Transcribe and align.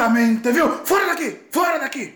Francamente, 0.00 0.50
viu? 0.50 0.66
Fora 0.82 1.08
daqui! 1.08 1.36
Fora 1.50 1.78
daqui! 1.78 2.14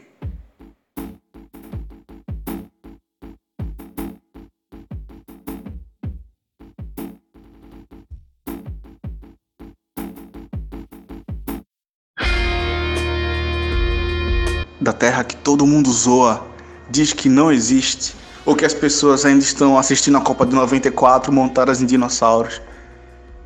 Da 14.81 14.95
terra 14.95 15.23
que 15.23 15.37
todo 15.37 15.67
mundo 15.67 15.93
zoa, 15.93 16.46
diz 16.89 17.12
que 17.12 17.29
não 17.29 17.53
existe, 17.53 18.14
ou 18.46 18.57
que 18.57 18.64
as 18.64 18.73
pessoas 18.73 19.26
ainda 19.26 19.45
estão 19.45 19.76
assistindo 19.76 20.17
a 20.17 20.23
Copa 20.23 20.46
de 20.46 20.54
94 20.54 21.31
montadas 21.31 21.82
em 21.82 21.87
dinossauros. 21.87 22.62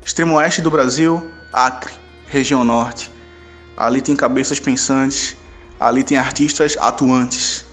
Extremo 0.01 0.35
oeste 0.35 0.61
do 0.61 0.71
Brasil, 0.71 1.29
Acre, 1.51 1.91
região 2.27 2.63
norte. 2.63 3.18
Ali 3.79 4.01
tem 4.01 4.13
cabeças 4.13 4.59
pensantes, 4.59 5.37
ali 5.79 6.03
tem 6.03 6.17
artistas 6.17 6.75
atuantes. 6.77 7.63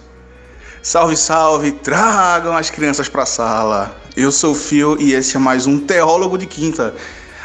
Salve, 0.80 1.16
salve, 1.16 1.72
tragam 1.72 2.56
as 2.56 2.70
crianças 2.70 3.08
para 3.08 3.24
a 3.24 3.26
sala. 3.26 4.00
Eu 4.16 4.30
sou 4.30 4.52
o 4.52 4.54
Fio 4.54 4.96
e 5.00 5.14
esse 5.14 5.36
é 5.36 5.40
mais 5.40 5.66
um 5.66 5.80
Teólogo 5.80 6.38
de 6.38 6.46
Quinta. 6.46 6.94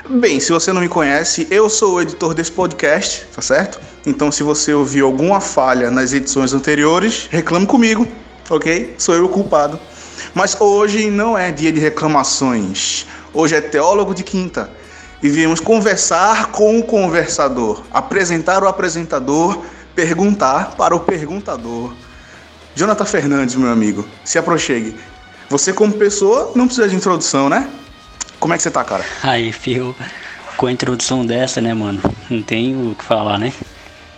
Bem, 0.08 0.40
se 0.40 0.52
você 0.52 0.72
não 0.72 0.80
me 0.80 0.88
conhece, 0.88 1.48
eu 1.50 1.72
sou 1.72 1.96
o 1.96 2.02
editor 2.04 2.36
desse 2.36 2.52
podcast, 2.52 3.26
tá 3.34 3.42
certo? 3.42 3.82
Então, 4.06 4.32
se 4.32 4.44
você 4.44 4.76
ouviu 4.76 5.08
alguma 5.08 5.42
falha 5.42 5.90
nas 5.90 6.14
edições 6.14 6.54
anteriores, 6.54 7.28
reclame 7.32 7.66
comigo, 7.66 8.08
ok? 8.48 8.94
Sou 9.00 9.16
eu 9.16 9.26
o 9.26 9.30
culpado. 9.30 9.80
Mas 10.36 10.56
hoje 10.62 11.10
não 11.10 11.36
é 11.36 11.52
dia 11.52 11.72
de 11.72 11.80
reclamações. 11.80 13.08
Hoje 13.34 13.56
é 13.56 13.62
Teólogo 13.62 14.14
de 14.14 14.24
Quinta 14.24 14.70
e 15.22 15.30
viemos 15.30 15.60
conversar 15.60 16.48
com 16.48 16.80
o 16.80 16.84
conversador, 16.84 17.84
apresentar 17.92 18.64
o 18.64 18.68
apresentador, 18.68 19.64
perguntar 19.96 20.76
para 20.76 20.96
o 20.96 21.00
perguntador. 21.00 21.94
Jonathan 22.76 23.06
Fernandes, 23.06 23.56
meu 23.56 23.70
amigo, 23.70 24.08
se 24.24 24.40
aproxime. 24.40 24.96
Você, 25.50 25.74
como 25.74 25.94
pessoa, 25.94 26.54
não 26.56 26.66
precisa 26.66 26.88
de 26.88 26.96
introdução, 26.96 27.50
né? 27.50 27.70
Como 28.40 28.54
é 28.54 28.58
que 28.58 28.64
você 28.64 28.72
tá, 28.72 28.84
cara? 28.84 29.06
Aí, 29.22 29.52
Fio, 29.52 29.96
com 30.58 30.68
a 30.68 30.72
introdução 30.72 31.26
dessa, 31.26 31.60
né, 31.60 31.74
mano? 31.74 32.02
Não 32.30 32.42
tem 32.42 32.76
o 32.76 32.96
que 32.96 33.04
falar, 33.04 33.38
né? 33.38 33.54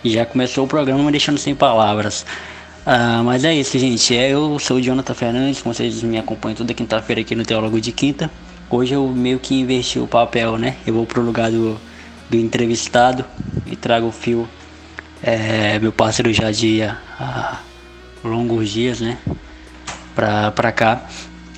Já 0.04 0.24
começou 0.24 0.64
o 0.64 0.68
programa 0.68 1.02
me 1.02 1.10
deixando 1.10 1.38
sem 1.38 1.54
palavras. 1.54 2.24
Ah, 2.86 3.22
mas 3.24 3.44
é 3.44 3.54
isso, 3.54 3.78
gente. 3.78 4.16
É, 4.16 4.30
eu 4.30 4.58
sou 4.58 4.76
o 4.76 4.80
Jonathan 4.80 5.14
Fernandes, 5.14 5.62
como 5.62 5.74
vocês 5.74 6.02
me 6.02 6.18
acompanham 6.18 6.56
toda 6.56 6.72
quinta-feira 6.74 7.22
aqui 7.22 7.34
no 7.34 7.44
Teólogo 7.44 7.80
de 7.80 7.90
Quinta. 7.90 8.30
Hoje 8.70 8.94
eu 8.94 9.06
meio 9.08 9.38
que 9.38 9.54
inverti 9.54 9.98
o 9.98 10.06
papel, 10.06 10.56
né? 10.56 10.76
Eu 10.86 10.94
vou 10.94 11.06
pro 11.06 11.20
lugar 11.22 11.50
do, 11.50 11.78
do 12.30 12.36
entrevistado 12.36 13.24
e 13.66 13.76
trago 13.76 14.06
o 14.06 14.12
fio, 14.12 14.48
é, 15.22 15.78
meu 15.78 15.92
parceiro 15.92 16.32
já 16.32 16.50
de 16.50 16.82
há 16.82 17.60
longos 18.22 18.70
dias, 18.70 19.00
né? 19.00 19.18
Pra, 20.14 20.50
pra 20.50 20.72
cá. 20.72 21.06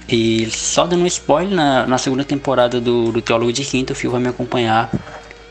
E 0.08 0.48
só 0.50 0.86
dando 0.86 1.02
um 1.02 1.06
spoiler, 1.06 1.54
na, 1.54 1.86
na 1.86 1.98
segunda 1.98 2.24
temporada 2.24 2.80
do, 2.80 3.10
do 3.10 3.20
Teólogo 3.20 3.52
de 3.52 3.64
Quinta, 3.64 3.92
o 3.92 3.96
Fio 3.96 4.10
vai 4.10 4.20
me 4.20 4.28
acompanhar, 4.28 4.90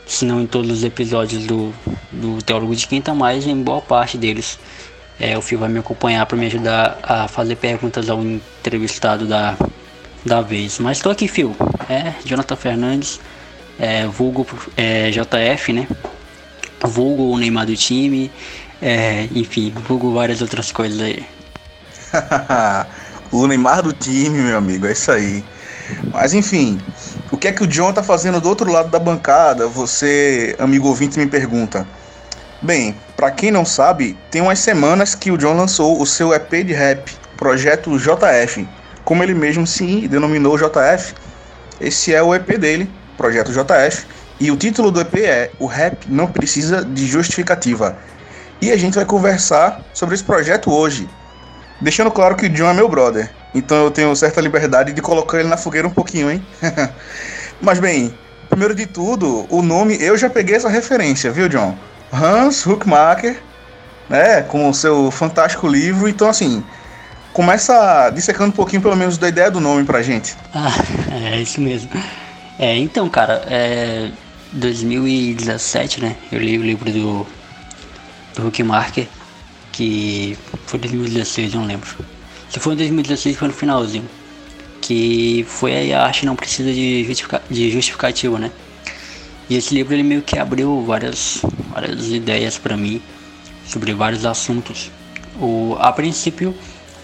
se 0.06 0.24
não 0.24 0.40
em 0.40 0.46
todos 0.46 0.70
os 0.70 0.84
episódios 0.84 1.46
do, 1.46 1.74
do 2.10 2.42
Teólogo 2.42 2.74
de 2.74 2.86
Quinta, 2.86 3.14
mas 3.14 3.46
em 3.46 3.62
boa 3.62 3.82
parte 3.82 4.16
deles. 4.16 4.58
É, 5.18 5.36
o 5.36 5.42
Fio 5.42 5.58
vai 5.58 5.68
me 5.68 5.78
acompanhar 5.78 6.24
para 6.26 6.36
me 6.36 6.46
ajudar 6.46 6.98
a 7.02 7.28
fazer 7.28 7.56
perguntas 7.56 8.08
ao 8.08 8.22
entrevistado 8.22 9.26
da, 9.26 9.56
da 10.26 10.42
vez. 10.42 10.78
Mas 10.78 10.98
estou 10.98 11.12
aqui, 11.12 11.28
Fio. 11.28 11.56
É, 11.88 12.12
Jonathan 12.24 12.56
Fernandes, 12.56 13.20
é, 13.78 14.06
vulgo 14.06 14.46
é, 14.76 15.10
JF, 15.10 15.72
né? 15.72 15.86
Vulgo 16.82 17.30
o 17.30 17.38
Neymar 17.38 17.66
do 17.66 17.76
time, 17.76 18.30
é, 18.82 19.28
enfim, 19.34 19.72
vulgo 19.88 20.12
várias 20.12 20.42
outras 20.42 20.70
coisas 20.70 21.00
aí. 21.00 21.24
o 23.32 23.46
Neymar 23.46 23.82
do 23.82 23.92
time, 23.92 24.40
meu 24.40 24.58
amigo, 24.58 24.86
é 24.86 24.92
isso 24.92 25.10
aí. 25.10 25.44
Mas 26.12 26.34
enfim, 26.34 26.80
o 27.30 27.36
que 27.36 27.48
é 27.48 27.52
que 27.52 27.62
o 27.62 27.66
John 27.66 27.92
tá 27.92 28.02
fazendo 28.02 28.40
do 28.40 28.48
outro 28.48 28.70
lado 28.70 28.90
da 28.90 28.98
bancada? 28.98 29.68
Você, 29.68 30.56
amigo 30.58 30.88
ouvinte, 30.88 31.18
me 31.18 31.26
pergunta. 31.26 31.86
Bem, 32.60 32.96
para 33.16 33.30
quem 33.30 33.50
não 33.50 33.64
sabe, 33.64 34.16
tem 34.30 34.42
umas 34.42 34.58
semanas 34.58 35.14
que 35.14 35.30
o 35.30 35.38
John 35.38 35.54
lançou 35.54 36.00
o 36.00 36.06
seu 36.06 36.34
EP 36.34 36.50
de 36.64 36.72
rap, 36.72 37.14
Projeto 37.36 37.96
JF. 37.98 38.66
Como 39.06 39.22
ele 39.22 39.34
mesmo 39.34 39.64
se 39.68 40.08
denominou 40.08 40.58
JF, 40.58 41.14
esse 41.80 42.12
é 42.12 42.20
o 42.20 42.34
EP 42.34 42.58
dele, 42.58 42.90
Projeto 43.16 43.52
JF. 43.52 44.04
E 44.40 44.50
o 44.50 44.56
título 44.56 44.90
do 44.90 45.00
EP 45.00 45.14
é 45.18 45.50
O 45.60 45.66
Rap 45.66 46.06
Não 46.08 46.26
Precisa 46.26 46.84
de 46.84 47.06
Justificativa. 47.06 47.96
E 48.60 48.72
a 48.72 48.76
gente 48.76 48.96
vai 48.96 49.04
conversar 49.04 49.80
sobre 49.94 50.16
esse 50.16 50.24
projeto 50.24 50.72
hoje. 50.72 51.08
Deixando 51.80 52.10
claro 52.10 52.34
que 52.34 52.46
o 52.46 52.48
John 52.48 52.68
é 52.68 52.74
meu 52.74 52.88
brother, 52.88 53.30
então 53.54 53.84
eu 53.84 53.92
tenho 53.92 54.16
certa 54.16 54.40
liberdade 54.40 54.92
de 54.92 55.00
colocar 55.00 55.38
ele 55.38 55.48
na 55.48 55.56
fogueira 55.56 55.86
um 55.86 55.92
pouquinho, 55.92 56.28
hein? 56.28 56.44
Mas 57.62 57.78
bem, 57.78 58.12
primeiro 58.48 58.74
de 58.74 58.86
tudo, 58.86 59.46
o 59.48 59.62
nome 59.62 59.96
eu 60.02 60.18
já 60.18 60.28
peguei 60.28 60.56
essa 60.56 60.68
referência, 60.68 61.30
viu, 61.30 61.48
John? 61.48 61.78
Hans 62.12 62.66
Huckmacher, 62.66 63.40
né, 64.08 64.42
com 64.42 64.68
o 64.68 64.74
seu 64.74 65.12
fantástico 65.12 65.68
livro. 65.68 66.08
Então, 66.08 66.28
assim, 66.28 66.64
começa 67.36 68.08
dissecando 68.14 68.48
um 68.48 68.52
pouquinho, 68.52 68.80
pelo 68.80 68.96
menos, 68.96 69.18
da 69.18 69.28
ideia 69.28 69.50
do 69.50 69.60
nome 69.60 69.84
pra 69.84 70.00
gente. 70.00 70.34
Ah, 70.54 70.72
é 71.12 71.38
isso 71.38 71.60
mesmo. 71.60 71.90
É, 72.58 72.74
então, 72.78 73.10
cara, 73.10 73.44
é 73.46 74.10
2017, 74.52 76.00
né? 76.00 76.16
Eu 76.32 76.40
li 76.40 76.56
o 76.58 76.62
livro 76.62 76.90
do, 76.90 77.26
do 78.34 78.48
Huckmacher 78.48 79.06
que 79.70 80.38
foi 80.64 80.80
2016, 80.80 81.52
não 81.52 81.66
lembro. 81.66 81.86
Se 82.48 82.58
foi 82.58 82.72
em 82.72 82.76
2016, 82.78 83.36
foi 83.36 83.48
no 83.48 83.54
finalzinho. 83.54 84.08
Que 84.80 85.44
foi 85.46 85.92
a 85.92 86.06
arte 86.06 86.24
não 86.24 86.34
precisa 86.34 86.72
de, 86.72 87.04
justifica, 87.04 87.42
de 87.50 87.70
justificativa, 87.70 88.38
né? 88.38 88.50
E 89.50 89.56
esse 89.56 89.74
livro 89.74 89.92
ele 89.92 90.02
meio 90.02 90.22
que 90.22 90.38
abriu 90.38 90.82
várias, 90.86 91.42
várias 91.70 92.06
ideias 92.08 92.56
para 92.56 92.78
mim 92.78 93.02
sobre 93.66 93.92
vários 93.92 94.24
assuntos. 94.24 94.90
O, 95.38 95.76
a 95.78 95.92
princípio, 95.92 96.56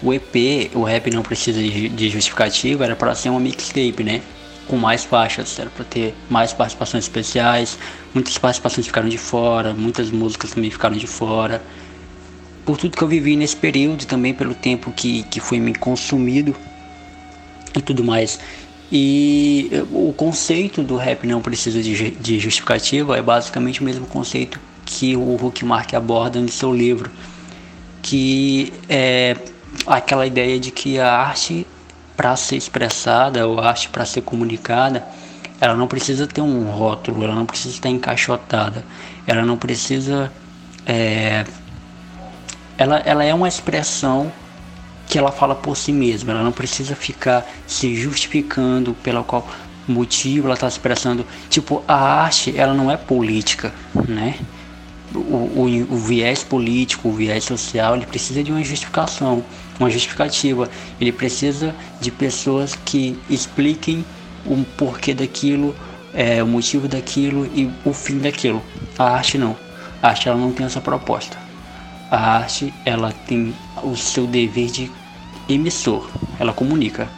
o 0.03 0.13
EP, 0.13 0.71
o 0.75 0.83
rap 0.83 1.09
não 1.09 1.23
precisa 1.23 1.61
de, 1.61 2.09
justificativa, 2.09 2.83
era 2.83 2.95
para 2.95 3.15
ser 3.15 3.29
uma 3.29 3.39
mixtape, 3.39 4.03
né? 4.03 4.21
Com 4.67 4.77
mais 4.77 5.03
faixas, 5.03 5.57
era 5.57 5.69
para 5.69 5.85
ter 5.85 6.13
mais 6.29 6.53
participações 6.53 7.05
especiais. 7.05 7.77
Muitas 8.13 8.37
participações 8.37 8.85
ficaram 8.85 9.07
de 9.07 9.17
fora, 9.17 9.73
muitas 9.73 10.11
músicas 10.11 10.51
também 10.51 10.69
ficaram 10.69 10.95
de 10.95 11.07
fora 11.07 11.61
por 12.65 12.77
tudo 12.77 12.95
que 12.95 13.03
eu 13.03 13.07
vivi 13.07 13.35
nesse 13.35 13.55
período, 13.55 14.05
também 14.05 14.33
pelo 14.33 14.55
tempo 14.55 14.91
que, 14.91 15.23
que 15.23 15.39
foi 15.39 15.59
me 15.59 15.75
consumido 15.75 16.55
e 17.75 17.81
tudo 17.81 18.03
mais. 18.03 18.39
E 18.91 19.69
o 19.91 20.13
conceito 20.13 20.83
do 20.83 20.95
rap 20.95 21.25
não 21.25 21.41
precisa 21.41 21.81
de, 21.81 22.11
de 22.11 22.39
justificativa 22.39 23.17
é 23.17 23.21
basicamente 23.21 23.81
o 23.81 23.83
mesmo 23.83 24.05
conceito 24.05 24.59
que 24.85 25.15
o 25.15 25.35
Huckmark 25.35 25.93
aborda 25.95 26.39
no 26.39 26.49
seu 26.49 26.73
livro, 26.73 27.09
que 28.01 28.71
é 28.87 29.35
aquela 29.85 30.25
ideia 30.25 30.59
de 30.59 30.71
que 30.71 30.99
a 30.99 31.11
arte 31.11 31.65
para 32.15 32.35
ser 32.35 32.57
expressada 32.57 33.47
ou 33.47 33.59
a 33.59 33.69
arte 33.69 33.89
para 33.89 34.05
ser 34.05 34.21
comunicada, 34.21 35.03
ela 35.59 35.75
não 35.75 35.87
precisa 35.87 36.27
ter 36.27 36.41
um 36.41 36.69
rótulo, 36.69 37.23
ela 37.23 37.35
não 37.35 37.45
precisa 37.45 37.75
estar 37.75 37.89
encaixotada, 37.89 38.83
ela 39.25 39.43
não 39.43 39.57
precisa 39.57 40.31
é, 40.85 41.45
ela, 42.77 42.97
ela 42.99 43.23
é 43.23 43.33
uma 43.33 43.47
expressão 43.47 44.31
que 45.07 45.17
ela 45.17 45.31
fala 45.31 45.55
por 45.55 45.77
si 45.77 45.91
mesma, 45.91 46.31
ela 46.31 46.43
não 46.43 46.51
precisa 46.51 46.95
ficar 46.95 47.45
se 47.67 47.95
justificando 47.95 48.93
pelo 48.95 49.23
qual 49.23 49.47
motivo 49.87 50.47
ela 50.47 50.55
está 50.55 50.67
expressando. 50.67 51.25
Tipo, 51.49 51.83
a 51.87 51.95
arte, 51.95 52.57
ela 52.57 52.73
não 52.73 52.89
é 52.89 52.97
política, 52.97 53.73
né? 54.07 54.39
O, 55.13 55.17
o, 55.19 55.87
o, 55.91 55.97
viés 55.97 56.43
político, 56.43 57.09
o 57.09 57.13
viés 57.13 57.43
social, 57.43 57.95
ele 57.95 58.05
precisa 58.05 58.43
de 58.43 58.51
uma 58.51 58.63
justificação, 58.63 59.43
uma 59.79 59.89
justificativa. 59.89 60.69
Ele 60.99 61.11
precisa 61.11 61.75
de 61.99 62.11
pessoas 62.11 62.75
que 62.75 63.17
expliquem 63.29 64.05
o 64.45 64.63
porquê 64.77 65.13
daquilo, 65.13 65.75
é, 66.13 66.43
o 66.43 66.47
motivo 66.47 66.87
daquilo 66.87 67.45
e 67.55 67.71
o 67.85 67.93
fim 67.93 68.19
daquilo. 68.19 68.61
A 68.97 69.05
arte 69.15 69.37
não. 69.37 69.55
A 70.01 70.09
arte 70.09 70.27
ela 70.27 70.37
não 70.37 70.51
tem 70.51 70.65
essa 70.65 70.81
proposta 70.81 71.43
a 72.13 72.37
arte 72.37 72.71
ela 72.85 73.11
tem 73.11 73.55
o 73.81 73.95
seu 73.95 74.27
dever 74.27 74.69
de 74.69 74.91
emissor, 75.49 76.07
ela 76.39 76.53
comunica, 76.53 77.09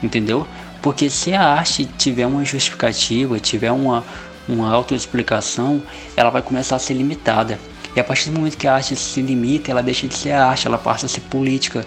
entendeu? 0.00 0.46
Porque 0.80 1.10
se 1.10 1.32
a 1.32 1.42
arte 1.42 1.84
tiver 1.98 2.24
uma 2.24 2.44
justificativa, 2.44 3.40
tiver 3.40 3.72
uma, 3.72 4.04
uma 4.48 4.72
autoexplicação, 4.72 5.82
ela 6.16 6.30
vai 6.30 6.40
começar 6.40 6.76
a 6.76 6.78
ser 6.78 6.94
limitada. 6.94 7.58
E 7.98 8.00
a 8.00 8.04
partir 8.04 8.30
do 8.30 8.38
momento 8.38 8.56
que 8.56 8.68
a 8.68 8.76
arte 8.76 8.94
se 8.94 9.20
limita, 9.20 9.72
ela 9.72 9.82
deixa 9.82 10.06
de 10.06 10.16
ser 10.16 10.30
arte, 10.30 10.68
ela 10.68 10.78
passa 10.78 11.06
a 11.06 11.08
ser 11.08 11.20
política, 11.22 11.84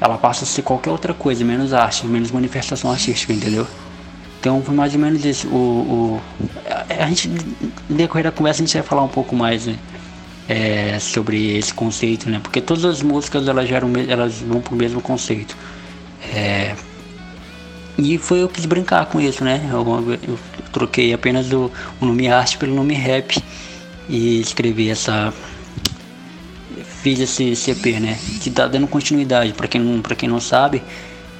ela 0.00 0.16
passa 0.16 0.44
a 0.44 0.46
ser 0.46 0.62
qualquer 0.62 0.88
outra 0.88 1.12
coisa, 1.12 1.44
menos 1.44 1.74
arte, 1.74 2.06
menos 2.06 2.30
manifestação 2.30 2.90
artística, 2.90 3.34
entendeu? 3.34 3.66
Então 4.40 4.62
foi 4.62 4.74
mais 4.74 4.94
ou 4.94 5.00
menos 5.00 5.22
isso. 5.26 5.46
O, 5.48 6.20
o, 6.22 6.22
a, 6.88 7.06
gente, 7.06 7.28
no 7.86 7.96
decorrer 7.98 8.24
da 8.24 8.32
conversa, 8.32 8.62
a 8.62 8.64
gente 8.64 8.72
vai 8.72 8.82
falar 8.82 9.02
um 9.02 9.08
pouco 9.08 9.36
mais 9.36 9.66
né, 9.66 9.76
é, 10.48 10.98
sobre 10.98 11.58
esse 11.58 11.74
conceito, 11.74 12.30
né? 12.30 12.40
Porque 12.42 12.62
todas 12.62 12.86
as 12.86 13.02
músicas 13.02 13.46
elas, 13.46 13.68
geram, 13.68 13.92
elas 14.08 14.38
vão 14.38 14.62
pro 14.62 14.74
mesmo 14.74 15.02
conceito. 15.02 15.54
É, 16.34 16.74
e 17.98 18.16
foi 18.16 18.42
eu 18.42 18.48
que 18.48 18.54
quis 18.54 18.64
brincar 18.64 19.04
com 19.04 19.20
isso, 19.20 19.44
né? 19.44 19.60
Eu, 19.70 20.18
eu 20.26 20.38
troquei 20.72 21.12
apenas 21.12 21.52
o, 21.52 21.70
o 22.00 22.06
nome 22.06 22.26
arte 22.26 22.56
pelo 22.56 22.74
nome 22.74 22.94
rap 22.94 23.38
e 24.08 24.40
escrevi 24.40 24.90
essa. 24.90 25.32
Fiz 27.02 27.18
esse 27.18 27.56
CP, 27.56 27.98
né? 27.98 28.18
Que 28.40 28.50
tá 28.50 28.66
dando 28.66 28.86
continuidade. 28.86 29.52
Pra 29.52 29.66
quem 29.66 29.80
não, 29.80 30.00
pra 30.00 30.14
quem 30.14 30.28
não 30.28 30.40
sabe, 30.40 30.82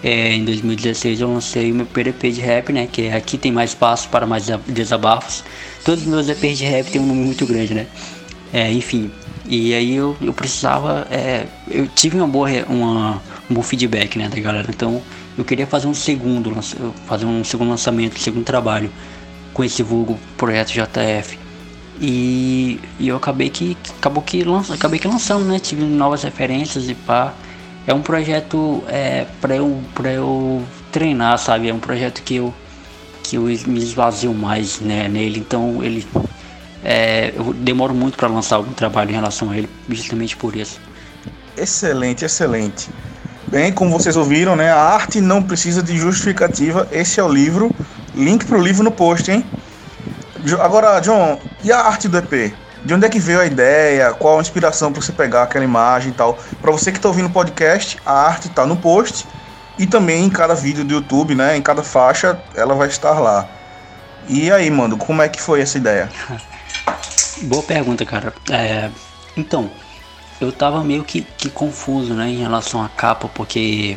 é, 0.03 0.35
em 0.35 0.45
2016 0.45 1.21
eu 1.21 1.33
lancei 1.33 1.71
o 1.71 1.75
meu 1.75 1.87
PDP 1.87 2.33
de 2.33 2.41
rap, 2.41 2.73
né? 2.73 2.89
Que 2.91 3.03
é 3.03 3.15
Aqui 3.15 3.39
Tem 3.39 3.53
Mais 3.53 3.71
Espaço 3.71 4.09
para 4.09 4.27
Mais 4.27 4.47
Desabafos. 4.67 5.45
Todos 5.85 6.03
os 6.03 6.09
meus 6.09 6.29
EPs 6.29 6.59
de 6.59 6.65
rap 6.65 6.91
tem 6.91 7.01
um 7.01 7.07
nome 7.07 7.25
muito 7.25 7.47
grande, 7.47 7.75
né? 7.75 7.87
É, 8.53 8.71
enfim. 8.73 9.11
E 9.47 9.75
aí 9.75 9.95
eu, 9.95 10.17
eu 10.21 10.33
precisava. 10.33 11.07
É, 11.11 11.47
eu 11.71 11.87
tive 11.89 12.17
uma 12.17 12.27
boa, 12.27 12.49
uma, 12.69 13.23
um 13.51 13.55
bom 13.55 13.63
feedback, 13.63 14.19
né, 14.19 14.29
da 14.29 14.41
galera. 14.41 14.69
Então 14.69 15.01
eu 15.37 15.45
queria 15.45 15.67
fazer 15.67 15.87
um 15.87 15.95
segundo, 15.95 16.53
fazer 17.07 17.27
um 17.27 17.45
segundo 17.45 17.71
lançamento, 17.71 18.17
um 18.17 18.21
segundo 18.21 18.45
trabalho 18.45 18.91
com 19.55 19.63
esse 19.63 19.83
vulgo 19.83 20.19
projeto 20.37 20.71
JF. 20.71 21.39
E, 22.05 22.81
e 22.99 23.07
eu 23.07 23.17
acabei 23.17 23.49
que 23.49 23.77
acabou 23.99 24.25
que 24.25 24.43
lança, 24.43 24.75
acabei 24.75 24.99
que 24.99 25.07
lançando, 25.07 25.45
né? 25.45 25.61
Tive 25.61 25.85
novas 25.85 26.25
referências 26.25 26.89
e 26.89 26.95
pá. 26.95 27.33
É 27.87 27.95
um 27.95 28.03
projeto 28.03 28.83
é, 28.89 29.25
para 29.41 29.55
eu 29.55 29.81
para 29.95 30.11
eu 30.11 30.65
treinar, 30.91 31.39
sabe? 31.39 31.69
É 31.69 31.75
um 31.75 31.79
projeto 31.79 32.23
que 32.25 32.35
eu 32.35 32.53
que 33.23 33.37
eu 33.37 33.43
me 33.43 33.79
esvazio 33.79 34.35
mais, 34.35 34.81
né, 34.81 35.07
nele. 35.09 35.39
Então 35.39 35.81
ele 35.81 36.05
é, 36.85 37.33
eu 37.37 37.55
demoro 37.55 37.95
muito 37.95 38.17
para 38.17 38.27
lançar 38.27 38.57
algum 38.57 38.73
trabalho 38.73 39.11
em 39.11 39.15
relação 39.15 39.51
a 39.51 39.57
ele, 39.57 39.69
justamente 39.89 40.37
por 40.37 40.57
isso. 40.57 40.81
Excelente, 41.57 42.25
excelente. 42.25 42.91
Bem, 43.47 43.73
como 43.73 43.93
vocês 43.93 44.17
ouviram, 44.17 44.57
né? 44.57 44.73
A 44.73 44.81
arte 44.81 45.21
não 45.21 45.41
precisa 45.41 45.81
de 45.81 45.97
justificativa. 45.97 46.89
Esse 46.91 47.21
é 47.21 47.23
o 47.23 47.29
livro. 47.29 47.71
Link 48.13 48.45
pro 48.45 48.61
livro 48.61 48.83
no 48.83 48.91
post, 48.91 49.31
hein? 49.31 49.45
Agora, 50.61 51.01
John, 51.01 51.39
e 51.63 51.71
a 51.71 51.79
arte 51.81 52.09
do 52.09 52.19
EP? 52.19 52.55
De 52.85 52.95
onde 52.95 53.07
é 53.07 53.09
que 53.09 53.21
veio 53.21 53.41
a 53.41 53.47
ideia? 53.47 54.13
Qual 54.13 54.39
a 54.39 54.41
inspiração 54.41 54.93
para 54.93 55.01
você 55.01 55.13
pegar 55.13 55.45
aquela 55.45 55.65
imagem 55.65 56.11
e 56.11 56.15
tal? 56.15 56.37
Para 56.61 56.73
você 56.73 56.91
que 56.91 56.99
está 56.99 57.09
ouvindo 57.09 57.27
o 57.27 57.31
podcast, 57.31 57.97
a 58.05 58.13
arte 58.13 58.49
está 58.49 58.67
no 58.67 58.77
post 58.77 59.27
e 59.79 59.87
também 59.87 60.25
em 60.25 60.31
cada 60.31 60.55
vídeo 60.55 60.85
do 60.85 60.95
YouTube, 60.95 61.35
né? 61.35 61.57
Em 61.57 61.63
cada 61.63 61.83
faixa, 61.83 62.43
ela 62.57 62.75
vai 62.75 62.89
estar 62.89 63.21
lá. 63.21 63.49
E 64.29 64.51
aí, 64.51 64.69
mano, 64.71 64.97
como 64.97 65.23
é 65.23 65.29
que 65.29 65.41
foi 65.41 65.61
essa 65.61 65.79
ideia? 65.79 66.09
Boa 67.43 67.63
pergunta, 67.63 68.05
cara. 68.05 68.33
É, 68.51 68.91
então, 69.37 69.71
eu 70.41 70.51
tava 70.51 70.83
meio 70.83 71.05
que, 71.05 71.23
que 71.23 71.49
confuso, 71.49 72.15
né, 72.15 72.29
em 72.29 72.39
relação 72.39 72.83
à 72.83 72.89
capa, 72.89 73.29
porque 73.29 73.97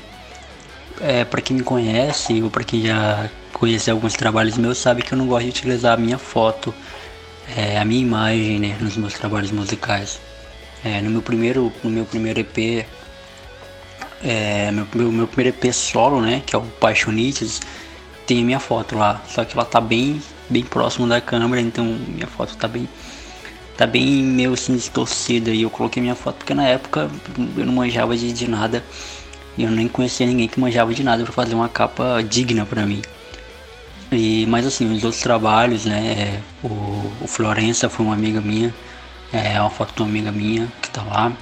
é, 1.02 1.26
para 1.26 1.42
quem 1.42 1.58
me 1.58 1.64
conhece 1.64 2.42
ou 2.42 2.50
para 2.50 2.64
quem 2.64 2.82
já 2.86 3.30
conhece 3.56 3.90
alguns 3.90 4.14
trabalhos 4.14 4.58
meus 4.58 4.78
sabe 4.78 5.02
que 5.02 5.14
eu 5.14 5.18
não 5.18 5.28
gosto 5.28 5.46
de 5.46 5.50
utilizar 5.50 5.94
a 5.94 5.98
minha 5.98 6.18
foto, 6.18 6.74
é, 7.56 7.80
a 7.80 7.86
minha 7.86 8.02
imagem, 8.02 8.60
né, 8.60 8.78
nos 8.82 8.98
meus 8.98 9.14
trabalhos 9.14 9.50
musicais. 9.50 10.20
É, 10.84 11.02
no 11.02 11.10
meu 11.10 11.22
primeiro, 11.22 11.72
no 11.82 11.90
meu 11.90 12.06
primeiro 12.06 12.42
EP, 12.42 12.86
é, 14.22 14.72
meu, 14.72 14.86
meu, 14.94 15.12
meu 15.12 15.28
primeiro 15.28 15.58
EP 15.58 15.74
solo, 15.74 16.22
né, 16.22 16.44
que 16.46 16.54
é 16.54 16.60
o 16.60 16.64
Paixonites, 16.64 17.62
tem 18.28 18.42
a 18.42 18.46
minha 18.46 18.60
foto 18.60 18.98
lá, 18.98 19.24
só 19.28 19.46
que 19.46 19.54
ela 19.58 19.66
tá 19.66 19.80
bem, 19.80 20.22
bem 20.50 20.64
próximo 20.64 21.08
da 21.08 21.22
câmera, 21.22 21.62
então 21.62 21.86
minha 21.86 22.28
foto 22.28 22.58
tá 22.58 22.68
bem 22.68 22.90
tá 23.78 23.86
bem 23.86 24.24
meio 24.24 24.54
assim 24.54 24.74
distorcida 24.74 25.52
e 25.52 25.64
eu 25.64 25.70
coloquei 25.70 26.02
minha 26.02 26.16
foto 26.16 26.38
porque 26.38 26.54
na 26.54 26.66
época 26.66 27.10
eu 27.58 27.66
não 27.66 27.74
manjava 27.74 28.16
de, 28.16 28.32
de 28.32 28.48
nada 28.48 28.82
e 29.58 29.64
eu 29.64 29.72
nem 29.72 29.90
conhecia 29.90 30.26
ninguém 30.26 30.48
que 30.48 30.58
manjava 30.58 30.94
de 30.94 31.04
nada 31.04 31.24
para 31.26 31.34
fazer 31.34 31.56
uma 31.56 31.68
capa 31.68 32.22
digna 32.22 32.66
para 32.66 32.86
mim. 32.86 33.02
E, 34.16 34.46
mas 34.48 34.66
assim, 34.66 34.92
os 34.94 35.04
outros 35.04 35.22
trabalhos, 35.22 35.86
né? 35.86 36.42
É, 36.64 36.68
o, 36.68 37.12
o 37.22 37.28
Florença 37.28 37.90
foi 37.90 38.06
uma 38.06 38.16
amiga 38.16 38.40
minha, 38.40 38.74
é 39.34 39.60
uma 39.60 39.70
foto 39.70 39.94
de 39.94 40.02
uma 40.02 40.10
amiga 40.10 40.32
minha 40.32 40.72
que 40.82 40.90
tá 40.90 41.04
lá. 41.04 41.34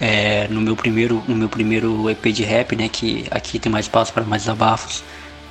É, 0.00 0.46
no 0.48 0.60
meu 0.60 0.76
primeiro 0.76 1.22
no 1.26 1.34
meu 1.34 1.48
primeiro 1.48 2.08
EP 2.08 2.26
de 2.26 2.44
rap, 2.44 2.74
né? 2.76 2.88
Que 2.88 3.26
aqui 3.30 3.58
tem 3.58 3.70
mais 3.70 3.86
espaço 3.86 4.12
para 4.12 4.24
mais 4.24 4.48
abafos. 4.48 5.02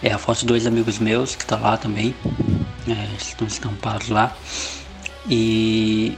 É 0.02 0.12
a 0.12 0.18
foto 0.18 0.40
de 0.40 0.46
dois 0.48 0.66
amigos 0.66 1.00
meus 1.00 1.36
que 1.36 1.46
tá 1.46 1.58
lá 1.58 1.78
também. 1.78 2.16
É, 2.88 3.16
estão 3.22 3.48
estampados 3.48 4.10
lá. 4.10 4.36
E 5.30 6.18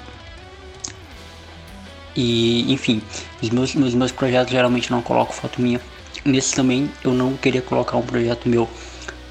e 2.15 2.71
enfim, 2.71 3.01
os 3.41 3.49
meus, 3.49 3.75
nos 3.75 3.93
meus 3.93 4.11
projetos 4.11 4.51
geralmente 4.51 4.91
não 4.91 5.01
coloco 5.01 5.33
foto 5.33 5.61
minha. 5.61 5.81
Nesse 6.25 6.53
também 6.55 6.89
eu 7.03 7.13
não 7.13 7.35
queria 7.37 7.61
colocar 7.61 7.97
um 7.97 8.01
projeto 8.01 8.47
meu. 8.47 8.69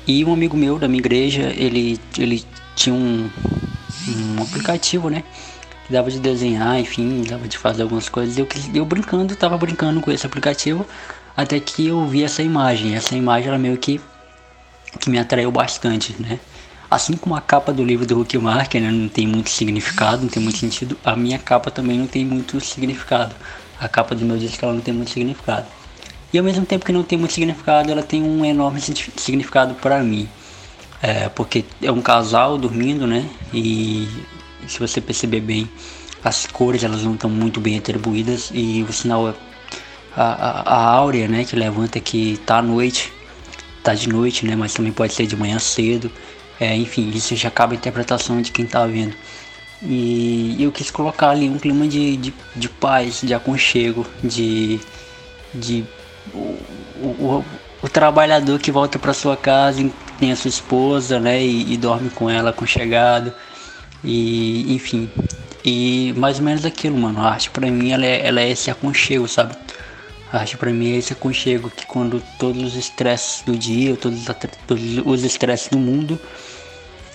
E 0.08 0.24
um 0.24 0.32
amigo 0.32 0.56
meu 0.56 0.78
da 0.78 0.88
minha 0.88 1.00
igreja, 1.00 1.52
ele, 1.54 2.00
ele 2.16 2.42
tinha 2.74 2.94
um, 2.94 3.28
um 4.08 4.42
aplicativo, 4.42 5.10
né? 5.10 5.22
Que 5.86 5.92
dava 5.92 6.10
de 6.10 6.18
desenhar, 6.18 6.80
enfim, 6.80 7.22
dava 7.28 7.46
de 7.46 7.58
fazer 7.58 7.82
algumas 7.82 8.08
coisas. 8.08 8.38
Eu, 8.38 8.48
eu 8.74 8.86
brincando, 8.86 9.36
tava 9.36 9.58
brincando 9.58 10.00
com 10.00 10.10
esse 10.10 10.24
aplicativo, 10.24 10.86
até 11.36 11.60
que 11.60 11.88
eu 11.88 12.06
vi 12.06 12.24
essa 12.24 12.42
imagem. 12.42 12.94
Essa 12.94 13.14
imagem 13.14 13.48
era 13.48 13.58
meio 13.58 13.76
que, 13.76 14.00
que 14.98 15.10
me 15.10 15.18
atraiu 15.18 15.52
bastante, 15.52 16.16
né? 16.18 16.40
Assim 16.90 17.14
como 17.14 17.36
a 17.36 17.40
capa 17.42 17.70
do 17.70 17.84
livro 17.84 18.06
do 18.06 18.18
Huck 18.18 18.38
Marker 18.38 18.80
né, 18.80 18.90
não 18.90 19.10
tem 19.10 19.26
muito 19.26 19.50
significado, 19.50 20.22
não 20.22 20.30
tem 20.30 20.42
muito 20.42 20.56
sentido, 20.56 20.96
a 21.04 21.14
minha 21.14 21.38
capa 21.38 21.70
também 21.70 21.98
não 21.98 22.06
tem 22.06 22.24
muito 22.24 22.58
significado. 22.62 23.34
A 23.78 23.86
capa 23.88 24.14
do 24.14 24.24
meu 24.24 24.38
disco 24.38 24.64
ela 24.64 24.72
não 24.72 24.80
tem 24.80 24.94
muito 24.94 25.10
significado. 25.10 25.66
E 26.32 26.38
ao 26.38 26.44
mesmo 26.44 26.66
tempo 26.66 26.84
que 26.84 26.92
não 26.92 27.02
tem 27.02 27.18
muito 27.18 27.32
significado, 27.32 27.90
ela 27.90 28.02
tem 28.02 28.22
um 28.22 28.44
enorme 28.44 28.80
significado 28.80 29.74
para 29.74 30.02
mim. 30.02 30.28
É, 31.00 31.28
porque 31.28 31.64
é 31.82 31.90
um 31.90 32.02
casal 32.02 32.58
dormindo, 32.58 33.06
né? 33.06 33.28
E 33.52 34.08
se 34.66 34.78
você 34.78 35.00
perceber 35.00 35.40
bem, 35.40 35.68
as 36.22 36.46
cores 36.46 36.82
elas 36.82 37.02
não 37.04 37.14
estão 37.14 37.30
muito 37.30 37.60
bem 37.60 37.78
atribuídas 37.78 38.50
e 38.52 38.84
o 38.88 38.92
sinal 38.92 39.28
a, 39.28 39.34
a, 40.16 40.74
a 40.74 40.84
áurea, 40.94 41.28
né, 41.28 41.44
que 41.44 41.54
levanta 41.54 42.00
que 42.00 42.38
tá 42.44 42.58
à 42.58 42.62
noite, 42.62 43.12
tá 43.82 43.94
de 43.94 44.08
noite, 44.08 44.44
né, 44.44 44.56
mas 44.56 44.74
também 44.74 44.92
pode 44.92 45.14
ser 45.14 45.26
de 45.26 45.36
manhã 45.36 45.58
cedo. 45.58 46.10
É, 46.60 46.74
enfim, 46.76 47.08
isso 47.10 47.36
já 47.36 47.48
acaba 47.48 47.72
a 47.72 47.76
interpretação 47.76 48.42
de 48.42 48.50
quem 48.50 48.64
está 48.64 48.84
vendo. 48.84 49.14
E 49.80 50.56
eu 50.58 50.72
quis 50.72 50.90
colocar 50.90 51.30
ali 51.30 51.48
um 51.48 51.58
clima 51.58 51.86
de, 51.86 52.16
de, 52.16 52.34
de 52.56 52.68
paz, 52.68 53.20
de 53.22 53.32
aconchego, 53.32 54.04
de, 54.24 54.80
de 55.54 55.84
o, 56.34 57.06
o, 57.06 57.44
o 57.82 57.88
trabalhador 57.88 58.58
que 58.58 58.70
volta 58.70 58.98
para 58.98 59.12
sua 59.12 59.36
casa 59.36 59.88
tem 60.18 60.32
a 60.32 60.36
sua 60.36 60.48
esposa, 60.48 61.20
né, 61.20 61.42
e, 61.42 61.72
e 61.72 61.76
dorme 61.76 62.10
com 62.10 62.28
ela 62.28 62.50
aconchegado, 62.50 63.32
e 64.02 64.74
enfim, 64.74 65.08
e 65.64 66.12
mais 66.16 66.38
ou 66.38 66.44
menos 66.44 66.64
aquilo, 66.64 66.96
mano. 66.96 67.20
A 67.20 67.30
arte 67.30 67.50
para 67.50 67.70
mim 67.70 67.90
ela 67.90 68.04
é, 68.04 68.26
ela 68.26 68.40
é 68.40 68.50
esse 68.50 68.70
aconchego, 68.70 69.28
sabe? 69.28 69.54
A 70.32 70.38
arte 70.38 70.56
para 70.56 70.70
mim 70.70 70.92
é 70.92 70.96
esse 70.96 71.12
aconchego 71.12 71.70
que 71.70 71.86
quando 71.86 72.22
todos 72.38 72.62
os 72.62 72.74
estresses 72.74 73.42
do 73.42 73.56
dia, 73.56 73.96
todos, 73.96 74.24
os 75.04 75.24
estresses 75.24 75.68
do 75.68 75.78
mundo 75.78 76.18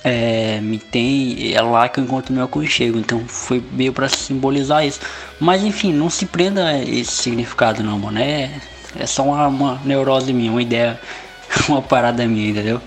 é, 0.03 0.59
me 0.61 0.77
tem, 0.77 1.53
é 1.53 1.61
lá 1.61 1.87
que 1.87 1.99
eu 1.99 2.03
encontro 2.03 2.33
meu 2.33 2.43
aconchego. 2.43 2.97
Então 2.99 3.19
foi 3.27 3.63
meio 3.71 3.93
para 3.93 4.09
simbolizar 4.09 4.85
isso. 4.85 4.99
Mas 5.39 5.63
enfim, 5.63 5.93
não 5.93 6.09
se 6.09 6.25
prenda 6.25 6.77
esse 6.79 7.11
significado 7.11 7.83
não, 7.83 7.99
mano. 7.99 8.19
É, 8.19 8.51
é 8.97 9.05
só 9.05 9.23
uma, 9.23 9.47
uma 9.47 9.81
neurose 9.83 10.33
minha, 10.33 10.51
uma 10.51 10.61
ideia, 10.61 10.99
uma 11.67 11.81
parada 11.81 12.25
minha, 12.27 12.49
entendeu? 12.49 12.81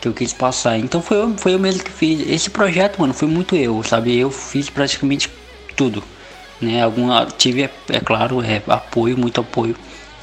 Que 0.00 0.08
eu 0.08 0.12
quis 0.12 0.32
passar. 0.32 0.78
Então 0.78 1.02
foi, 1.02 1.16
eu, 1.18 1.34
foi 1.36 1.54
eu 1.54 1.58
mesmo 1.58 1.82
que 1.82 1.90
fiz. 1.90 2.28
Esse 2.28 2.50
projeto, 2.50 2.98
mano, 3.00 3.12
foi 3.12 3.28
muito 3.28 3.54
eu, 3.54 3.82
sabe? 3.82 4.16
Eu 4.18 4.30
fiz 4.30 4.70
praticamente 4.70 5.30
tudo. 5.76 6.02
Né? 6.60 6.82
Alguma, 6.82 7.26
tive, 7.26 7.62
é, 7.62 7.70
é 7.88 8.00
claro, 8.00 8.42
é, 8.42 8.62
apoio, 8.68 9.16
muito 9.16 9.40
apoio 9.40 9.74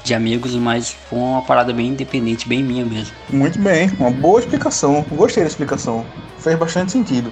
de 0.04 0.14
amigos, 0.14 0.56
mas 0.56 0.90
foi 1.10 1.20
uma 1.20 1.42
parada 1.42 1.74
bem 1.74 1.90
independente, 1.90 2.48
bem 2.48 2.64
minha 2.64 2.86
mesmo. 2.86 3.14
Muito 3.30 3.60
bem, 3.60 3.92
uma 4.00 4.10
boa 4.10 4.40
explicação. 4.40 5.06
Gostei 5.12 5.44
da 5.44 5.50
explicação. 5.50 6.06
Fez 6.40 6.58
bastante 6.58 6.94
sentido. 6.94 7.32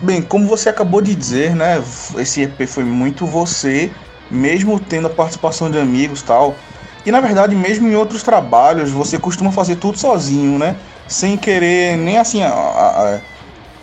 Bem, 0.00 0.22
como 0.22 0.46
você 0.46 0.68
acabou 0.68 1.00
de 1.00 1.14
dizer, 1.14 1.54
né? 1.54 1.82
Esse 2.16 2.42
EP 2.42 2.66
foi 2.66 2.84
muito 2.84 3.26
você, 3.26 3.92
mesmo 4.30 4.80
tendo 4.80 5.06
a 5.06 5.10
participação 5.10 5.70
de 5.70 5.78
amigos 5.78 6.22
tal. 6.22 6.56
E 7.04 7.10
na 7.10 7.20
verdade, 7.20 7.54
mesmo 7.54 7.86
em 7.86 7.94
outros 7.94 8.22
trabalhos, 8.22 8.90
você 8.90 9.18
costuma 9.18 9.52
fazer 9.52 9.76
tudo 9.76 9.98
sozinho, 9.98 10.58
né? 10.58 10.76
Sem 11.06 11.36
querer 11.36 11.98
nem 11.98 12.16
assim 12.16 12.42
a, 12.42 13.20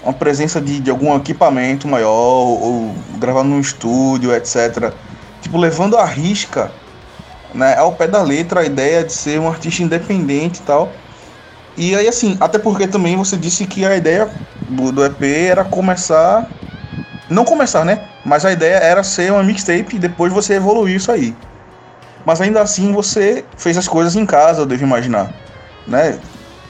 a, 0.05 0.13
presença 0.13 0.59
de, 0.59 0.79
de 0.79 0.89
algum 0.89 1.15
equipamento 1.15 1.87
maior 1.87 2.09
ou, 2.09 2.61
ou 2.61 2.95
gravar 3.19 3.43
num 3.43 3.59
estúdio, 3.59 4.33
etc. 4.33 4.91
Tipo, 5.41 5.57
levando 5.57 5.97
a 5.97 6.05
risca 6.05 6.71
né, 7.53 7.77
ao 7.77 7.93
pé 7.93 8.07
da 8.07 8.21
letra 8.21 8.61
a 8.61 8.65
ideia 8.65 9.03
de 9.03 9.13
ser 9.13 9.39
um 9.39 9.47
artista 9.47 9.83
independente 9.83 10.59
e 10.59 10.63
tal. 10.63 10.91
E 11.77 11.95
aí, 11.95 12.07
assim, 12.07 12.37
até 12.39 12.57
porque 12.57 12.87
também 12.87 13.15
você 13.15 13.37
disse 13.37 13.65
que 13.65 13.85
a 13.85 13.95
ideia 13.95 14.29
do, 14.67 14.91
do 14.91 15.05
EP 15.05 15.21
era 15.23 15.63
começar. 15.63 16.49
Não 17.29 17.45
começar, 17.45 17.85
né? 17.85 18.07
Mas 18.25 18.45
a 18.45 18.51
ideia 18.51 18.75
era 18.75 19.03
ser 19.03 19.31
uma 19.31 19.43
mixtape 19.43 19.95
e 19.95 19.99
depois 19.99 20.33
você 20.33 20.55
evoluir 20.55 20.95
isso 20.95 21.11
aí. 21.11 21.35
Mas 22.25 22.41
ainda 22.41 22.61
assim 22.61 22.91
você 22.91 23.43
fez 23.57 23.77
as 23.77 23.87
coisas 23.87 24.15
em 24.15 24.25
casa, 24.25 24.61
eu 24.61 24.65
devo 24.65 24.83
imaginar. 24.83 25.33
Né? 25.87 26.19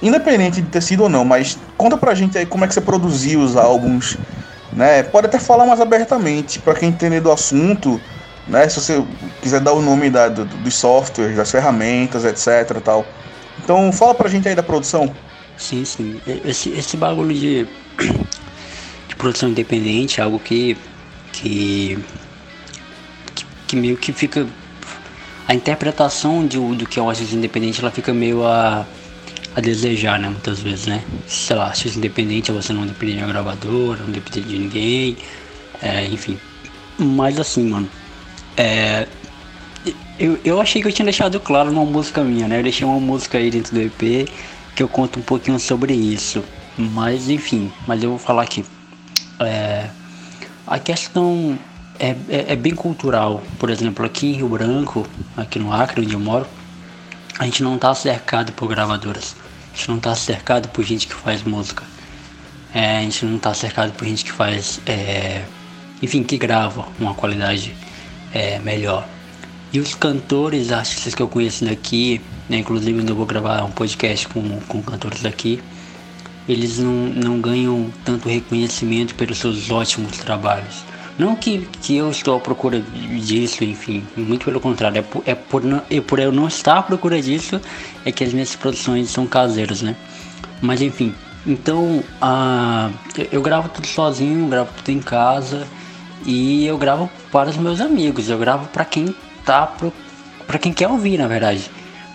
Independente 0.01 0.61
de 0.61 0.67
ter 0.67 0.81
sido 0.81 1.03
ou 1.03 1.09
não, 1.09 1.23
mas 1.23 1.57
conta 1.77 1.97
pra 1.97 2.15
gente 2.15 2.37
aí 2.37 2.45
como 2.45 2.63
é 2.63 2.67
que 2.67 2.73
você 2.73 2.81
produziu 2.81 3.41
os 3.41 3.55
álbuns. 3.55 4.17
Né? 4.73 5.03
Pode 5.03 5.27
até 5.27 5.39
falar 5.39 5.65
mais 5.65 5.81
abertamente, 5.81 6.59
para 6.59 6.73
quem 6.73 6.89
entender 6.89 7.19
do 7.19 7.31
assunto, 7.31 7.99
né? 8.47 8.67
Se 8.67 8.79
você 8.79 9.03
quiser 9.41 9.59
dar 9.59 9.73
o 9.73 9.81
nome 9.81 10.09
da, 10.09 10.27
do, 10.29 10.45
dos 10.45 10.75
softwares, 10.75 11.35
das 11.35 11.51
ferramentas, 11.51 12.25
etc. 12.25 12.79
Tal. 12.83 13.05
Então 13.63 13.91
fala 13.91 14.15
pra 14.15 14.29
gente 14.29 14.47
aí 14.47 14.55
da 14.55 14.63
produção. 14.63 15.13
Sim, 15.57 15.85
sim. 15.85 16.19
Esse, 16.43 16.69
esse 16.71 16.97
bagulho 16.97 17.33
de, 17.33 17.67
de 19.07 19.15
produção 19.15 19.49
independente 19.49 20.19
é 20.19 20.23
algo 20.23 20.39
que, 20.39 20.75
que, 21.31 21.99
que, 23.67 23.75
meio 23.75 23.97
que 23.97 24.11
fica. 24.11 24.47
A 25.51 25.53
interpretação 25.53 26.47
de, 26.47 26.57
do 26.57 26.87
que 26.87 26.97
é 26.97 27.01
um 27.01 27.09
artista 27.09 27.35
independente 27.35 27.81
ela 27.81 27.91
fica 27.91 28.13
meio 28.13 28.47
a, 28.47 28.85
a 29.53 29.59
desejar, 29.59 30.17
né? 30.17 30.29
Muitas 30.29 30.61
vezes, 30.61 30.87
né? 30.87 31.03
Sei 31.27 31.53
lá, 31.53 31.65
artista 31.65 31.97
independente 31.97 32.49
é 32.49 32.53
você 32.53 32.71
não 32.71 32.87
depender 32.87 33.15
de 33.15 33.17
uma 33.17 33.27
gravadora, 33.27 34.01
não 34.01 34.11
depender 34.11 34.47
de 34.47 34.57
ninguém, 34.57 35.17
é, 35.81 36.05
enfim. 36.05 36.39
Mas 36.97 37.37
assim, 37.37 37.67
mano, 37.67 37.89
é, 38.55 39.05
eu, 40.17 40.39
eu 40.45 40.61
achei 40.61 40.81
que 40.81 40.87
eu 40.87 40.93
tinha 40.93 41.03
deixado 41.03 41.37
claro 41.37 41.69
numa 41.69 41.83
música 41.83 42.23
minha, 42.23 42.47
né? 42.47 42.59
Eu 42.59 42.63
deixei 42.63 42.87
uma 42.87 43.01
música 43.01 43.37
aí 43.37 43.51
dentro 43.51 43.73
do 43.73 43.81
EP 43.81 44.29
que 44.73 44.81
eu 44.81 44.87
conto 44.87 45.19
um 45.19 45.21
pouquinho 45.21 45.59
sobre 45.59 45.93
isso. 45.93 46.41
Mas 46.77 47.29
enfim, 47.29 47.69
mas 47.85 48.01
eu 48.01 48.11
vou 48.11 48.19
falar 48.19 48.43
aqui. 48.43 48.63
É, 49.41 49.89
a 50.65 50.79
questão 50.79 51.59
é, 52.01 52.15
é, 52.29 52.53
é, 52.53 52.55
bem 52.55 52.73
cultural. 52.73 53.43
Por 53.59 53.69
exemplo, 53.69 54.03
aqui 54.03 54.27
em 54.27 54.33
Rio 54.33 54.49
Branco, 54.49 55.07
aqui 55.37 55.59
no 55.59 55.71
Acre, 55.71 56.01
onde 56.01 56.13
eu 56.15 56.19
moro, 56.19 56.47
a 57.37 57.45
gente 57.45 57.61
não 57.61 57.77
tá 57.77 57.93
cercado 57.93 58.51
por 58.53 58.67
gravadoras. 58.67 59.35
A 59.71 59.77
gente 59.77 59.89
não 59.89 59.99
tá 59.99 60.15
cercado 60.15 60.67
por 60.69 60.83
gente 60.83 61.07
que 61.07 61.13
faz 61.13 61.43
música. 61.43 61.83
É, 62.73 62.97
a 62.97 63.01
gente 63.01 63.23
não 63.23 63.37
tá 63.37 63.53
cercado 63.53 63.91
por 63.93 64.07
gente 64.07 64.25
que 64.25 64.31
faz. 64.31 64.81
É, 64.87 65.43
enfim, 66.01 66.23
que 66.23 66.37
grava 66.37 66.87
uma 66.99 67.13
qualidade 67.13 67.75
é, 68.33 68.57
melhor. 68.57 69.07
E 69.71 69.79
os 69.79 69.93
cantores, 69.93 70.71
artistas 70.71 71.13
que 71.13 71.21
eu 71.21 71.27
conheço 71.27 71.63
daqui, 71.63 72.19
né, 72.49 72.57
inclusive 72.57 73.07
eu 73.07 73.15
vou 73.15 73.27
gravar 73.27 73.63
um 73.63 73.71
podcast 73.71 74.27
com, 74.27 74.59
com 74.61 74.81
cantores 74.81 75.21
daqui, 75.21 75.61
eles 76.49 76.79
não, 76.79 76.91
não 76.91 77.39
ganham 77.39 77.93
tanto 78.03 78.27
reconhecimento 78.27 79.13
pelos 79.15 79.37
seus 79.37 79.69
ótimos 79.69 80.17
trabalhos. 80.17 80.83
Não 81.17 81.35
que, 81.35 81.67
que 81.81 81.97
eu 81.97 82.09
estou 82.09 82.37
à 82.37 82.39
procura 82.39 82.79
disso, 82.79 83.63
enfim, 83.63 84.03
muito 84.15 84.45
pelo 84.45 84.59
contrário, 84.59 84.99
é 84.99 85.01
por, 85.01 85.23
é 85.25 85.35
por, 85.35 85.63
não, 85.63 85.81
é 85.89 86.01
por 86.01 86.19
eu 86.19 86.31
não 86.31 86.47
estar 86.47 86.77
à 86.77 86.83
procura 86.83 87.21
disso 87.21 87.59
é 88.05 88.11
que 88.11 88.23
as 88.23 88.33
minhas 88.33 88.55
produções 88.55 89.09
são 89.09 89.27
caseiras, 89.27 89.81
né? 89.81 89.95
Mas 90.61 90.81
enfim, 90.81 91.13
então 91.45 92.03
uh, 92.21 92.93
eu 93.31 93.41
gravo 93.41 93.69
tudo 93.69 93.87
sozinho, 93.87 94.47
gravo 94.47 94.71
tudo 94.77 94.89
em 94.89 94.99
casa 94.99 95.67
e 96.25 96.65
eu 96.65 96.77
gravo 96.77 97.09
para 97.31 97.49
os 97.49 97.57
meus 97.57 97.81
amigos, 97.81 98.29
eu 98.29 98.37
gravo 98.37 98.67
para 98.67 98.85
quem 98.85 99.13
tá 99.45 99.65
pro, 99.67 99.91
para 100.47 100.59
quem 100.59 100.71
quer 100.73 100.87
ouvir, 100.87 101.17
na 101.17 101.27
verdade. 101.27 101.69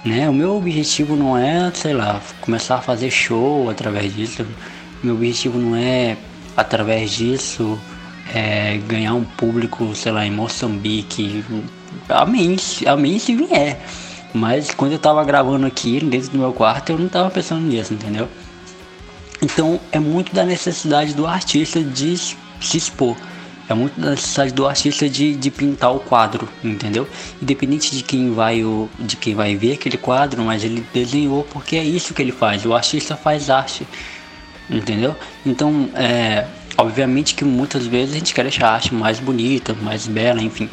Né? 0.05 0.29
O 0.29 0.33
meu 0.33 0.57
objetivo 0.57 1.17
não 1.17 1.37
é, 1.37 1.71
sei 1.75 1.93
lá, 1.93 2.21
começar 2.41 2.77
a 2.77 2.81
fazer 2.81 3.11
show 3.11 3.69
através 3.69 4.15
disso. 4.15 4.47
Meu 5.03 5.15
objetivo 5.15 5.59
não 5.59 5.75
é, 5.75 6.17
através 6.57 7.11
disso, 7.11 7.79
é, 8.35 8.79
ganhar 8.87 9.15
um 9.15 9.25
público, 9.25 9.95
sei 9.95 10.13
lá, 10.13 10.27
em 10.27 10.31
Moçambique. 10.31 11.45
Amém, 12.09 12.57
amém 12.87 13.19
se 13.19 13.35
vier. 13.35 13.81
Mas 14.33 14.71
quando 14.71 14.93
eu 14.93 14.99
tava 14.99 15.25
gravando 15.25 15.67
aqui 15.67 16.01
dentro 16.01 16.31
do 16.31 16.39
meu 16.39 16.53
quarto, 16.53 16.91
eu 16.91 16.99
não 16.99 17.09
tava 17.09 17.31
pensando 17.31 17.63
nisso, 17.63 17.95
entendeu? 17.95 18.29
Então 19.41 19.81
é 19.93 19.99
muito 19.99 20.35
da 20.35 20.45
necessidade 20.45 21.15
do 21.15 21.27
artista 21.27 21.83
de 21.83 22.17
se 22.17 22.77
expor. 22.77 23.17
É 23.69 23.75
muito 23.75 24.01
da 24.01 24.11
necessidade 24.11 24.53
do 24.53 24.67
artista 24.67 25.09
de, 25.09 25.35
de 25.35 25.51
pintar 25.51 25.93
o 25.93 25.99
quadro, 25.99 26.49
entendeu? 26.63 27.09
Independente 27.43 27.97
de 27.97 28.03
quem 28.03 28.33
vai 28.33 28.63
o, 28.63 28.89
de 28.99 29.17
quem 29.17 29.35
vai 29.35 29.57
ver 29.57 29.73
aquele 29.73 29.97
quadro, 29.97 30.43
mas 30.45 30.63
ele 30.63 30.87
desenhou 30.95 31.43
porque 31.45 31.77
é 31.77 31.83
isso 31.83 32.15
que 32.15 32.23
ele 32.23 32.31
faz. 32.31 32.65
O 32.65 32.75
artista 32.75 33.17
faz 33.17 33.51
arte, 33.51 33.87
entendeu? 34.71 35.17
Então, 35.45 35.91
é, 35.95 36.47
obviamente 36.77 37.35
que 37.35 37.45
muitas 37.45 37.87
vezes 37.87 38.15
a 38.15 38.19
gente 38.19 38.35
quer 38.35 38.43
deixar 38.43 38.69
a 38.69 38.75
arte 38.75 38.95
mais 38.95 39.19
bonita, 39.19 39.75
mais 39.75 40.07
bela, 40.07 40.43
enfim. 40.43 40.69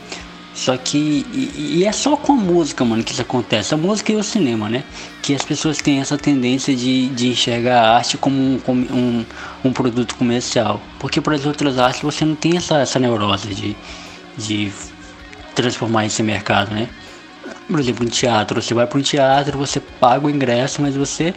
Só 0.54 0.78
que. 0.78 1.26
E, 1.34 1.80
e, 1.80 1.86
é 1.86 1.92
só 1.92 2.16
com 2.16 2.34
a 2.34 2.36
música, 2.36 2.86
mano, 2.86 3.04
que 3.04 3.12
isso 3.12 3.22
acontece. 3.22 3.74
A 3.74 3.78
música 3.78 4.12
e 4.12 4.16
o 4.16 4.24
cinema, 4.24 4.70
né? 4.70 4.84
Que 5.22 5.34
as 5.34 5.44
pessoas 5.44 5.80
têm 5.80 6.00
essa 6.00 6.18
tendência 6.18 6.76
de, 6.76 7.10
de 7.10 7.30
enxergar 7.30 7.82
a 7.82 7.96
arte 7.98 8.18
como 8.18 8.36
um, 8.38 8.62
um, 8.68 9.26
um 9.66 9.74
produto 9.74 10.16
comercial. 10.16 10.80
Porque 11.00 11.20
para 11.20 11.36
as 11.36 11.46
outras 11.46 11.80
artes 11.80 12.02
você 12.02 12.24
não 12.24 12.36
tem 12.36 12.56
essa, 12.56 12.78
essa 12.78 13.00
neurose 13.00 13.48
de, 13.54 13.76
de 14.38 14.72
transformar 15.56 16.06
esse 16.06 16.22
mercado, 16.22 16.72
né? 16.74 16.88
Por 17.68 17.80
exemplo, 17.80 18.06
um 18.06 18.10
teatro. 18.10 18.62
Você 18.62 18.76
vai 18.76 18.86
para 18.86 19.00
um 19.00 19.02
teatro, 19.02 19.58
você 19.58 19.80
paga 19.80 20.28
o 20.28 20.30
ingresso, 20.30 20.84
mas 20.84 20.96
você 20.96 21.34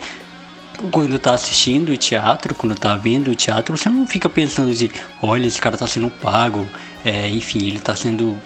quando 0.90 1.18
tá 1.18 1.34
assistindo 1.34 1.90
o 1.90 1.96
teatro, 1.96 2.54
quando 2.54 2.74
tá 2.74 2.96
vendo 2.96 3.30
o 3.30 3.34
teatro, 3.34 3.76
você 3.76 3.88
não 3.88 4.06
fica 4.06 4.28
pensando 4.28 4.74
de, 4.74 4.90
olha, 5.22 5.46
esse 5.46 5.60
cara 5.60 5.76
tá 5.76 5.86
sendo 5.86 6.10
pago, 6.10 6.66
é, 7.04 7.28
enfim, 7.28 7.66
ele 7.66 7.78
tá 7.78 7.94
sendo 7.94 8.36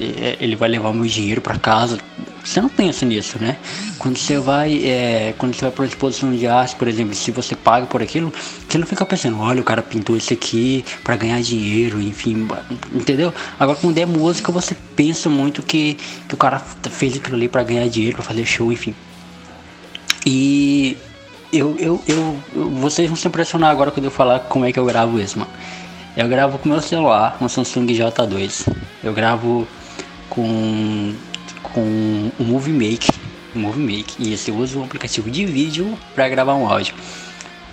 é, 0.00 0.38
ele 0.40 0.56
vai 0.56 0.68
levar 0.68 0.94
meu 0.94 1.04
dinheiro 1.04 1.40
para 1.40 1.58
casa. 1.58 1.98
Você 2.42 2.58
não 2.60 2.70
pensa 2.70 3.04
nisso, 3.04 3.36
né? 3.38 3.58
Quando 3.98 4.16
você 4.16 4.38
vai, 4.38 4.82
é, 4.82 5.34
quando 5.36 5.54
você 5.54 5.60
vai 5.60 5.70
para 5.70 5.82
uma 5.82 5.88
exposição 5.88 6.34
de 6.34 6.46
arte, 6.46 6.74
por 6.74 6.88
exemplo, 6.88 7.14
se 7.14 7.30
você 7.30 7.54
paga 7.54 7.86
por 7.86 8.02
aquilo, 8.02 8.32
você 8.66 8.78
não 8.78 8.86
fica 8.86 9.04
pensando, 9.04 9.38
olha, 9.38 9.60
o 9.60 9.64
cara 9.64 9.82
pintou 9.82 10.16
isso 10.16 10.32
aqui 10.32 10.82
para 11.04 11.16
ganhar 11.16 11.40
dinheiro, 11.42 12.00
enfim, 12.00 12.48
entendeu? 12.94 13.34
Agora 13.58 13.76
quando 13.78 13.98
é 13.98 14.06
música, 14.06 14.50
você 14.50 14.74
pensa 14.96 15.28
muito 15.28 15.62
que, 15.62 15.98
que 16.26 16.34
o 16.34 16.38
cara 16.38 16.58
fez 16.58 17.16
aquilo 17.16 17.36
ali 17.36 17.48
para 17.48 17.62
ganhar 17.62 17.86
dinheiro, 17.88 18.16
para 18.16 18.24
fazer 18.24 18.46
show, 18.46 18.72
enfim. 18.72 18.94
E 20.24 20.96
eu, 21.52 21.76
eu, 21.78 22.02
eu, 22.06 22.36
eu, 22.54 22.70
vocês 22.70 23.08
vão 23.08 23.16
se 23.16 23.26
impressionar 23.26 23.70
agora 23.70 23.90
quando 23.90 24.04
eu 24.04 24.10
falar 24.10 24.40
como 24.40 24.64
é 24.64 24.72
que 24.72 24.78
eu 24.78 24.84
gravo 24.84 25.20
isso, 25.20 25.38
mano. 25.38 25.50
Eu 26.16 26.28
gravo 26.28 26.58
com 26.58 26.68
meu 26.68 26.80
celular, 26.80 27.36
um 27.40 27.48
Samsung 27.48 27.86
J2. 27.86 28.68
Eu 29.02 29.12
gravo 29.12 29.66
com, 30.28 31.14
com 31.62 32.30
o 32.38 32.44
Movie 32.44 32.72
Make, 32.72 33.10
Movie 33.54 33.82
Make 33.82 34.14
e 34.18 34.32
esse 34.32 34.50
uso 34.50 34.80
um 34.80 34.84
aplicativo 34.84 35.30
de 35.30 35.44
vídeo 35.46 35.96
para 36.14 36.28
gravar 36.28 36.54
um 36.54 36.68
áudio. 36.68 36.94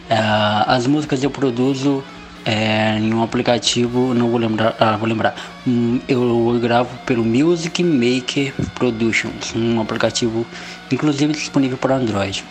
Uh, 0.09 0.63
as 0.67 0.87
músicas 0.87 1.23
eu 1.23 1.29
produzo 1.29 2.03
é, 2.45 2.97
em 2.97 3.13
um 3.13 3.21
aplicativo, 3.21 4.13
não 4.13 4.29
vou 4.29 4.39
lembrar, 4.39 4.75
ah, 4.79 4.95
vou 4.95 5.07
lembrar. 5.07 5.35
Um, 5.67 5.99
eu 6.07 6.57
gravo 6.61 6.97
pelo 7.05 7.25
Music 7.25 7.83
Maker 7.83 8.53
Productions, 8.73 9.53
um 9.53 9.81
aplicativo 9.81 10.45
inclusive 10.91 11.33
disponível 11.33 11.77
para 11.77 11.95
Android. 11.95 12.43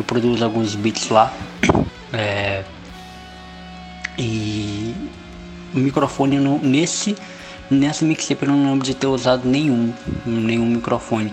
Eu 0.00 0.04
produzo 0.04 0.44
alguns 0.44 0.74
beats 0.74 1.08
lá. 1.10 1.32
É, 2.12 2.64
e 4.18 4.92
o 5.72 5.78
microfone 5.78 6.38
no, 6.38 6.58
nesse 6.58 7.14
Nessa 7.70 8.04
mixtape 8.04 8.42
eu 8.42 8.48
não 8.48 8.72
lembro 8.72 8.84
de 8.84 8.94
ter 8.94 9.06
usado 9.06 9.48
nenhum, 9.48 9.94
nenhum 10.26 10.66
microfone. 10.66 11.32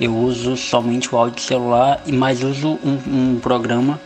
Eu 0.00 0.16
uso 0.16 0.56
somente 0.56 1.14
o 1.14 1.16
áudio 1.16 1.40
celular, 1.40 2.02
mas 2.12 2.42
uso 2.42 2.76
um, 2.84 3.34
um 3.36 3.38
programa. 3.40 4.00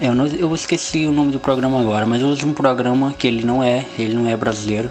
Eu, 0.00 0.14
não, 0.14 0.26
eu 0.28 0.54
esqueci 0.54 1.04
o 1.04 1.10
nome 1.10 1.32
do 1.32 1.40
programa 1.40 1.80
agora, 1.80 2.06
mas 2.06 2.22
eu 2.22 2.28
uso 2.28 2.46
um 2.46 2.54
programa 2.54 3.12
que 3.12 3.26
ele 3.26 3.44
não 3.44 3.60
é, 3.60 3.84
ele 3.98 4.14
não 4.14 4.28
é 4.28 4.36
brasileiro, 4.36 4.88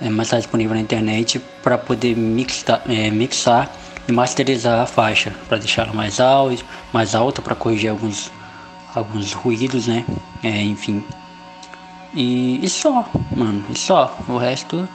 é, 0.00 0.10
mas 0.10 0.26
está 0.26 0.38
disponível 0.38 0.74
na 0.74 0.80
internet 0.80 1.40
para 1.62 1.78
poder 1.78 2.16
mixar, 2.16 2.82
é, 2.88 3.08
mixar 3.12 3.70
e 4.08 4.12
masterizar 4.12 4.80
a 4.80 4.86
faixa, 4.86 5.32
para 5.48 5.58
deixar 5.58 5.86
ela 5.86 5.92
mais 5.92 6.20
alta, 6.20 6.64
mais 6.92 7.14
alta 7.14 7.40
para 7.42 7.54
corrigir 7.54 7.90
alguns, 7.90 8.30
alguns 8.94 9.32
ruídos, 9.32 9.86
né? 9.86 10.04
É, 10.42 10.62
enfim. 10.62 11.04
E, 12.14 12.64
e 12.64 12.68
só, 12.68 13.08
mano, 13.34 13.64
e 13.70 13.78
só. 13.78 14.18
O 14.28 14.36
resto 14.36 14.88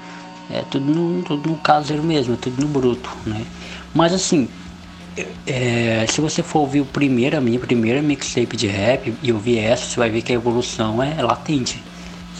é 0.49 0.61
tudo 0.69 0.91
no, 0.93 1.23
tudo 1.23 1.49
no 1.49 1.57
caseiro 1.57 2.03
mesmo, 2.03 2.33
é 2.33 2.37
tudo 2.37 2.61
no 2.61 2.67
bruto, 2.67 3.09
né? 3.25 3.45
Mas 3.93 4.13
assim, 4.13 4.49
é, 5.47 6.05
se 6.07 6.19
você 6.19 6.43
for 6.43 6.59
ouvir 6.59 6.81
o 6.81 6.85
primeiro, 6.85 7.37
a 7.37 7.41
minha 7.41 7.59
primeira 7.59 8.01
mixtape 8.01 8.57
de 8.57 8.67
rap 8.67 9.13
e 9.23 9.31
ouvir 9.31 9.59
essa, 9.59 9.85
você 9.85 9.97
vai 9.97 10.09
ver 10.09 10.21
que 10.21 10.31
a 10.31 10.35
evolução 10.35 11.01
é 11.01 11.21
latente, 11.21 11.81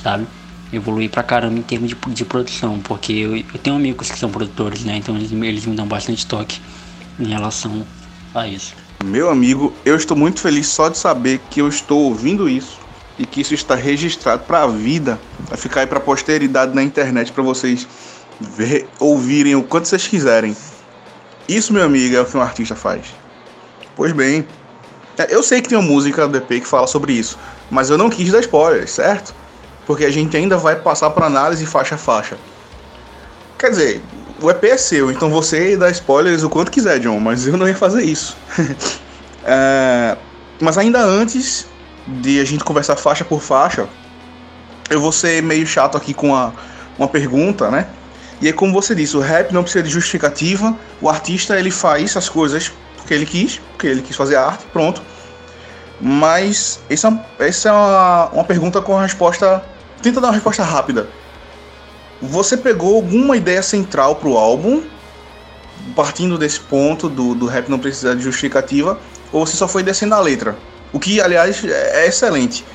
sabe? 0.04 0.28
Evoluir 0.74 1.10
pra 1.10 1.24
caramba 1.24 1.60
em 1.60 1.62
termos 1.62 1.90
de, 1.90 1.96
de 2.08 2.26
produção, 2.26 2.80
porque 2.80 3.14
eu, 3.14 3.38
eu, 3.38 3.60
tenho 3.62 3.76
amigos 3.76 4.12
que 4.12 4.18
são 4.18 4.30
produtores, 4.30 4.84
né? 4.84 4.98
Então 4.98 5.16
eles, 5.16 5.32
eles 5.32 5.66
me 5.66 5.76
dão 5.76 5.88
bastante 5.88 6.26
toque 6.26 6.60
em 7.20 7.28
relação 7.28 7.86
a 8.34 8.48
isso. 8.48 8.76
Meu 9.04 9.30
amigo, 9.30 9.74
eu 9.86 9.96
estou 9.96 10.18
muito 10.18 10.40
feliz 10.40 10.68
só 10.68 10.90
de 10.90 10.98
saber 10.98 11.40
que 11.50 11.62
eu 11.62 11.68
estou 11.68 12.04
ouvindo 12.04 12.50
isso 12.50 12.80
e 13.18 13.26
que 13.26 13.42
isso 13.42 13.54
está 13.54 13.76
registrado 13.76 14.44
para 14.44 14.64
a 14.64 14.68
vida, 14.68 15.20
vai 15.48 15.58
ficar 15.58 15.82
aí 15.82 15.88
para 15.88 16.00
a 16.00 16.02
posteridade 16.02 16.74
na 16.76 16.84
internet 16.84 17.32
para 17.32 17.44
vocês 17.44 17.88
ver, 18.40 18.88
ouvirem 19.00 19.56
o 19.56 19.64
quanto 19.64 19.88
vocês 19.88 20.08
quiserem. 20.08 20.56
Isso, 21.48 21.72
meu 21.72 21.84
amigo, 21.84 22.16
é 22.16 22.22
o 22.22 22.26
que 22.26 22.36
um 22.36 22.42
artista 22.42 22.76
faz. 22.76 23.06
Pois 23.96 24.12
bem, 24.12 24.46
é, 25.18 25.34
eu 25.34 25.42
sei 25.42 25.62
que 25.62 25.70
tem 25.70 25.78
uma 25.78 25.88
música 25.88 26.28
do 26.28 26.38
EP 26.38 26.48
que 26.48 26.66
fala 26.66 26.88
sobre 26.88 27.14
isso, 27.14 27.38
mas 27.72 27.90
eu 27.90 27.98
não 27.98 28.10
quis 28.10 28.32
dar 28.32 28.42
spoilers, 28.42 28.92
certo? 28.92 29.34
Porque 29.86 30.06
a 30.06 30.12
gente 30.12 30.36
ainda 30.36 30.58
vai 30.58 30.76
passar 30.76 31.10
para 31.12 31.26
análise 31.26 31.66
faixa 31.66 31.96
a 31.96 31.98
faixa. 31.98 32.38
Quer 33.58 33.70
dizer, 33.70 34.02
o 34.42 34.50
EP 34.50 34.64
é 34.66 34.78
seu, 34.78 35.12
então 35.12 35.30
você 35.30 35.78
dá 35.78 35.90
spoilers 35.90 36.44
o 36.44 36.50
quanto 36.50 36.72
quiser, 36.72 37.00
John, 37.00 37.20
mas 37.20 37.48
eu 37.48 37.56
não 37.56 37.68
ia 37.68 37.76
fazer 37.76 38.04
isso. 38.04 38.36
é, 39.44 40.18
mas 40.60 40.78
ainda 40.78 41.02
antes 41.02 41.68
de 42.08 42.40
a 42.40 42.46
gente 42.46 42.64
conversar 42.64 42.96
faixa 42.96 43.24
por 43.24 43.42
faixa, 43.42 43.88
eu 44.90 45.00
vou 45.00 45.12
ser 45.12 45.42
meio 45.42 45.66
chato 45.66 45.98
aqui 45.98 46.14
com 46.14 46.36
a, 46.36 46.52
uma 46.98 47.08
pergunta, 47.08 47.70
né? 47.70 47.88
E 48.42 48.48
aí, 48.48 48.54
como 48.54 48.74
você 48.74 48.94
disse, 48.94 49.16
o 49.16 49.22
rap 49.22 49.54
não 49.54 49.64
precisa 49.64 49.84
de 49.84 49.90
justificativa, 49.90 50.76
o 51.02 51.10
artista 51.10 51.58
ele 51.58 51.72
faz 51.72 52.16
as 52.18 52.28
coisas 52.28 52.72
porque 52.98 53.14
ele 53.14 53.26
quis, 53.26 53.62
porque 53.72 53.88
ele 53.88 54.02
quis 54.02 54.16
fazer 54.16 54.36
arte, 54.36 54.66
pronto. 54.74 55.02
Mas 56.02 56.80
essa, 56.90 57.24
essa 57.40 57.70
é 57.70 57.72
uma, 57.72 58.30
uma 58.30 58.44
pergunta 58.44 58.82
com 58.82 58.98
resposta. 58.98 59.64
Tenta 60.02 60.22
dar 60.22 60.28
uma 60.28 60.34
resposta 60.34 60.64
rápida. 60.64 61.10
Você 62.22 62.58
pegou 62.58 62.96
alguma 62.96 63.36
ideia 63.36 63.62
central 63.62 64.16
para 64.16 64.30
o 64.30 64.38
álbum, 64.38 64.84
partindo 65.96 66.38
desse 66.38 66.60
ponto 66.60 67.10
do, 67.10 67.36
do 67.36 67.46
rap 67.46 67.70
não 67.70 67.80
precisar 67.80 68.16
de 68.16 68.22
justificativa, 68.22 69.00
ou 69.32 69.46
você 69.46 69.58
só 69.58 69.68
foi 69.68 69.84
descendo 69.84 70.16
a 70.16 70.20
letra? 70.20 70.58
O 70.94 71.00
que, 71.00 71.20
aliás, 71.20 71.64
é 71.66 72.08
excelente. 72.08 72.66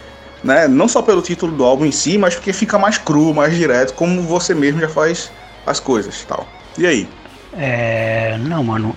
Né? 0.44 0.68
Não 0.68 0.88
só 0.88 1.02
pelo 1.02 1.22
título 1.22 1.52
do 1.52 1.64
álbum 1.64 1.86
em 1.86 1.92
si, 1.92 2.18
mas 2.18 2.34
porque 2.34 2.52
fica 2.52 2.78
mais 2.78 2.98
cru, 2.98 3.32
mais 3.34 3.54
direto, 3.54 3.94
como 3.94 4.22
você 4.22 4.54
mesmo 4.54 4.80
já 4.80 4.88
faz 4.88 5.30
as 5.66 5.80
coisas 5.80 6.24
tal. 6.24 6.46
E 6.78 6.86
aí? 6.86 7.08
É. 7.52 8.38
Não, 8.38 8.62
mano. 8.62 8.94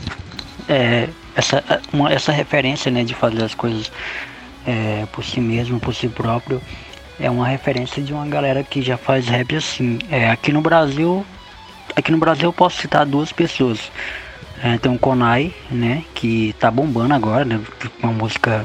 É, 0.67 1.09
essa, 1.35 1.63
uma, 1.91 2.11
essa 2.11 2.31
referência 2.31 2.91
né, 2.91 3.03
de 3.03 3.13
fazer 3.13 3.43
as 3.43 3.53
coisas 3.53 3.91
é, 4.65 5.05
por 5.11 5.23
si 5.23 5.39
mesmo, 5.39 5.79
por 5.79 5.93
si 5.93 6.07
próprio, 6.07 6.61
é 7.19 7.29
uma 7.29 7.47
referência 7.47 8.01
de 8.01 8.13
uma 8.13 8.25
galera 8.25 8.63
que 8.63 8.81
já 8.81 8.97
faz 8.97 9.27
rap 9.27 9.55
assim. 9.55 9.99
É, 10.09 10.29
aqui 10.29 10.51
no 10.51 10.61
Brasil, 10.61 11.25
aqui 11.95 12.11
no 12.11 12.17
Brasil 12.17 12.45
eu 12.45 12.53
posso 12.53 12.81
citar 12.81 13.05
duas 13.05 13.31
pessoas. 13.31 13.91
É, 14.63 14.77
tem 14.77 14.93
o 14.93 14.97
Konai, 14.97 15.53
né, 15.69 16.03
que 16.13 16.55
tá 16.59 16.71
bombando 16.71 17.13
agora, 17.13 17.43
né, 17.43 17.59
uma 18.01 18.13
música 18.13 18.63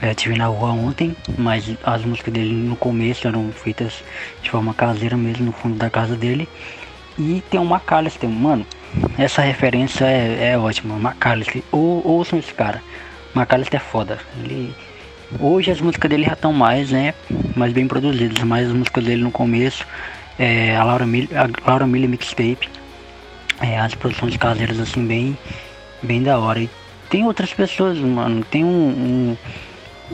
é, 0.00 0.12
tive 0.14 0.36
na 0.36 0.46
rua 0.46 0.72
ontem, 0.72 1.16
mas 1.38 1.74
as 1.84 2.04
músicas 2.04 2.34
dele 2.34 2.52
no 2.52 2.76
começo 2.76 3.26
eram 3.26 3.50
feitas 3.52 4.02
de 4.42 4.50
forma 4.50 4.74
caseira 4.74 5.16
mesmo, 5.16 5.46
no 5.46 5.52
fundo 5.52 5.76
da 5.76 5.88
casa 5.88 6.16
dele. 6.16 6.48
E 7.18 7.42
tem 7.50 7.60
o 7.60 7.64
McAllister, 7.64 8.28
mano, 8.28 8.66
essa 9.16 9.42
referência 9.42 10.04
é, 10.04 10.52
é 10.52 10.58
ótima, 10.58 10.96
McAllister, 10.96 11.62
ou, 11.70 12.06
ouçam 12.06 12.38
esse 12.38 12.52
cara, 12.52 12.82
McAllister 13.34 13.80
é 13.80 13.82
foda, 13.82 14.18
ele 14.42 14.74
Hoje 15.40 15.70
as 15.70 15.80
músicas 15.80 16.10
dele 16.10 16.24
já 16.24 16.34
estão 16.34 16.52
mais, 16.52 16.90
né, 16.90 17.14
mais 17.56 17.72
bem 17.72 17.86
produzidas, 17.88 18.42
mas 18.44 18.68
as 18.68 18.72
músicas 18.72 19.04
dele 19.04 19.22
no 19.22 19.30
começo, 19.30 19.86
é, 20.38 20.76
a 20.76 20.84
Laura 20.84 21.06
Miller, 21.06 21.28
a 21.38 21.68
Laura 21.68 21.86
Miller 21.86 22.08
Mixtape, 22.08 22.68
é, 23.60 23.78
as 23.78 23.94
produções 23.94 24.36
caseiras 24.36 24.78
assim 24.78 25.06
bem, 25.06 25.36
bem 26.02 26.22
da 26.22 26.38
hora. 26.38 26.60
E 26.60 26.70
tem 27.08 27.24
outras 27.24 27.52
pessoas, 27.52 27.98
mano, 27.98 28.44
tem 28.44 28.64
um, 28.64 28.68
um 28.68 29.36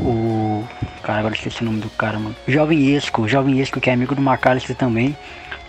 o 0.00 0.64
cara 1.02 1.18
agora 1.20 1.34
esqueci 1.34 1.62
o 1.62 1.64
nome 1.64 1.80
do 1.80 1.90
cara, 1.90 2.18
mano, 2.18 2.36
Jovem 2.46 2.94
Esco, 2.94 3.26
Jovem 3.26 3.58
Esco 3.58 3.80
que 3.80 3.90
é 3.90 3.92
amigo 3.92 4.14
do 4.14 4.22
McAllister 4.22 4.76
também. 4.76 5.16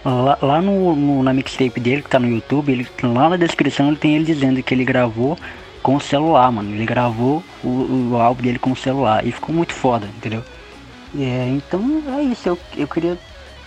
Lá, 0.05 0.37
lá 0.41 0.61
no, 0.61 0.95
no, 0.95 1.23
na 1.23 1.33
mixtape 1.33 1.79
dele 1.79 2.01
que 2.01 2.09
tá 2.09 2.19
no 2.19 2.29
YouTube, 2.29 2.71
ele, 2.71 2.87
lá 3.03 3.29
na 3.29 3.35
descrição 3.35 3.87
ele 3.87 3.97
tem 3.97 4.15
ele 4.15 4.25
dizendo 4.25 4.63
que 4.63 4.73
ele 4.73 4.85
gravou 4.85 5.37
com 5.81 5.95
o 5.95 6.01
celular, 6.01 6.51
mano. 6.51 6.73
Ele 6.73 6.85
gravou 6.85 7.43
o, 7.63 8.11
o 8.11 8.17
álbum 8.17 8.43
dele 8.43 8.59
com 8.59 8.71
o 8.71 8.75
celular 8.75 9.25
e 9.25 9.31
ficou 9.31 9.53
muito 9.53 9.73
foda, 9.73 10.07
entendeu? 10.17 10.43
É, 11.17 11.47
então 11.49 12.03
é 12.17 12.21
isso, 12.23 12.49
eu, 12.49 12.59
eu 12.77 12.87
queria 12.87 13.17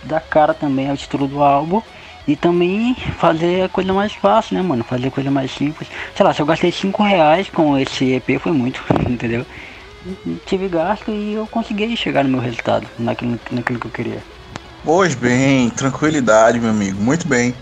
dar 0.03 0.21
cara 0.21 0.53
também 0.53 0.89
ao 0.89 0.97
título 0.97 1.27
do 1.27 1.43
álbum 1.43 1.81
e 2.27 2.35
também 2.35 2.95
fazer 3.17 3.63
a 3.63 3.69
coisa 3.69 3.91
mais 3.91 4.13
fácil, 4.13 4.55
né, 4.55 4.61
mano? 4.61 4.83
Fazer 4.83 5.07
a 5.07 5.11
coisa 5.11 5.29
mais 5.29 5.51
simples. 5.51 5.89
Sei 6.15 6.25
lá, 6.25 6.33
se 6.33 6.41
eu 6.41 6.45
gastei 6.45 6.71
5 6.71 7.03
reais 7.03 7.49
com 7.49 7.77
esse 7.77 8.13
EP 8.13 8.39
foi 8.39 8.51
muito, 8.51 8.81
entendeu? 9.07 9.45
Tive 10.45 10.67
gasto 10.67 11.11
e 11.11 11.33
eu 11.33 11.47
consegui 11.47 11.95
chegar 11.95 12.23
no 12.23 12.29
meu 12.29 12.39
resultado, 12.39 12.87
naquilo, 12.99 13.39
naquilo 13.51 13.79
que 13.79 13.87
eu 13.87 13.91
queria. 13.91 14.23
Pois 14.83 15.15
bem, 15.15 15.69
tranquilidade, 15.69 16.59
meu 16.59 16.69
amigo, 16.69 17.01
muito 17.01 17.27
bem. 17.27 17.55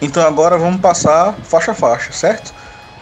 Então 0.00 0.26
agora 0.26 0.58
vamos 0.58 0.80
passar 0.80 1.34
faixa 1.44 1.72
a 1.72 1.74
faixa, 1.74 2.12
certo? 2.12 2.52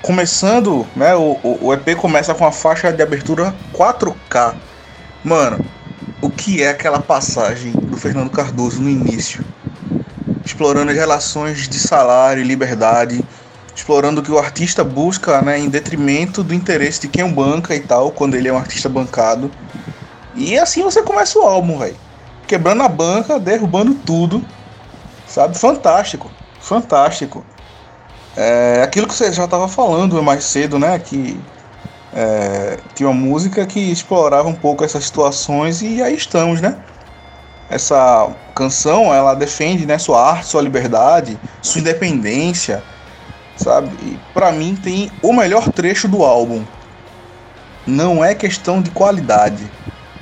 Começando, 0.05 0.87
né? 0.95 1.14
O, 1.14 1.38
o, 1.43 1.73
EP 1.73 1.97
começa 1.97 2.35
com 2.35 2.45
a 2.45 2.53
faixa 2.53 2.93
de 2.93 3.03
abertura 3.03 3.55
4K. 3.73 4.55
Mano, 5.25 5.64
o 6.21 6.29
que 6.29 6.62
é 6.62 6.69
aquela 6.69 7.01
passagem 7.01 7.73
do 7.73 7.97
Fernando 7.97 8.29
Cardoso 8.29 8.83
no 8.83 8.90
início? 8.90 9.43
Explorando 10.45 10.90
as 10.90 10.97
relações 10.97 11.67
de 11.67 11.79
salário 11.79 12.43
e 12.43 12.47
liberdade, 12.47 13.25
explorando 13.75 14.21
o 14.21 14.25
que 14.25 14.31
o 14.31 14.38
artista 14.38 14.85
busca, 14.85 15.40
né, 15.40 15.59
em 15.59 15.71
detrimento 15.71 16.45
do 16.45 16.53
interesse 16.53 17.01
de 17.01 17.09
quem 17.09 17.25
o 17.25 17.31
banca 17.33 17.75
e 17.75 17.81
tal, 17.81 18.11
quando 18.11 18.35
ele 18.35 18.47
é 18.47 18.53
um 18.53 18.59
artista 18.59 18.90
bancado. 18.90 19.51
E 20.35 20.59
assim 20.59 20.83
você 20.83 21.03
começa 21.03 21.38
o 21.38 21.43
álbum, 21.43 21.79
velho. 21.79 21.97
Quebrando 22.47 22.83
a 22.83 22.88
banca, 22.88 23.40
derrubando 23.40 23.95
tudo. 23.95 24.45
Sabe? 25.27 25.59
Fantástico. 25.59 26.31
Fantástico. 26.61 27.43
É 28.37 28.83
aquilo 28.83 29.07
que 29.07 29.14
você 29.14 29.33
já 29.33 29.44
estava 29.44 29.68
falando 29.68 30.20
mais 30.23 30.44
cedo, 30.44 30.79
né? 30.79 30.99
Que 30.99 31.40
é, 32.12 32.79
tinha 32.94 33.09
uma 33.09 33.20
música 33.20 33.66
que 33.66 33.81
explorava 33.92 34.49
um 34.49 34.55
pouco 34.55 34.85
essas 34.85 35.05
situações 35.05 35.83
e 35.83 36.03
aí 36.03 36.14
estamos, 36.14 36.61
né? 36.61 36.77
Essa 37.68 38.31
canção, 38.55 39.12
ela 39.12 39.35
defende 39.35 39.87
né, 39.87 39.99
sua 39.99 40.31
arte, 40.31 40.47
sua 40.47 40.62
liberdade, 40.62 41.38
sua 41.62 41.81
independência, 41.81 42.83
sabe? 43.57 43.88
E 44.03 44.18
para 44.33 44.53
mim 44.53 44.77
tem 44.77 45.11
o 45.23 45.33
melhor 45.33 45.70
trecho 45.70 46.07
do 46.07 46.23
álbum. 46.23 46.64
Não 47.87 48.25
é 48.25 48.35
questão 48.35 48.81
de 48.81 48.90
qualidade, 48.90 49.70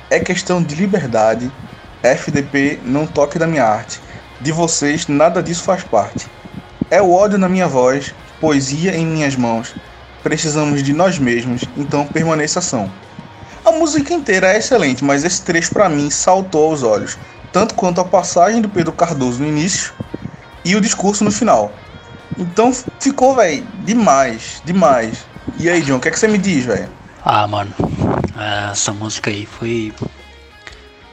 é 0.09 0.19
questão 0.19 0.63
de 0.63 0.75
liberdade. 0.75 1.51
FDP, 2.01 2.81
não 2.83 3.07
toque 3.07 3.39
da 3.39 3.47
minha 3.47 3.63
arte. 3.63 4.01
De 4.41 4.51
vocês, 4.51 5.07
nada 5.07 5.41
disso 5.41 5.63
faz 5.63 5.83
parte. 5.83 6.27
É 6.93 7.01
o 7.01 7.11
ódio 7.11 7.39
na 7.39 7.49
minha 7.49 7.67
voz, 7.67 8.13
poesia 8.39 8.95
em 8.95 9.03
minhas 9.03 9.35
mãos. 9.35 9.73
Precisamos 10.21 10.83
de 10.83 10.93
nós 10.93 11.17
mesmos, 11.17 11.63
então 11.75 12.05
permaneça 12.05 12.59
ação. 12.59 12.87
A 13.65 13.71
música 13.71 14.13
inteira 14.13 14.53
é 14.53 14.59
excelente, 14.59 15.03
mas 15.03 15.23
esse 15.23 15.41
trecho 15.41 15.73
para 15.73 15.89
mim 15.89 16.11
saltou 16.11 16.69
aos 16.69 16.83
olhos, 16.83 17.17
tanto 17.51 17.73
quanto 17.73 17.99
a 17.99 18.05
passagem 18.05 18.61
do 18.61 18.69
Pedro 18.69 18.91
Cardoso 18.91 19.39
no 19.39 19.47
início 19.47 19.91
e 20.63 20.75
o 20.75 20.81
discurso 20.81 21.23
no 21.23 21.31
final. 21.31 21.71
Então 22.37 22.71
ficou, 22.99 23.33
velho, 23.33 23.65
demais, 23.83 24.61
demais. 24.63 25.25
E 25.57 25.67
aí, 25.67 25.81
John, 25.81 25.95
o 25.95 25.99
que, 25.99 26.09
é 26.09 26.11
que 26.11 26.19
você 26.19 26.27
me 26.27 26.37
diz, 26.37 26.65
velho? 26.65 26.89
Ah, 27.25 27.47
mano, 27.47 27.73
essa 28.71 28.93
música 28.93 29.31
aí 29.31 29.47
foi 29.47 29.91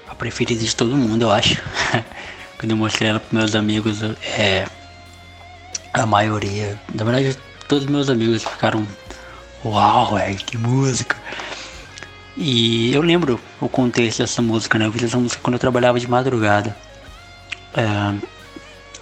a 0.06 0.14
preferida 0.14 0.62
de 0.62 0.76
todo 0.76 0.94
mundo, 0.94 1.22
eu 1.22 1.30
acho. 1.30 1.62
Quando 2.60 2.72
eu 2.72 2.76
mostrei 2.76 3.08
ela 3.08 3.18
pros 3.18 3.32
meus 3.32 3.54
amigos, 3.54 4.02
é, 4.36 4.66
a 5.92 6.06
maioria, 6.06 6.78
na 6.94 7.04
verdade, 7.04 7.36
todos 7.68 7.86
meus 7.86 8.08
amigos 8.08 8.42
ficaram, 8.44 8.86
uau, 9.64 10.14
velho, 10.14 10.36
que 10.36 10.56
música. 10.56 11.16
E 12.36 12.94
eu 12.94 13.02
lembro 13.02 13.40
o 13.60 13.68
contexto 13.68 14.18
dessa 14.18 14.40
música, 14.40 14.78
né? 14.78 14.86
Eu 14.86 14.92
fiz 14.92 15.02
essa 15.02 15.18
música 15.18 15.42
quando 15.42 15.54
eu 15.54 15.60
trabalhava 15.60 15.98
de 15.98 16.08
madrugada. 16.08 16.76
É, 17.74 18.14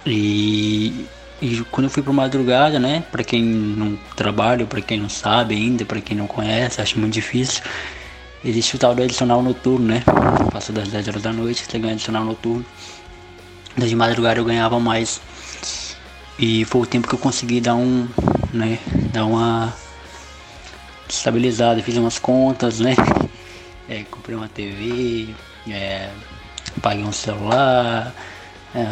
e, 0.05 1.05
e, 1.41 1.61
quando 1.71 1.85
eu 1.85 1.89
fui 1.89 2.03
pra 2.03 2.11
madrugada, 2.11 2.79
né? 2.79 3.03
Pra 3.11 3.23
quem 3.23 3.43
não 3.43 3.97
trabalha, 4.15 4.65
pra 4.65 4.81
quem 4.81 4.99
não 4.99 5.09
sabe 5.09 5.55
ainda, 5.55 5.85
pra 5.85 6.01
quem 6.01 6.17
não 6.17 6.27
conhece, 6.27 6.81
acho 6.81 6.99
muito 6.99 7.13
difícil. 7.13 7.63
Existe 8.43 8.75
o 8.75 8.79
tal 8.79 8.95
do 8.95 9.03
adicional 9.03 9.41
noturno, 9.41 9.85
né? 9.87 10.03
Passou 10.51 10.73
das 10.73 10.87
10 10.87 11.07
horas 11.09 11.21
da 11.21 11.31
noite, 11.31 11.65
você 11.69 11.77
ganha 11.77 11.93
adicional 11.93 12.23
noturno. 12.23 12.65
De 13.77 13.95
madrugada 13.95 14.39
eu 14.39 14.45
ganhava 14.45 14.79
mais. 14.79 15.21
E 16.39 16.63
foi 16.63 16.81
o 16.81 16.85
tempo 16.85 17.07
que 17.07 17.13
eu 17.13 17.19
consegui 17.19 17.59
dar 17.59 17.75
um, 17.75 18.07
né, 18.53 18.79
dar 19.11 19.25
uma 19.25 19.73
estabilizada, 21.07 21.83
fiz 21.83 21.97
umas 21.97 22.17
contas, 22.17 22.79
né? 22.79 22.95
É, 23.91 24.03
comprei 24.03 24.35
uma 24.35 24.47
TV, 24.47 25.33
é, 25.67 26.11
paguei 26.79 27.03
um 27.03 27.11
celular, 27.11 28.13
é, 28.75 28.85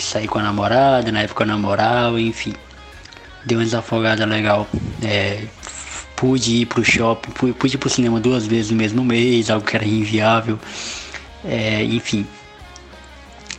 saí 0.00 0.26
com 0.26 0.40
a 0.40 0.42
namorada, 0.42 1.12
na 1.12 1.20
época 1.20 1.44
eu 1.44 1.46
namorava, 1.46 2.20
enfim. 2.20 2.52
Deu 3.44 3.58
uma 3.58 3.64
desafogada 3.64 4.26
legal. 4.26 4.66
É, 5.00 5.44
pude 6.16 6.56
ir 6.56 6.66
pro 6.66 6.84
shopping, 6.84 7.30
pude 7.30 7.76
ir 7.76 7.78
pro 7.78 7.88
cinema 7.88 8.18
duas 8.18 8.48
vezes 8.48 8.72
no 8.72 8.76
mesmo 8.78 9.04
mês, 9.04 9.48
algo 9.48 9.64
que 9.64 9.76
era 9.76 9.84
inviável. 9.86 10.58
É, 11.44 11.84
enfim. 11.84 12.26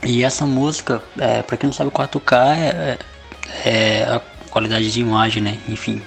E 0.04 0.24
essa 0.24 0.46
música, 0.46 1.02
é, 1.18 1.44
para 1.44 1.58
quem 1.58 1.68
não 1.68 1.74
sabe 1.74 1.92
4K, 1.92 2.58
é, 2.58 2.98
é, 3.64 4.04
a 4.04 4.22
qualidade 4.50 4.92
de 4.92 5.00
imagem, 5.00 5.44
né? 5.44 5.60
Enfim, 5.70 6.02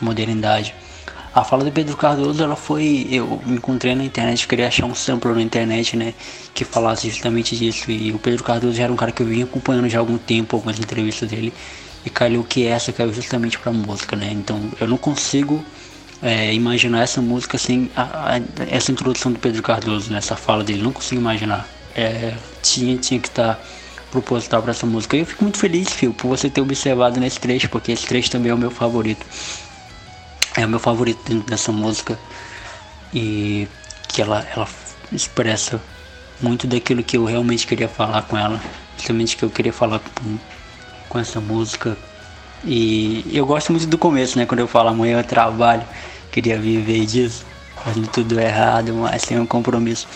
a 0.00 0.04
modernidade. 0.04 0.74
A 1.34 1.42
fala 1.42 1.64
do 1.64 1.72
Pedro 1.72 1.96
Cardoso, 1.96 2.42
ela 2.42 2.54
foi. 2.54 3.08
Eu 3.10 3.42
encontrei 3.46 3.94
na 3.94 4.04
internet, 4.04 4.46
queria 4.46 4.68
achar 4.68 4.86
um 4.86 4.94
sample 4.94 5.32
na 5.32 5.42
internet, 5.42 5.96
né? 5.96 6.14
Que 6.52 6.64
falasse 6.64 7.08
justamente 7.08 7.56
disso. 7.56 7.90
E 7.90 8.12
o 8.12 8.18
Pedro 8.18 8.44
Cardoso 8.44 8.74
já 8.76 8.84
era 8.84 8.92
um 8.92 8.96
cara 8.96 9.10
que 9.10 9.22
eu 9.22 9.26
vinha 9.26 9.44
acompanhando 9.44 9.88
já 9.88 9.98
há 9.98 10.00
algum 10.00 10.18
tempo, 10.18 10.54
algumas 10.54 10.78
entrevistas 10.78 11.28
dele. 11.28 11.52
E 12.04 12.10
calhou 12.10 12.44
que 12.44 12.66
essa 12.66 12.92
caiu 12.92 13.12
justamente 13.12 13.58
pra 13.58 13.72
música, 13.72 14.14
né? 14.14 14.30
Então 14.32 14.60
eu 14.78 14.86
não 14.86 14.98
consigo 14.98 15.64
é, 16.22 16.54
imaginar 16.54 17.02
essa 17.02 17.20
música 17.20 17.58
sem 17.58 17.90
a, 17.96 18.36
a, 18.36 18.40
essa 18.70 18.92
introdução 18.92 19.32
do 19.32 19.38
Pedro 19.38 19.62
Cardoso, 19.62 20.12
né? 20.12 20.18
Essa 20.18 20.36
fala 20.36 20.62
dele. 20.62 20.82
Não 20.82 20.92
consigo 20.92 21.20
imaginar. 21.20 21.66
É, 21.94 22.34
tinha, 22.62 22.96
tinha 22.98 23.20
que 23.20 23.28
estar. 23.28 23.54
Tá 23.54 23.60
proposital 24.14 24.62
para 24.62 24.70
essa 24.70 24.86
música. 24.86 25.16
E 25.16 25.20
eu 25.20 25.26
fico 25.26 25.42
muito 25.42 25.58
feliz, 25.58 25.92
Fio, 25.92 26.14
por 26.14 26.28
você 26.28 26.48
ter 26.48 26.60
observado 26.60 27.18
nesse 27.18 27.40
trecho, 27.40 27.68
porque 27.68 27.90
esse 27.90 28.06
trecho 28.06 28.30
também 28.30 28.52
é 28.52 28.54
o 28.54 28.58
meu 28.58 28.70
favorito. 28.70 29.26
É 30.56 30.64
o 30.64 30.68
meu 30.68 30.78
favorito 30.78 31.20
dentro 31.28 31.50
dessa 31.50 31.72
música. 31.72 32.16
E 33.12 33.66
que 34.08 34.22
ela, 34.22 34.46
ela 34.54 34.68
expressa 35.10 35.80
muito 36.40 36.66
daquilo 36.66 37.02
que 37.02 37.16
eu 37.16 37.24
realmente 37.24 37.66
queria 37.66 37.88
falar 37.88 38.22
com 38.22 38.38
ela. 38.38 38.60
Justamente 38.96 39.36
que 39.36 39.44
eu 39.44 39.50
queria 39.50 39.72
falar 39.72 39.98
com, 39.98 40.38
com 41.08 41.18
essa 41.18 41.40
música. 41.40 41.96
E 42.64 43.24
eu 43.32 43.44
gosto 43.44 43.72
muito 43.72 43.86
do 43.86 43.98
começo, 43.98 44.38
né? 44.38 44.46
Quando 44.46 44.60
eu 44.60 44.68
falo 44.68 44.90
amanhã 44.90 45.18
eu 45.18 45.24
trabalho, 45.24 45.82
queria 46.30 46.58
viver 46.58 47.04
disso, 47.04 47.44
fazendo 47.84 48.06
tudo 48.06 48.38
errado, 48.38 48.94
mas 48.94 49.22
sem 49.22 49.38
um 49.40 49.46
compromisso. 49.46 50.06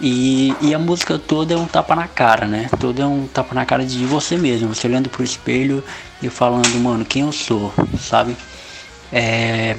E, 0.00 0.54
e 0.60 0.74
a 0.74 0.78
música 0.78 1.18
toda 1.18 1.54
é 1.54 1.56
um 1.56 1.66
tapa 1.66 1.94
na 1.94 2.08
cara, 2.08 2.46
né? 2.46 2.68
Toda 2.80 3.02
é 3.02 3.06
um 3.06 3.26
tapa 3.26 3.54
na 3.54 3.64
cara 3.64 3.84
de 3.84 4.04
você 4.04 4.36
mesmo, 4.36 4.74
você 4.74 4.86
olhando 4.86 5.08
pro 5.08 5.22
espelho 5.22 5.84
e 6.22 6.28
falando, 6.28 6.74
mano, 6.80 7.04
quem 7.04 7.22
eu 7.22 7.32
sou, 7.32 7.72
sabe? 7.98 8.36
É, 9.12 9.76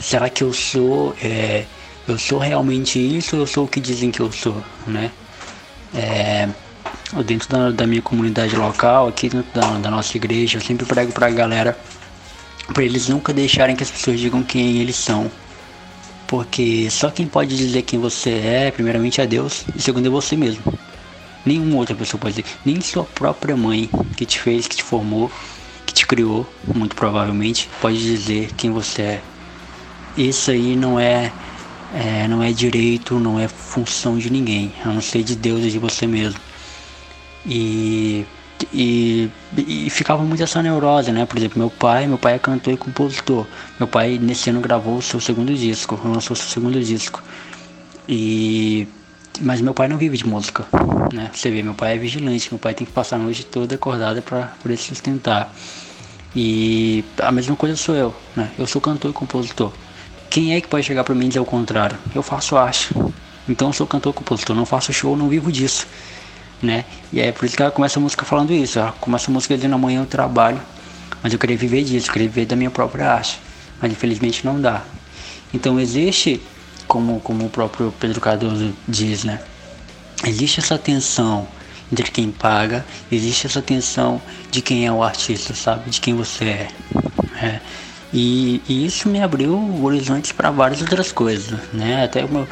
será 0.00 0.30
que 0.30 0.44
eu 0.44 0.52
sou, 0.52 1.14
é, 1.20 1.64
eu 2.06 2.16
sou 2.18 2.38
realmente 2.38 2.98
isso 2.98 3.36
ou 3.36 3.42
eu 3.42 3.46
sou 3.46 3.64
o 3.64 3.68
que 3.68 3.80
dizem 3.80 4.10
que 4.10 4.20
eu 4.20 4.30
sou, 4.30 4.62
né? 4.86 5.10
É, 5.94 6.48
dentro 7.24 7.48
da, 7.48 7.70
da, 7.70 7.86
minha 7.86 8.02
comunidade 8.02 8.54
local, 8.54 9.08
aqui 9.08 9.28
dentro 9.28 9.52
da, 9.52 9.78
da 9.78 9.90
nossa 9.90 10.16
igreja, 10.16 10.58
eu 10.58 10.62
sempre 10.62 10.86
prego 10.86 11.12
pra 11.12 11.28
galera, 11.30 11.76
para 12.72 12.84
eles 12.84 13.08
nunca 13.08 13.32
deixarem 13.32 13.74
que 13.74 13.82
as 13.82 13.90
pessoas 13.90 14.20
digam 14.20 14.42
quem 14.42 14.78
eles 14.78 14.96
são, 14.96 15.30
porque 16.26 16.88
só 16.90 17.10
quem 17.10 17.26
pode 17.26 17.56
dizer 17.56 17.82
quem 17.82 17.98
você 17.98 18.30
é, 18.30 18.70
primeiramente 18.70 19.20
é 19.20 19.26
Deus, 19.26 19.64
e 19.74 19.80
segundo 19.80 20.06
é 20.06 20.10
você 20.10 20.36
mesmo. 20.36 20.62
Nenhuma 21.44 21.76
outra 21.76 21.94
pessoa 21.94 22.20
pode 22.20 22.34
dizer, 22.34 22.56
nem 22.64 22.80
sua 22.80 23.04
própria 23.04 23.56
mãe 23.56 23.88
que 24.16 24.26
te 24.26 24.40
fez, 24.40 24.66
que 24.66 24.76
te 24.76 24.82
formou, 24.82 25.30
que 25.86 25.94
te 25.94 26.06
criou, 26.06 26.46
muito 26.74 26.96
provavelmente, 26.96 27.68
pode 27.80 27.98
dizer 27.98 28.50
quem 28.56 28.70
você 28.70 29.02
é. 29.02 29.22
Isso 30.16 30.50
aí 30.50 30.74
não 30.74 30.98
é, 30.98 31.32
é 31.94 32.26
não 32.26 32.42
é 32.42 32.50
direito, 32.50 33.20
não 33.20 33.38
é 33.38 33.46
função 33.46 34.18
de 34.18 34.30
ninguém, 34.30 34.72
a 34.84 34.88
não 34.88 35.00
ser 35.00 35.22
de 35.22 35.36
Deus 35.36 35.64
e 35.64 35.70
de 35.70 35.78
você 35.78 36.06
mesmo. 36.06 36.40
E 37.46 38.26
e, 38.72 39.30
e 39.56 39.90
ficava 39.90 40.22
muito 40.22 40.42
essa 40.42 40.62
neurose, 40.62 41.12
né? 41.12 41.26
Por 41.26 41.36
exemplo, 41.36 41.58
meu 41.58 41.70
pai, 41.70 42.06
meu 42.06 42.18
pai 42.18 42.34
é 42.34 42.38
cantor 42.38 42.72
e 42.72 42.76
compositor. 42.76 43.46
Meu 43.78 43.86
pai 43.86 44.18
nesse 44.18 44.50
ano 44.50 44.60
gravou 44.60 44.96
o 44.96 45.02
seu 45.02 45.20
segundo 45.20 45.54
disco, 45.54 46.00
lançou 46.04 46.34
o 46.34 46.36
seu 46.36 46.48
segundo 46.48 46.80
disco. 46.82 47.22
E 48.08 48.88
mas 49.40 49.60
meu 49.60 49.74
pai 49.74 49.86
não 49.86 49.98
vive 49.98 50.16
de 50.16 50.26
música, 50.26 50.64
né? 51.12 51.30
Você 51.34 51.50
vê, 51.50 51.62
meu 51.62 51.74
pai 51.74 51.94
é 51.94 51.98
vigilante, 51.98 52.48
meu 52.50 52.58
pai 52.58 52.72
tem 52.72 52.86
que 52.86 52.92
passar 52.92 53.16
a 53.16 53.18
noite 53.18 53.44
toda 53.44 53.74
acordada 53.74 54.22
para 54.22 54.46
poder 54.62 54.78
se 54.78 54.84
sustentar. 54.84 55.52
E 56.34 57.04
a 57.20 57.30
mesma 57.30 57.54
coisa 57.54 57.76
sou 57.76 57.94
eu, 57.94 58.14
né? 58.34 58.50
Eu 58.58 58.66
sou 58.66 58.80
cantor 58.80 59.10
e 59.10 59.14
compositor. 59.14 59.72
Quem 60.30 60.54
é 60.54 60.60
que 60.60 60.68
pode 60.68 60.86
chegar 60.86 61.04
para 61.04 61.14
mim 61.14 61.26
e 61.26 61.28
dizer 61.28 61.40
o 61.40 61.44
contrário? 61.44 61.98
Eu 62.14 62.22
faço 62.22 62.56
arte. 62.56 62.94
Então 63.46 63.68
eu 63.68 63.72
sou 63.74 63.86
cantor 63.86 64.12
e 64.12 64.16
compositor, 64.16 64.56
não 64.56 64.64
faço 64.64 64.92
show, 64.92 65.16
não 65.16 65.28
vivo 65.28 65.52
disso 65.52 65.86
né? 66.62 66.84
E 67.12 67.20
é 67.20 67.32
por 67.32 67.44
isso 67.44 67.56
que 67.56 67.62
ela 67.62 67.70
começa 67.70 67.98
a 67.98 68.02
música 68.02 68.24
falando 68.24 68.52
isso. 68.52 68.78
Ela 68.78 68.92
começa 68.92 69.30
a 69.30 69.32
música 69.32 69.54
dizendo 69.56 69.74
amanhã 69.74 70.00
eu 70.00 70.06
trabalho, 70.06 70.60
mas 71.22 71.32
eu 71.32 71.38
queria 71.38 71.56
viver 71.56 71.84
disso, 71.84 72.08
eu 72.08 72.12
queria 72.12 72.28
viver 72.28 72.46
da 72.46 72.56
minha 72.56 72.70
própria 72.70 73.10
arte. 73.12 73.40
Mas 73.80 73.92
infelizmente 73.92 74.44
não 74.44 74.60
dá. 74.60 74.82
Então 75.52 75.78
existe, 75.78 76.40
como, 76.86 77.20
como 77.20 77.46
o 77.46 77.50
próprio 77.50 77.92
Pedro 78.00 78.20
Cardoso 78.20 78.72
diz, 78.88 79.24
né? 79.24 79.40
Existe 80.24 80.60
essa 80.60 80.78
tensão 80.78 81.46
entre 81.92 82.10
quem 82.10 82.30
paga, 82.30 82.84
existe 83.10 83.46
essa 83.46 83.62
tensão 83.62 84.20
de 84.50 84.60
quem 84.60 84.86
é 84.86 84.92
o 84.92 85.02
artista, 85.02 85.54
sabe? 85.54 85.90
De 85.90 86.00
quem 86.00 86.14
você 86.14 86.44
é. 86.44 86.68
é. 87.40 87.60
E, 88.12 88.62
e, 88.68 88.86
isso 88.86 89.08
me 89.08 89.20
abriu 89.22 89.84
horizontes 89.84 90.32
para 90.32 90.50
várias 90.50 90.80
outras 90.80 91.12
coisas, 91.12 91.58
né? 91.72 92.04
Até 92.04 92.22
eu 92.22 92.48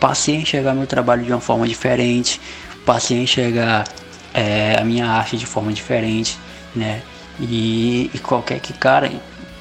passei 0.00 0.36
a 0.36 0.40
enxergar 0.40 0.74
meu 0.74 0.86
trabalho 0.86 1.24
de 1.24 1.32
uma 1.32 1.40
forma 1.40 1.66
diferente, 1.66 2.40
passei 2.84 3.18
a 3.18 3.22
enxergar 3.22 3.84
é, 4.32 4.76
a 4.78 4.84
minha 4.84 5.06
arte 5.06 5.36
de 5.36 5.46
forma 5.46 5.72
diferente, 5.72 6.38
né? 6.74 7.02
E, 7.40 8.10
e, 8.14 8.18
qualquer 8.18 8.60
que 8.60 8.72
cara, 8.72 9.10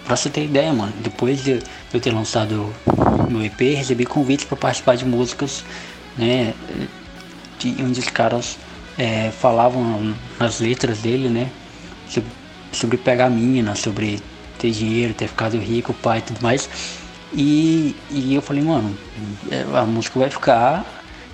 pra 0.06 0.16
você 0.16 0.30
ter 0.30 0.46
ideia, 0.46 0.72
mano, 0.72 0.94
depois 1.00 1.44
de 1.44 1.60
eu 1.94 2.00
ter 2.00 2.12
lançado 2.12 2.74
meu 3.30 3.44
EP, 3.44 3.60
recebi 3.76 4.06
convites 4.06 4.46
para 4.46 4.58
participar 4.58 4.96
de 4.96 5.06
músicas, 5.06 5.64
né? 6.18 6.54
De, 7.60 7.76
onde 7.84 8.00
os 8.00 8.08
caras 8.08 8.58
é, 8.98 9.32
falavam 9.32 10.14
nas 10.40 10.60
letras 10.60 11.00
dele, 11.00 11.30
né? 11.30 11.50
Sobre, 12.08 12.30
sobre 12.72 12.98
pegar 12.98 13.30
mina, 13.30 13.76
sobre 13.76 14.20
ter 14.60 14.72
dinheiro, 14.72 15.14
ter 15.14 15.28
ficado 15.28 15.58
rico, 15.58 15.94
pai 15.94 16.20
e 16.20 16.22
tudo 16.22 16.42
mais. 16.42 16.70
E, 17.34 17.96
e 18.12 18.36
eu 18.36 18.42
falei, 18.42 18.64
mano, 18.64 18.96
é, 19.50 19.66
a 19.76 19.86
música 19.86 20.20
vai 20.20 20.30
ficar 20.30 20.86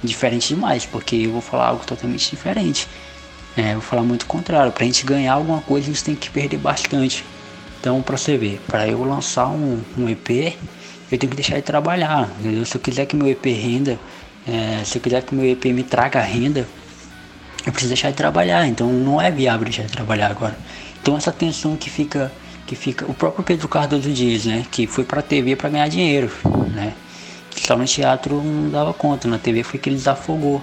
diferente 0.03 0.53
demais, 0.53 0.85
porque 0.85 1.15
eu 1.15 1.31
vou 1.31 1.41
falar 1.41 1.67
algo 1.67 1.85
totalmente 1.85 2.29
diferente. 2.29 2.87
É, 3.57 3.69
eu 3.71 3.73
vou 3.73 3.81
falar 3.81 4.03
muito 4.03 4.25
contrário. 4.25 4.71
Pra 4.71 4.85
gente 4.85 5.05
ganhar 5.05 5.33
alguma 5.33 5.61
coisa, 5.61 5.87
a 5.87 5.93
gente 5.93 6.03
tem 6.03 6.15
que 6.15 6.29
perder 6.29 6.57
bastante. 6.57 7.25
Então, 7.79 8.01
pra 8.01 8.17
você 8.17 8.37
ver, 8.37 8.61
para 8.67 8.87
eu 8.87 9.03
lançar 9.03 9.47
um, 9.47 9.81
um, 9.97 10.09
EP, 10.09 10.55
eu 11.11 11.17
tenho 11.17 11.29
que 11.29 11.35
deixar 11.35 11.55
de 11.55 11.61
trabalhar. 11.61 12.29
Entendeu? 12.39 12.65
Se 12.65 12.75
eu 12.75 12.81
quiser 12.81 13.05
que 13.05 13.15
meu 13.15 13.27
EP 13.27 13.45
renda, 13.45 13.99
é, 14.47 14.83
se 14.83 14.97
eu 14.97 15.01
quiser 15.01 15.21
que 15.23 15.33
meu 15.33 15.45
EP 15.45 15.65
me 15.65 15.83
traga 15.83 16.21
renda, 16.21 16.67
eu 17.65 17.71
preciso 17.71 17.89
deixar 17.89 18.11
de 18.11 18.17
trabalhar. 18.17 18.67
Então, 18.67 18.91
não 18.91 19.21
é 19.21 19.31
viável 19.31 19.65
deixar 19.65 19.83
de 19.83 19.91
trabalhar 19.91 20.29
agora. 20.29 20.57
Então, 21.01 21.17
essa 21.17 21.31
tensão 21.31 21.75
que 21.75 21.89
fica, 21.89 22.31
que 22.65 22.75
fica, 22.75 23.05
o 23.09 23.13
próprio 23.13 23.43
Pedro 23.43 23.67
Cardoso 23.67 24.11
diz, 24.11 24.45
né, 24.45 24.65
que 24.69 24.85
foi 24.87 25.03
pra 25.03 25.21
TV 25.21 25.55
para 25.55 25.69
ganhar 25.69 25.87
dinheiro, 25.87 26.31
né? 26.73 26.93
Só 27.55 27.75
no 27.75 27.85
teatro 27.85 28.41
não 28.43 28.69
dava 28.69 28.93
conta, 28.93 29.27
na 29.27 29.37
TV 29.37 29.63
foi 29.63 29.79
que 29.79 29.89
ele 29.89 29.95
desafogou. 29.95 30.61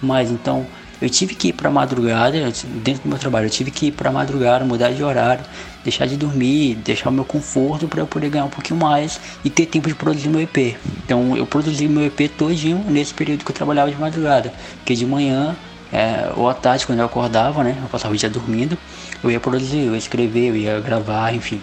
Mas 0.00 0.30
então 0.30 0.66
eu 1.00 1.10
tive 1.10 1.34
que 1.34 1.48
ir 1.48 1.52
para 1.52 1.68
madrugada, 1.70 2.52
dentro 2.84 3.02
do 3.02 3.08
meu 3.08 3.18
trabalho, 3.18 3.46
eu 3.46 3.50
tive 3.50 3.72
que 3.72 3.86
ir 3.86 3.92
para 3.92 4.12
madrugada, 4.12 4.64
mudar 4.64 4.92
de 4.92 5.02
horário, 5.02 5.44
deixar 5.82 6.06
de 6.06 6.16
dormir, 6.16 6.76
deixar 6.76 7.10
o 7.10 7.12
meu 7.12 7.24
conforto 7.24 7.88
para 7.88 8.00
eu 8.00 8.06
poder 8.06 8.30
ganhar 8.30 8.44
um 8.44 8.50
pouquinho 8.50 8.78
mais 8.78 9.20
e 9.44 9.50
ter 9.50 9.66
tempo 9.66 9.88
de 9.88 9.96
produzir 9.96 10.28
meu 10.28 10.40
EP. 10.40 10.76
Então 11.04 11.36
eu 11.36 11.44
produzi 11.44 11.88
meu 11.88 12.04
EP 12.06 12.28
todinho 12.38 12.84
nesse 12.88 13.12
período 13.12 13.44
que 13.44 13.50
eu 13.50 13.54
trabalhava 13.54 13.90
de 13.90 13.98
madrugada, 13.98 14.52
porque 14.76 14.94
de 14.94 15.04
manhã 15.04 15.56
é, 15.92 16.32
ou 16.36 16.48
à 16.48 16.54
tarde 16.54 16.86
quando 16.86 17.00
eu 17.00 17.04
acordava, 17.04 17.62
né, 17.64 17.76
eu 17.82 17.88
passava 17.88 18.14
o 18.14 18.16
dia 18.16 18.30
dormindo, 18.30 18.78
eu 19.22 19.30
ia 19.30 19.40
produzir, 19.40 19.80
eu 19.80 19.92
ia 19.92 19.98
escrever, 19.98 20.50
eu 20.50 20.56
ia 20.56 20.80
gravar, 20.80 21.34
enfim. 21.34 21.60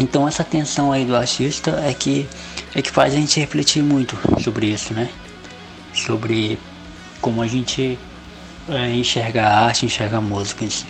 Então 0.00 0.26
essa 0.26 0.42
tensão 0.42 0.90
aí 0.90 1.04
do 1.04 1.14
artista 1.14 1.72
é 1.84 1.92
que 1.92 2.26
é 2.74 2.80
que 2.80 2.90
faz 2.90 3.12
a 3.12 3.16
gente 3.16 3.38
refletir 3.38 3.82
muito 3.82 4.18
sobre 4.42 4.66
isso, 4.66 4.94
né? 4.94 5.10
Sobre 5.92 6.58
como 7.20 7.42
a 7.42 7.46
gente 7.46 7.98
é, 8.68 8.90
enxerga 8.94 9.46
a 9.46 9.66
arte, 9.66 9.84
enxerga 9.84 10.16
a 10.16 10.20
música 10.20 10.64
em 10.64 10.70
si. 10.70 10.86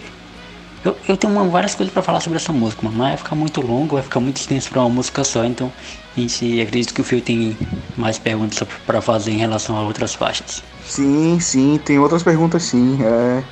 Eu, 0.84 0.96
eu 1.08 1.16
tenho 1.16 1.32
uma, 1.32 1.44
várias 1.44 1.74
coisas 1.74 1.92
para 1.92 2.02
falar 2.02 2.20
sobre 2.20 2.38
essa 2.38 2.52
música, 2.52 2.82
mas 2.84 2.94
vai 2.94 3.16
ficar 3.16 3.34
muito 3.34 3.60
longo, 3.60 3.96
vai 3.96 4.02
ficar 4.02 4.20
muito 4.20 4.36
extenso 4.36 4.70
para 4.70 4.80
uma 4.80 4.88
música 4.88 5.24
só, 5.24 5.44
então 5.44 5.70
a 6.16 6.20
gente 6.20 6.60
acredito 6.60 6.94
que 6.94 7.00
o 7.00 7.04
Fio 7.04 7.20
tem 7.20 7.56
mais 7.96 8.18
perguntas 8.18 8.66
para 8.86 9.02
fazer 9.02 9.32
em 9.32 9.38
relação 9.38 9.76
a 9.76 9.82
outras 9.82 10.14
faixas. 10.14 10.62
Sim, 10.86 11.38
sim, 11.40 11.78
tem 11.84 11.98
outras 11.98 12.22
perguntas 12.22 12.62
sim. 12.62 12.98
É... 13.02 13.42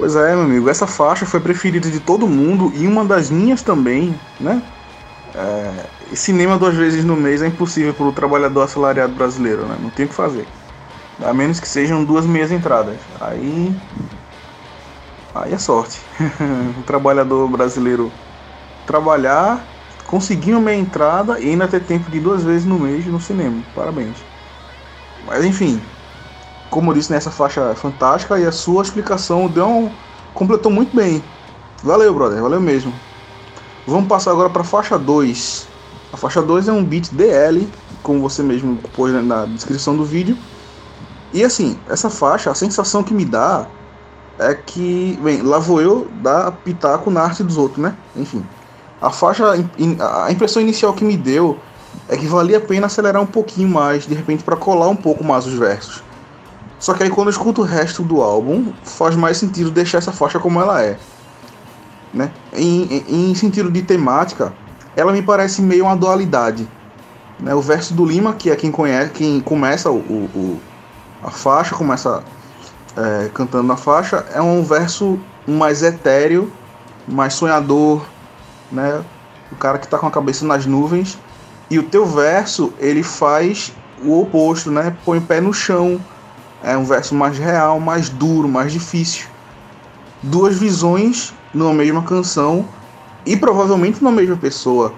Pois 0.00 0.16
é, 0.16 0.34
meu 0.34 0.44
amigo, 0.44 0.70
essa 0.70 0.86
faixa 0.86 1.26
foi 1.26 1.40
preferida 1.40 1.90
de 1.90 2.00
todo 2.00 2.26
mundo 2.26 2.72
e 2.74 2.86
uma 2.86 3.04
das 3.04 3.28
minhas 3.28 3.62
também, 3.62 4.18
né? 4.40 4.62
É, 5.34 5.90
cinema 6.16 6.58
duas 6.58 6.74
vezes 6.74 7.04
no 7.04 7.14
mês 7.16 7.42
é 7.42 7.48
impossível 7.48 7.92
para 7.92 8.06
o 8.06 8.12
trabalhador 8.14 8.62
assalariado 8.62 9.14
brasileiro, 9.14 9.66
né? 9.66 9.76
Não 9.78 9.90
tem 9.90 10.06
o 10.06 10.08
que 10.08 10.14
fazer. 10.14 10.48
A 11.22 11.34
menos 11.34 11.60
que 11.60 11.68
sejam 11.68 12.02
duas 12.02 12.24
meias 12.24 12.50
entradas. 12.50 12.96
Aí. 13.20 13.76
Aí 15.34 15.52
é 15.52 15.58
sorte. 15.58 16.00
o 16.80 16.82
trabalhador 16.82 17.46
brasileiro 17.50 18.10
trabalhar, 18.86 19.66
conseguir 20.06 20.52
uma 20.52 20.62
meia 20.62 20.78
entrada 20.78 21.38
e 21.38 21.50
ainda 21.50 21.68
ter 21.68 21.80
tempo 21.84 22.10
de 22.10 22.20
duas 22.20 22.42
vezes 22.42 22.64
no 22.64 22.78
mês 22.78 23.04
no 23.04 23.20
cinema. 23.20 23.62
Parabéns. 23.74 24.16
Mas 25.26 25.44
enfim, 25.44 25.80
como 26.70 26.90
eu 26.90 26.94
disse 26.94 27.12
nessa 27.12 27.30
faixa 27.30 27.60
é 27.72 27.74
fantástica 27.74 28.38
e 28.38 28.46
a 28.46 28.52
sua 28.52 28.82
explicação 28.82 29.48
deu 29.48 29.66
um, 29.66 29.90
completou 30.32 30.70
muito 30.70 30.94
bem. 30.94 31.22
Valeu, 31.82 32.14
brother, 32.14 32.40
valeu 32.40 32.60
mesmo. 32.60 32.92
Vamos 33.86 34.08
passar 34.08 34.30
agora 34.30 34.48
para 34.48 34.62
a 34.62 34.64
faixa 34.64 34.98
2. 34.98 35.68
A 36.12 36.16
faixa 36.16 36.40
2 36.40 36.68
é 36.68 36.72
um 36.72 36.84
beat 36.84 37.12
DL, 37.12 37.68
como 38.02 38.20
você 38.20 38.42
mesmo 38.42 38.76
pôs 38.94 39.12
na 39.12 39.46
descrição 39.46 39.96
do 39.96 40.04
vídeo. 40.04 40.36
E 41.32 41.44
assim, 41.44 41.78
essa 41.88 42.10
faixa, 42.10 42.50
a 42.50 42.54
sensação 42.54 43.02
que 43.02 43.14
me 43.14 43.24
dá 43.24 43.66
é 44.38 44.54
que, 44.54 45.18
bem, 45.22 45.42
lá 45.42 45.58
vou 45.58 45.80
eu 45.80 46.08
dar 46.22 46.52
pitaco 46.52 47.10
na 47.10 47.22
arte 47.22 47.42
dos 47.42 47.56
outros, 47.56 47.82
né? 47.82 47.94
Enfim. 48.16 48.44
A 49.00 49.10
faixa, 49.10 49.44
a 49.52 50.32
impressão 50.32 50.60
inicial 50.60 50.92
que 50.92 51.04
me 51.04 51.16
deu 51.16 51.58
é 52.08 52.16
que 52.16 52.26
valia 52.26 52.58
a 52.58 52.60
pena 52.60 52.86
acelerar 52.86 53.22
um 53.22 53.26
pouquinho 53.26 53.68
mais, 53.68 54.06
de 54.06 54.14
repente, 54.14 54.42
para 54.42 54.56
colar 54.56 54.88
um 54.88 54.96
pouco 54.96 55.24
mais 55.24 55.46
os 55.46 55.54
versos. 55.54 56.02
Só 56.80 56.94
que 56.94 57.04
aí 57.04 57.10
quando 57.10 57.28
eu 57.28 57.32
escuto 57.32 57.60
o 57.60 57.64
resto 57.64 58.02
do 58.02 58.20
álbum, 58.22 58.72
faz 58.82 59.14
mais 59.14 59.36
sentido 59.36 59.70
deixar 59.70 59.98
essa 59.98 60.10
faixa 60.10 60.40
como 60.40 60.60
ela 60.60 60.82
é. 60.82 60.98
Né? 62.12 62.32
Em, 62.52 63.04
em, 63.06 63.30
em 63.30 63.34
sentido 63.34 63.70
de 63.70 63.82
temática, 63.82 64.52
ela 64.96 65.12
me 65.12 65.22
parece 65.22 65.62
meio 65.62 65.84
uma 65.84 65.94
dualidade. 65.94 66.66
Né? 67.38 67.54
O 67.54 67.60
verso 67.60 67.94
do 67.94 68.04
Lima, 68.04 68.32
que 68.32 68.50
é 68.50 68.56
quem 68.56 68.72
conhece, 68.72 69.10
quem 69.10 69.40
começa 69.40 69.90
o, 69.90 69.98
o 69.98 70.60
a 71.22 71.30
faixa, 71.30 71.74
começa 71.74 72.24
é, 72.96 73.30
cantando 73.32 73.64
na 73.64 73.76
faixa, 73.76 74.24
é 74.32 74.40
um 74.40 74.64
verso 74.64 75.18
mais 75.46 75.82
etéreo, 75.82 76.50
mais 77.06 77.34
sonhador, 77.34 78.04
né? 78.70 79.04
O 79.52 79.56
cara 79.56 79.78
que 79.78 79.84
está 79.84 79.98
com 79.98 80.06
a 80.06 80.10
cabeça 80.10 80.46
nas 80.46 80.64
nuvens. 80.64 81.18
E 81.70 81.78
o 81.78 81.82
teu 81.82 82.06
verso, 82.06 82.72
ele 82.78 83.02
faz 83.02 83.72
o 84.02 84.20
oposto, 84.20 84.70
né? 84.70 84.96
Põe 85.04 85.18
o 85.18 85.22
pé 85.22 85.40
no 85.40 85.52
chão. 85.52 86.00
É 86.62 86.76
um 86.76 86.84
verso 86.84 87.14
mais 87.14 87.38
real, 87.38 87.80
mais 87.80 88.08
duro, 88.08 88.48
mais 88.48 88.72
difícil. 88.72 89.26
Duas 90.22 90.58
visões 90.58 91.32
numa 91.54 91.72
mesma 91.72 92.02
canção 92.02 92.68
e 93.24 93.36
provavelmente 93.36 94.02
numa 94.02 94.12
mesma 94.12 94.36
pessoa. 94.36 94.92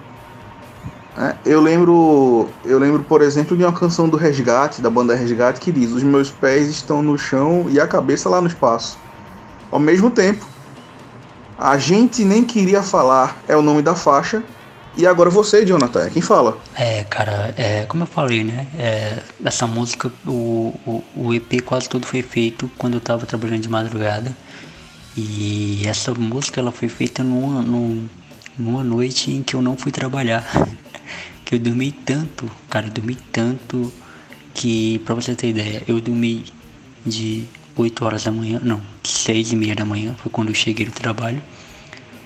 É, 1.16 1.36
eu 1.44 1.60
lembro, 1.60 2.48
eu 2.64 2.78
lembro, 2.78 3.04
por 3.04 3.20
exemplo, 3.20 3.56
de 3.56 3.62
uma 3.62 3.72
canção 3.72 4.08
do 4.08 4.16
Resgate, 4.16 4.80
da 4.80 4.88
banda 4.88 5.14
Resgate, 5.14 5.60
que 5.60 5.70
diz: 5.70 5.92
Os 5.92 6.02
meus 6.02 6.30
pés 6.30 6.68
estão 6.68 7.02
no 7.02 7.18
chão 7.18 7.66
e 7.68 7.78
a 7.78 7.86
cabeça 7.86 8.28
lá 8.28 8.40
no 8.40 8.46
espaço. 8.46 8.98
Ao 9.70 9.78
mesmo 9.78 10.10
tempo, 10.10 10.44
a 11.58 11.78
gente 11.78 12.24
nem 12.24 12.42
queria 12.42 12.82
falar 12.82 13.36
é 13.46 13.56
o 13.56 13.62
nome 13.62 13.82
da 13.82 13.94
faixa. 13.94 14.42
E 14.96 15.06
agora 15.06 15.30
você, 15.30 15.64
Jonathan, 15.64 16.10
quem 16.10 16.20
fala? 16.20 16.58
É, 16.74 17.02
cara, 17.04 17.54
é, 17.56 17.86
como 17.86 18.02
eu 18.02 18.06
falei, 18.06 18.44
né? 18.44 18.66
É, 18.78 19.22
essa 19.42 19.66
música, 19.66 20.12
o, 20.26 20.74
o, 20.86 21.04
o 21.16 21.34
EP 21.34 21.62
quase 21.64 21.88
todo 21.88 22.06
foi 22.06 22.22
feito 22.22 22.70
quando 22.76 22.94
eu 22.94 23.00
tava 23.00 23.24
trabalhando 23.24 23.62
de 23.62 23.68
madrugada. 23.70 24.36
E 25.16 25.82
essa 25.86 26.12
música 26.14 26.60
ela 26.60 26.72
foi 26.72 26.88
feita 26.88 27.22
numa, 27.22 27.62
numa, 28.58 28.84
noite 28.84 29.30
em 29.30 29.42
que 29.42 29.54
eu 29.54 29.62
não 29.62 29.76
fui 29.78 29.90
trabalhar. 29.90 30.44
que 31.44 31.54
eu 31.54 31.58
dormi 31.58 31.90
tanto, 31.90 32.50
cara, 32.68 32.86
eu 32.86 32.90
dormi 32.90 33.14
tanto 33.14 33.90
que, 34.52 34.98
pra 35.00 35.14
você 35.14 35.34
ter 35.34 35.48
ideia, 35.48 35.82
eu 35.88 36.00
dormi 36.00 36.44
de 37.04 37.46
8 37.76 38.04
horas 38.04 38.24
da 38.24 38.30
manhã, 38.30 38.60
não, 38.62 38.80
6 39.02 39.52
e 39.52 39.56
meia 39.56 39.74
da 39.74 39.84
manhã, 39.84 40.14
foi 40.18 40.30
quando 40.30 40.48
eu 40.48 40.54
cheguei 40.54 40.86
no 40.86 40.92
trabalho, 40.92 41.42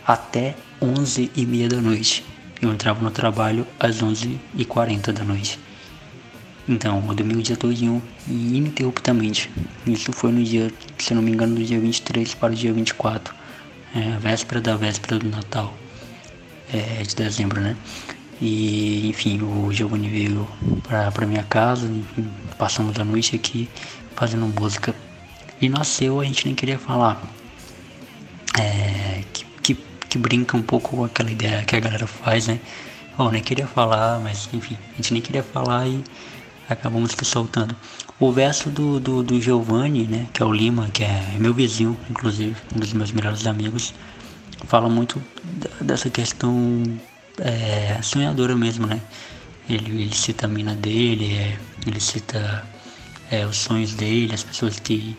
até 0.05 0.55
11 0.83 1.31
e 1.35 1.47
meia 1.47 1.69
da 1.69 1.81
noite. 1.81 2.25
Eu 2.61 2.73
entrava 2.73 3.03
no 3.03 3.11
trabalho 3.11 3.67
às 3.79 4.03
11 4.03 4.41
e 4.55 4.65
40 4.65 5.13
da 5.13 5.25
noite. 5.25 5.59
Então, 6.69 7.05
eu 7.07 7.15
dormi 7.15 7.35
o 7.35 7.43
dia 7.43 7.57
todinho 7.57 8.03
ininterruptamente. 8.27 9.51
Isso 9.87 10.13
foi 10.13 10.33
no 10.33 10.43
dia, 10.43 10.73
se 10.99 11.15
não 11.15 11.23
me 11.23 11.31
engano, 11.31 11.55
do 11.55 11.65
dia 11.65 11.79
23 11.79 12.35
para 12.35 12.53
o 12.53 12.57
dia 12.57 12.73
24. 12.73 13.35
É, 13.95 14.19
véspera 14.19 14.61
da 14.61 14.77
véspera 14.77 15.19
do 15.19 15.29
Natal. 15.29 15.73
É, 16.73 17.03
de 17.03 17.15
dezembro, 17.15 17.61
né? 17.61 17.77
E, 18.41 19.09
enfim, 19.09 19.41
o 19.43 19.73
Giovanni 19.73 20.09
veio 20.09 20.47
pra, 20.83 21.11
pra 21.13 21.27
minha 21.27 21.45
casa, 21.45 21.87
enfim, 21.87 22.29
passamos 22.59 22.99
a 22.99 23.05
noite 23.05 23.37
aqui 23.37 23.69
fazendo 24.15 24.47
música 24.47 24.95
e 25.61 25.69
nasceu, 25.69 26.21
a 26.21 26.25
gente 26.25 26.45
nem 26.45 26.55
queria 26.55 26.79
falar. 26.79 27.23
É, 28.59 29.06
que, 30.07 30.19
que, 30.19 30.19
que 30.19 30.19
brinca 30.19 30.57
um 30.57 30.63
pouco 30.63 30.97
com 30.97 31.05
aquela 31.05 31.31
ideia 31.31 31.65
que 31.65 31.77
a 31.77 31.81
galera 31.81 32.07
faz, 32.07 32.47
né? 32.47 32.61
Bom, 33.17 33.31
nem 33.31 33.43
queria 33.43 33.67
falar, 33.67 34.21
mas 34.21 34.49
enfim, 34.53 34.77
a 34.93 34.97
gente 34.97 35.13
nem 35.13 35.23
queria 35.23 35.43
falar 35.43 35.87
e 35.87 36.03
acabamos 36.69 37.13
se 37.13 37.25
soltando. 37.25 37.75
O 38.19 38.33
verso 38.33 38.71
do, 38.71 38.99
do, 39.01 39.23
do 39.23 39.41
Giovanni, 39.41 40.07
né, 40.07 40.27
que 40.33 40.43
é 40.43 40.47
o 40.47 40.53
Lima, 40.53 40.89
que 40.91 41.05
é 41.05 41.37
meu 41.39 41.53
vizinho, 41.55 41.97
inclusive, 42.11 42.57
um 42.75 42.79
dos 42.81 42.93
meus 42.93 43.13
melhores 43.13 43.47
amigos, 43.47 43.95
fala 44.67 44.89
muito 44.89 45.23
dessa 45.81 46.11
questão 46.11 46.83
é, 47.39 47.99
sonhadora 48.03 48.55
mesmo, 48.57 48.87
né? 48.87 49.01
Ele, 49.69 50.03
ele 50.03 50.15
cita 50.15 50.47
a 50.47 50.49
mina 50.49 50.75
dele, 50.75 51.35
é, 51.35 51.59
ele 51.87 52.01
cita 52.01 52.67
é, 53.31 53.47
os 53.47 53.57
sonhos 53.57 53.95
dele, 53.95 54.35
as 54.35 54.45
pessoas 54.45 54.79
que, 54.79 55.17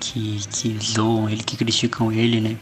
que, 0.00 0.40
que 0.50 0.78
zoam 0.82 1.28
ele, 1.28 1.42
que 1.42 1.56
criticam 1.56 2.12
ele, 2.12 2.40
né? 2.40 2.56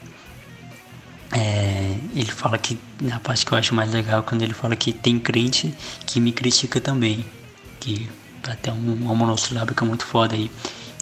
É, 1.33 1.95
ele 2.15 2.31
fala 2.31 2.57
que, 2.57 2.79
na 3.01 3.21
parte 3.21 3.45
que 3.45 3.53
eu 3.53 3.59
acho 3.59 3.75
mais 3.75 3.93
legal, 3.93 4.23
quando 4.23 4.43
ele 4.43 4.55
fala 4.55 4.75
que 4.75 4.93
tem 4.93 5.19
crente 5.19 5.75
que 6.07 6.21
me 6.21 6.33
critica 6.33 6.81
também, 6.81 7.25
que 7.81 8.09
até 8.47 8.73
um, 8.73 8.95
uma 8.95 9.15
monossilábica 9.15 9.85
muito 9.85 10.07
foda 10.07 10.35
aí. 10.35 10.51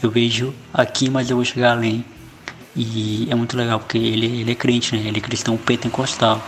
Eu 0.02 0.10
vejo 0.10 0.54
aqui, 0.74 1.08
mas 1.08 1.30
eu 1.30 1.36
vou 1.36 1.44
chegar 1.44 1.72
além. 1.72 2.04
E 2.74 3.26
é 3.30 3.34
muito 3.34 3.56
legal, 3.56 3.78
porque 3.78 3.96
ele, 3.96 4.26
ele 4.40 4.52
é 4.52 4.54
crente, 4.54 4.94
né? 4.94 5.02
Ele 5.06 5.18
é 5.18 5.20
cristão 5.20 5.56
pentecostal. 5.56 6.42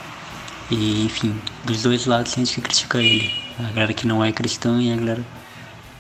E, 0.71 1.05
enfim, 1.05 1.35
dos 1.65 1.83
dois 1.83 2.05
lados 2.05 2.33
a 2.35 2.37
gente 2.37 2.61
critica 2.61 2.99
ele. 2.99 3.33
A 3.59 3.71
galera 3.71 3.95
que 3.95 4.07
não 4.07 4.23
é 4.23 4.31
cristã 4.31 4.81
e 4.83 4.93
a 4.93 4.97
galera 4.97 5.25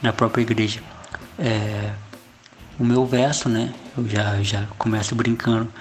na 0.02 0.12
própria 0.12 0.42
igreja. 0.42 0.80
É, 1.38 1.92
o 2.78 2.84
meu 2.84 3.06
verso, 3.06 3.48
né? 3.48 3.72
Eu 3.96 4.06
já, 4.08 4.42
já 4.42 4.66
começo 4.76 5.14
brincando, 5.14 5.72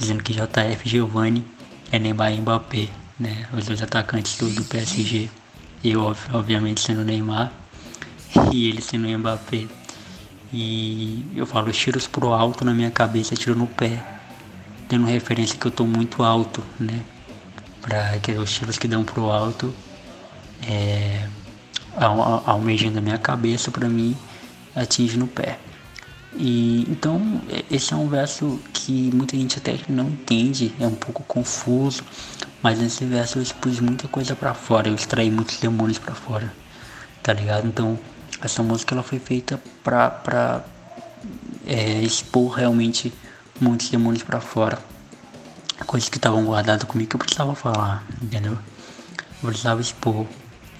dizendo 0.00 0.22
que 0.22 0.32
JF 0.32 0.88
Giovanni 0.88 1.44
é 1.92 1.98
Neymar 1.98 2.32
e 2.32 2.40
Mbappé, 2.40 2.88
né? 3.18 3.46
Os 3.52 3.66
dois 3.66 3.82
atacantes 3.82 4.36
do, 4.38 4.48
do 4.48 4.64
PSG. 4.64 5.28
Eu, 5.84 6.16
obviamente, 6.32 6.80
sendo 6.80 7.04
Neymar 7.04 7.52
e 8.50 8.68
ele 8.68 8.80
sendo 8.80 9.06
Mbappé. 9.06 9.66
E 10.52 11.24
eu 11.36 11.46
falo 11.46 11.70
tiros 11.70 12.08
pro 12.08 12.32
alto 12.32 12.64
na 12.64 12.72
minha 12.72 12.90
cabeça, 12.90 13.36
tiro 13.36 13.54
no 13.54 13.66
pé. 13.66 14.02
Tendo 14.88 15.06
referência 15.06 15.56
que 15.56 15.66
eu 15.66 15.70
tô 15.70 15.84
muito 15.84 16.22
alto, 16.22 16.64
né? 16.78 17.00
Pra 17.82 18.18
que 18.18 18.32
os 18.32 18.50
tiros 18.50 18.78
que 18.78 18.88
dão 18.88 19.04
pro 19.04 19.30
alto 19.30 19.72
é, 20.66 21.28
almejando 22.46 22.98
a 22.98 23.00
minha 23.00 23.18
cabeça 23.18 23.70
para 23.70 23.88
mim 23.88 24.16
atinge 24.74 25.16
no 25.16 25.26
pé. 25.26 25.58
E 26.36 26.86
então 26.88 27.40
esse 27.70 27.92
é 27.92 27.96
um 27.96 28.08
verso 28.08 28.60
que 28.72 29.10
muita 29.12 29.36
gente 29.36 29.58
até 29.58 29.78
não 29.88 30.08
entende, 30.08 30.72
é 30.78 30.86
um 30.86 30.94
pouco 30.94 31.24
confuso, 31.24 32.02
mas 32.62 32.78
nesse 32.78 33.04
verso 33.04 33.38
eu 33.38 33.42
expus 33.42 33.80
muita 33.80 34.06
coisa 34.06 34.36
para 34.36 34.54
fora, 34.54 34.88
eu 34.88 34.94
extraí 34.94 35.30
muitos 35.30 35.58
demônios 35.58 35.98
para 35.98 36.14
fora, 36.14 36.52
tá 37.22 37.32
ligado? 37.32 37.66
Então 37.66 37.98
essa 38.40 38.62
música 38.62 38.94
ela 38.94 39.02
foi 39.02 39.18
feita 39.18 39.60
pra, 39.82 40.08
pra 40.08 40.64
é, 41.66 42.00
expor 42.00 42.52
realmente 42.52 43.12
muitos 43.60 43.90
demônios 43.90 44.22
para 44.22 44.40
fora, 44.40 44.78
coisas 45.84 46.08
que 46.08 46.16
estavam 46.16 46.44
guardadas 46.44 46.84
comigo 46.84 47.10
que 47.10 47.16
eu 47.16 47.20
precisava 47.20 47.54
falar, 47.54 48.04
entendeu? 48.22 48.56
Eu 49.42 49.48
precisava 49.48 49.80
expor 49.80 50.26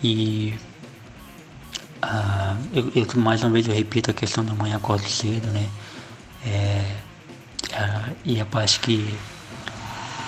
e 0.02 0.54
ah, 2.02 2.56
eu, 2.72 2.90
eu, 2.94 3.06
mais 3.16 3.42
uma 3.42 3.50
vez 3.50 3.66
eu 3.66 3.74
repito 3.74 4.10
a 4.10 4.14
questão 4.14 4.44
da 4.44 4.54
manhã 4.54 4.76
acordo 4.76 5.08
cedo, 5.08 5.46
né? 5.48 5.68
É, 6.46 6.96
ah, 7.74 8.08
e 8.24 8.40
a 8.40 8.46
parte 8.46 8.80
que, 8.80 9.14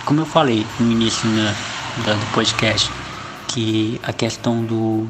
como 0.04 0.20
eu 0.20 0.26
falei 0.26 0.66
no 0.78 0.90
início 0.90 1.28
né, 1.30 1.54
do 2.04 2.32
podcast, 2.34 2.90
que 3.48 4.00
a 4.02 4.12
questão 4.12 4.64
do, 4.64 5.08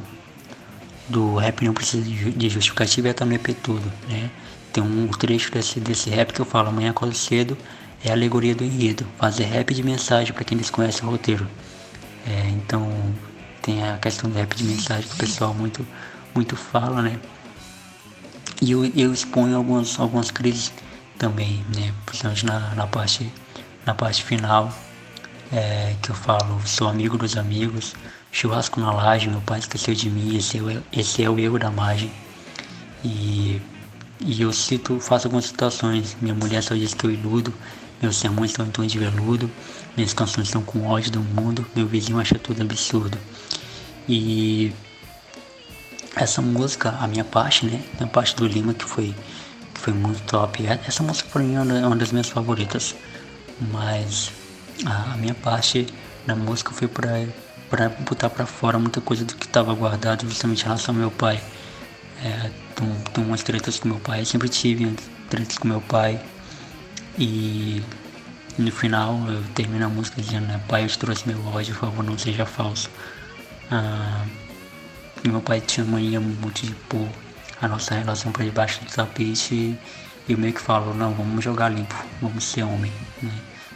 do 1.09 1.37
rap 1.37 1.65
não 1.65 1.75
precisa 1.75 2.03
de 2.03 2.49
justificativa 2.49 3.09
é 3.09 3.11
EP 3.11 3.57
tudo, 3.63 3.93
né? 4.09 4.31
Tem 4.73 4.83
um 4.83 5.09
trecho 5.09 5.53
desse, 5.53 5.81
desse 5.81 6.09
rap 6.11 6.33
que 6.33 6.41
eu 6.41 6.47
falo, 6.47 6.69
amanhã 6.69 6.91
acordo 6.91 7.15
cedo, 7.15 7.59
é 8.05 8.11
a 8.11 8.13
alegoria 8.13 8.55
do 8.55 8.65
enredo, 8.65 9.07
fazer 9.19 9.45
rap 9.45 9.75
de 9.75 9.83
mensagem 9.83 10.33
para 10.33 10.45
quem 10.45 10.57
desconhece 10.57 11.05
o 11.05 11.11
roteiro. 11.11 11.47
É, 12.27 12.49
então 12.51 12.91
tem 13.61 13.83
a 13.85 13.99
questão 13.99 14.31
do 14.31 14.37
rap 14.37 14.55
de 14.55 14.65
mensagem 14.65 15.09
que 15.09 15.15
o 15.15 15.19
pessoal 15.19 15.53
muito 15.53 15.87
muito 16.35 16.57
fala, 16.57 17.03
né? 17.03 17.19
E 18.61 18.71
eu, 18.71 18.85
eu 18.85 19.13
exponho 19.13 19.57
algumas, 19.57 19.99
algumas 19.99 20.31
crises 20.31 20.73
também, 21.19 21.65
né? 21.75 21.93
Principalmente 22.07 22.47
na, 22.47 22.75
na, 22.75 22.87
parte, 22.87 23.33
na 23.85 23.95
parte 23.95 24.23
final, 24.23 24.73
é, 25.53 25.95
que 26.01 26.11
eu 26.11 26.15
falo, 26.15 26.61
sou 26.67 26.89
amigo 26.89 27.19
dos 27.19 27.37
amigos, 27.37 27.95
churrasco 28.31 28.81
na 28.81 28.93
laje, 28.93 29.29
meu 29.29 29.41
pai 29.41 29.59
esqueceu 29.59 29.95
de 29.95 30.09
mim, 30.09 30.37
esse 30.37 30.59
é 30.59 30.83
esse 30.93 31.23
é 31.23 31.29
o 31.29 31.39
erro 31.39 31.59
da 31.59 31.71
margem. 31.71 32.11
E, 33.05 33.61
e 34.21 34.41
eu 34.41 34.53
cito, 34.53 34.99
faço 35.01 35.27
algumas 35.27 35.47
situações. 35.47 36.17
Minha 36.21 36.35
mulher 36.35 36.63
só 36.63 36.75
diz 36.75 36.95
que 36.95 37.05
eu 37.05 37.11
iludo, 37.11 37.53
meus 38.01 38.17
sermões 38.17 38.51
estão 38.51 38.67
em 38.67 38.71
tom 38.71 38.87
de 38.87 38.99
veludo, 38.99 39.51
minhas 39.97 40.15
canções 40.15 40.49
estão 40.49 40.63
com 40.63 40.87
ódio 40.87 41.11
do 41.11 41.21
mundo, 41.21 41.67
meu 41.75 41.87
vizinho 41.87 42.19
acha 42.19 42.39
tudo 42.39 42.63
absurdo. 42.63 43.19
E 44.09 44.73
essa 46.17 46.43
música, 46.43 46.91
a 47.01 47.07
minha 47.07 47.25
parte, 47.25 47.67
né? 47.67 47.83
A 48.01 48.07
parte 48.07 48.37
do 48.37 48.47
Lima 48.47 48.75
que 48.75 48.85
foi, 48.85 49.15
que 49.75 49.81
foi 49.81 49.93
muito 49.93 50.23
top. 50.25 50.67
Essa 50.67 51.03
música 51.03 51.29
pra 51.31 51.43
mim 51.43 51.55
é 51.55 51.87
uma 51.87 51.97
das 51.97 52.13
minhas 52.13 52.29
favoritas. 52.29 52.95
Mas 53.71 54.31
a 54.85 55.17
minha 55.17 55.35
parte 55.35 55.87
da 56.27 56.35
música 56.35 56.73
foi 56.73 56.89
pra, 56.89 57.27
pra 57.71 57.89
botar 57.89 58.31
pra 58.31 58.47
fora 58.47 58.79
muita 58.79 59.01
coisa 59.01 59.25
do 59.25 59.35
que 59.35 59.47
estava 59.47 59.73
guardado 59.75 60.29
justamente 60.29 60.63
em 60.63 60.65
relação 60.65 60.95
ao 60.95 61.01
meu 61.01 61.11
pai. 61.11 61.43
É, 62.25 62.51
tenho 63.13 63.27
umas 63.27 63.43
tretas 63.43 63.79
com 63.79 63.89
meu 63.89 63.99
pai, 64.01 64.21
eu 64.21 64.27
sempre 64.27 64.49
tive 64.49 64.95
tretas 65.29 65.59
com 65.59 65.69
meu 65.69 65.81
pai. 65.81 66.21
E 67.19 67.83
no 68.59 68.71
final 68.73 69.19
eu 69.29 69.43
termino 69.55 69.87
a 69.87 69.89
música 69.89 70.21
dizendo, 70.21 70.47
né, 70.47 70.61
pai 70.69 70.85
eu 70.85 70.89
te 70.89 70.99
trouxe 70.99 71.27
meu 71.29 71.45
ódio, 71.47 71.75
por 71.75 71.89
favor 71.89 72.05
não 72.05 72.19
seja 72.19 72.47
falso. 72.47 72.91
Ah, 73.71 74.25
meu 75.29 75.41
pai 75.41 75.61
tinha 75.61 75.87
mania 75.87 76.21
muito 76.21 76.67
de 76.67 76.75
pôr 76.89 77.09
a 77.61 77.69
nossa 77.69 77.95
relação 77.95 78.33
para 78.33 78.45
debaixo 78.45 78.85
do 78.85 78.91
tapete 78.91 79.79
e, 80.29 80.37
meio 80.37 80.53
que 80.53 80.61
falou, 80.61 80.95
não, 80.95 81.13
vamos 81.15 81.45
jogar 81.45 81.69
limpo, 81.69 81.95
vamos 82.21 82.45
ser 82.45 82.63
homem, 82.65 82.93
né? 83.23 83.31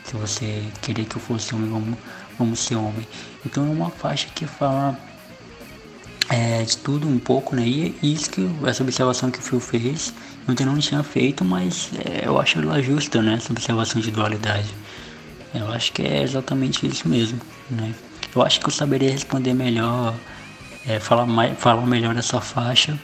Se 0.04 0.16
você 0.16 0.62
querer 0.82 1.04
que 1.04 1.16
eu 1.16 1.20
fosse 1.20 1.54
homem, 1.54 1.68
vamos, 1.68 1.98
vamos 2.38 2.60
ser 2.60 2.76
homem. 2.76 3.06
Então 3.44 3.66
é 3.66 3.70
uma 3.70 3.90
faixa 3.90 4.28
que 4.34 4.46
fala 4.46 4.96
é, 6.28 6.62
de 6.62 6.76
tudo 6.78 7.08
um 7.08 7.18
pouco, 7.18 7.54
né? 7.54 7.66
E, 7.66 7.94
isso 8.02 8.30
que 8.30 8.48
essa 8.64 8.82
observação 8.82 9.30
que 9.30 9.38
o 9.38 9.42
Phil 9.42 9.60
fez, 9.60 10.12
ontem 10.48 10.64
não 10.64 10.78
tinha 10.78 11.02
feito, 11.02 11.44
mas 11.44 11.90
é, 12.04 12.26
eu 12.26 12.40
acho 12.40 12.58
ela 12.58 12.80
justa, 12.82 13.22
né? 13.22 13.34
Essa 13.34 13.52
observação 13.52 14.00
de 14.00 14.10
dualidade. 14.10 14.72
Eu 15.54 15.72
acho 15.72 15.92
que 15.92 16.02
é 16.02 16.22
exatamente 16.22 16.86
isso 16.86 17.08
mesmo, 17.08 17.40
né? 17.70 17.94
Eu 18.34 18.42
acho 18.42 18.60
que 18.60 18.66
eu 18.66 18.70
saberia 18.70 19.10
responder 19.10 19.54
melhor, 19.54 20.14
é, 20.88 21.00
falar, 21.00 21.26
mais, 21.26 21.58
falar 21.58 21.86
melhor 21.86 22.14
dessa 22.14 22.40
faixa 22.40 22.98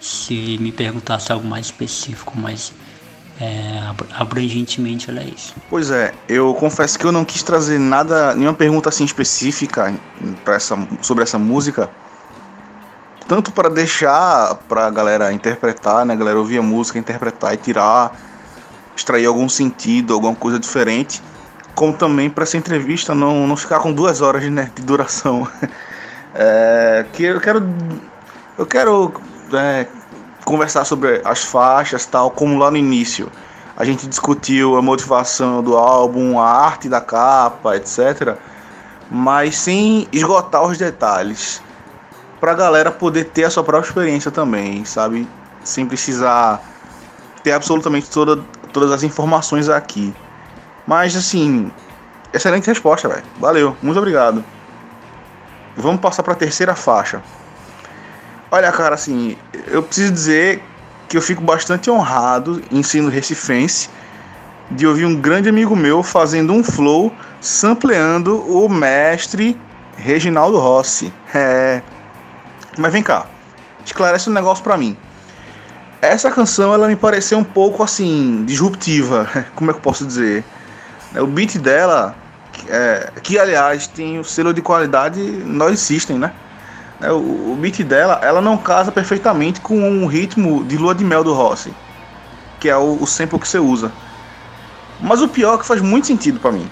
se 0.00 0.58
me 0.60 0.70
perguntasse 0.70 1.32
algo 1.32 1.46
mais 1.46 1.66
específico, 1.66 2.32
mas 2.36 2.72
é, 3.40 3.82
abrangentemente 4.14 5.10
ela 5.10 5.20
é 5.20 5.24
isso. 5.24 5.54
Pois 5.68 5.90
é, 5.90 6.12
eu 6.28 6.54
confesso 6.54 6.98
que 6.98 7.04
eu 7.04 7.12
não 7.12 7.24
quis 7.24 7.42
trazer 7.42 7.78
nada, 7.78 8.34
nenhuma 8.34 8.54
pergunta 8.54 8.88
assim 8.88 9.04
específica 9.04 9.94
essa, 10.46 10.76
sobre 11.02 11.24
essa 11.24 11.38
música, 11.38 11.90
tanto 13.26 13.52
para 13.52 13.68
deixar 13.68 14.54
para 14.68 14.86
a 14.86 14.90
galera 14.90 15.32
interpretar, 15.32 16.04
né, 16.04 16.14
a 16.14 16.16
galera 16.16 16.38
ouvir 16.38 16.58
a 16.58 16.62
música, 16.62 16.98
interpretar 16.98 17.54
e 17.54 17.56
tirar, 17.56 18.12
extrair 18.96 19.26
algum 19.26 19.48
sentido, 19.48 20.14
alguma 20.14 20.34
coisa 20.34 20.58
diferente, 20.58 21.22
como 21.74 21.92
também 21.92 22.28
para 22.30 22.42
essa 22.42 22.56
entrevista 22.56 23.14
não, 23.14 23.46
não 23.46 23.56
ficar 23.56 23.80
com 23.80 23.92
duas 23.92 24.20
horas 24.20 24.44
né, 24.50 24.70
de 24.74 24.82
duração. 24.82 25.46
É, 26.34 27.06
que 27.12 27.24
eu 27.24 27.40
quero, 27.40 27.62
eu 28.56 28.66
quero 28.66 29.12
é, 29.52 29.86
conversar 30.44 30.84
sobre 30.84 31.20
as 31.24 31.44
faixas, 31.44 32.06
tal, 32.06 32.30
como 32.30 32.58
lá 32.58 32.70
no 32.70 32.76
início. 32.76 33.30
A 33.76 33.84
gente 33.84 34.08
discutiu 34.08 34.76
a 34.76 34.82
motivação 34.82 35.62
do 35.62 35.76
álbum, 35.76 36.38
a 36.40 36.50
arte 36.50 36.88
da 36.88 37.00
capa, 37.00 37.76
etc. 37.76 38.36
Mas 39.10 39.56
sem 39.56 40.08
esgotar 40.12 40.64
os 40.64 40.76
detalhes 40.76 41.62
para 42.40 42.52
a 42.52 42.54
galera 42.54 42.90
poder 42.90 43.24
ter 43.24 43.44
a 43.44 43.50
sua 43.50 43.62
própria 43.62 43.88
experiência 43.88 44.30
também, 44.30 44.84
sabe? 44.84 45.28
Sem 45.62 45.86
precisar 45.86 46.60
ter 47.42 47.52
absolutamente 47.52 48.10
toda, 48.10 48.42
todas 48.72 48.90
as 48.90 49.02
informações 49.02 49.68
aqui. 49.68 50.14
Mas 50.86 51.14
assim, 51.14 51.70
excelente 52.32 52.66
resposta, 52.66 53.08
velho. 53.08 53.24
Valeu, 53.38 53.76
muito 53.82 53.98
obrigado. 53.98 54.44
Vamos 55.78 56.00
passar 56.00 56.24
para 56.24 56.32
a 56.32 56.36
terceira 56.36 56.74
faixa. 56.74 57.22
Olha, 58.50 58.72
cara, 58.72 58.96
assim, 58.96 59.36
eu 59.68 59.80
preciso 59.80 60.12
dizer 60.12 60.60
que 61.08 61.16
eu 61.16 61.22
fico 61.22 61.40
bastante 61.40 61.88
honrado 61.88 62.60
em 62.72 62.82
sendo 62.82 63.08
recifense 63.08 63.88
de 64.72 64.88
ouvir 64.88 65.04
um 65.04 65.14
grande 65.14 65.48
amigo 65.48 65.76
meu 65.76 66.02
fazendo 66.02 66.52
um 66.52 66.64
flow 66.64 67.12
sampleando 67.40 68.40
o 68.40 68.68
mestre 68.68 69.58
Reginaldo 69.96 70.58
Rossi. 70.58 71.12
É, 71.32 71.80
mas 72.76 72.92
vem 72.92 73.02
cá, 73.02 73.26
esclarece 73.84 74.28
um 74.28 74.32
negócio 74.32 74.64
para 74.64 74.76
mim. 74.76 74.96
Essa 76.02 76.28
canção 76.28 76.74
ela 76.74 76.88
me 76.88 76.96
pareceu 76.96 77.38
um 77.38 77.44
pouco 77.44 77.84
assim 77.84 78.44
disruptiva, 78.44 79.30
como 79.54 79.70
é 79.70 79.74
que 79.74 79.78
eu 79.78 79.82
posso 79.82 80.04
dizer? 80.04 80.44
O 81.14 81.26
beat 81.26 81.56
dela, 81.56 82.16
é, 82.68 83.12
que 83.22 83.38
aliás 83.38 83.86
tem 83.86 84.18
o 84.18 84.24
selo 84.24 84.52
de 84.52 84.62
qualidade 84.62 85.20
Noise 85.20 85.82
System, 85.82 86.18
né? 86.18 86.32
É, 87.00 87.12
o, 87.12 87.52
o 87.52 87.58
beat 87.60 87.82
dela, 87.84 88.18
ela 88.22 88.40
não 88.40 88.56
casa 88.56 88.90
perfeitamente 88.90 89.60
com 89.60 90.02
o 90.02 90.06
ritmo 90.06 90.64
de 90.64 90.76
lua 90.76 90.94
de 90.94 91.04
mel 91.04 91.22
do 91.22 91.32
Rossi, 91.32 91.72
que 92.58 92.68
é 92.68 92.76
o, 92.76 92.98
o 93.00 93.06
sample 93.06 93.38
que 93.38 93.46
você 93.46 93.58
usa. 93.58 93.92
Mas 95.00 95.22
o 95.22 95.28
pior 95.28 95.54
é 95.54 95.58
que 95.58 95.66
faz 95.66 95.80
muito 95.80 96.06
sentido 96.06 96.40
para 96.40 96.50
mim, 96.50 96.68